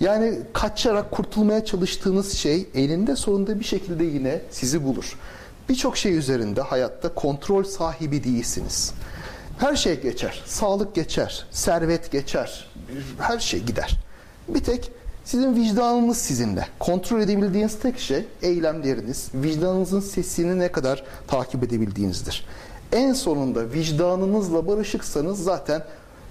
[0.00, 5.18] Yani kaçarak kurtulmaya çalıştığınız şey elinde sonunda bir şekilde yine sizi bulur.
[5.68, 8.92] Birçok şey üzerinde hayatta kontrol sahibi değilsiniz.
[9.58, 10.42] Her şey geçer.
[10.46, 12.70] Sağlık geçer, servet geçer,
[13.18, 13.96] her şey gider.
[14.48, 14.90] Bir tek
[15.28, 16.66] sizin vicdanınız sizinle.
[16.78, 22.46] Kontrol edebildiğiniz tek şey eylemleriniz, vicdanınızın sesini ne kadar takip edebildiğinizdir.
[22.92, 25.84] En sonunda vicdanınızla barışıksanız zaten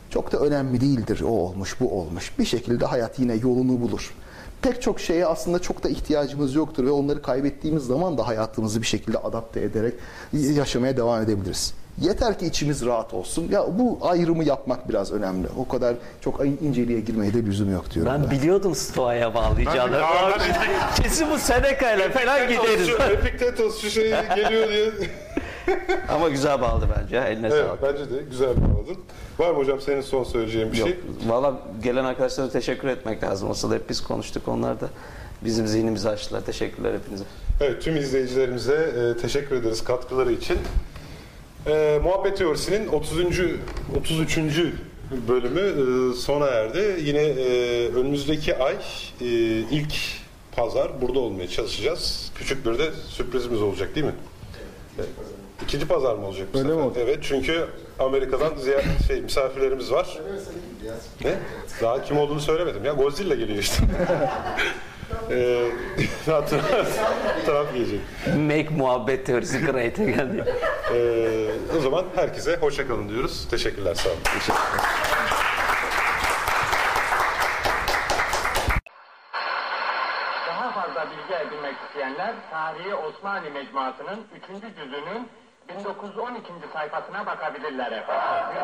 [0.10, 2.32] çok da önemli değildir o olmuş bu olmuş.
[2.40, 4.14] Bir şekilde hayat yine yolunu bulur.
[4.62, 8.88] Pek çok şeye aslında çok da ihtiyacımız yoktur ve onları kaybettiğimiz zaman da hayatımızı bir
[8.88, 9.94] şekilde adapte ederek
[10.34, 11.74] yaşamaya devam edebiliriz.
[12.02, 13.48] Yeter ki içimiz rahat olsun.
[13.52, 15.48] Ya bu ayrımı yapmak biraz önemli.
[15.58, 18.12] O kadar çok inceliğe girmeye de lüzum yok diyorum.
[18.14, 19.92] Ben biliyordum Stoa'ya bağlayacağını.
[19.92, 22.90] Ben Kesin bu Seneca ile falan gideriz.
[23.12, 24.92] Epiktetos şu şey geliyor diye.
[26.10, 27.18] Ama güzel bağladı bence.
[27.18, 27.84] Eline evet, sağlık.
[27.84, 28.98] bence de güzel bağladın.
[29.40, 30.88] Var mı hocam senin son söyleyeceğin bir Yok.
[30.88, 31.00] şey?
[31.28, 33.52] Valla gelen arkadaşlara teşekkür etmek lazım.
[33.52, 34.48] Aslında hep biz konuştuk.
[34.48, 34.88] Onlar da
[35.42, 36.42] bizim zihnimizi açtılar.
[36.42, 37.24] Teşekkürler hepinize.
[37.62, 38.76] Evet, tüm izleyicilerimize
[39.18, 40.58] e, teşekkür ederiz katkıları için.
[41.66, 43.18] E, Muhabbet Teorisi'nin 30.
[44.00, 44.38] 33.
[45.28, 46.96] bölümü e, sona erdi.
[47.04, 48.74] Yine e, önümüzdeki ay
[49.22, 49.26] e,
[49.72, 49.94] ilk
[50.56, 52.32] pazar burada olmaya çalışacağız.
[52.36, 54.16] Küçük bir de sürprizimiz olacak değil mi?
[55.00, 55.10] Evet.
[55.64, 56.82] İkinci pazar mı olacak bu Öyle sefer?
[56.84, 56.98] mi oldu?
[57.02, 57.66] Evet çünkü
[58.00, 60.20] Amerika'dan ziyaret şey misafirlerimiz var.
[61.24, 61.36] Ne?
[61.82, 62.94] Daha kim olduğunu söylemedim ya.
[62.94, 63.84] Godzilla geliyor işte.
[67.46, 68.00] Trump gelecek.
[68.38, 70.44] Make muhabbet teorisi great geldi.
[70.94, 73.48] Eee, o zaman herkese hoşça kalın diyoruz.
[73.50, 74.20] Teşekkürler sağ olun.
[80.48, 84.76] Daha fazla bilgi edinmek isteyenler Tarihi Osmanlı Mecmuası'nın 3.
[84.76, 85.30] cüzünün
[85.70, 86.44] 1912.
[86.74, 88.58] sayfasına bakabilirler efendim.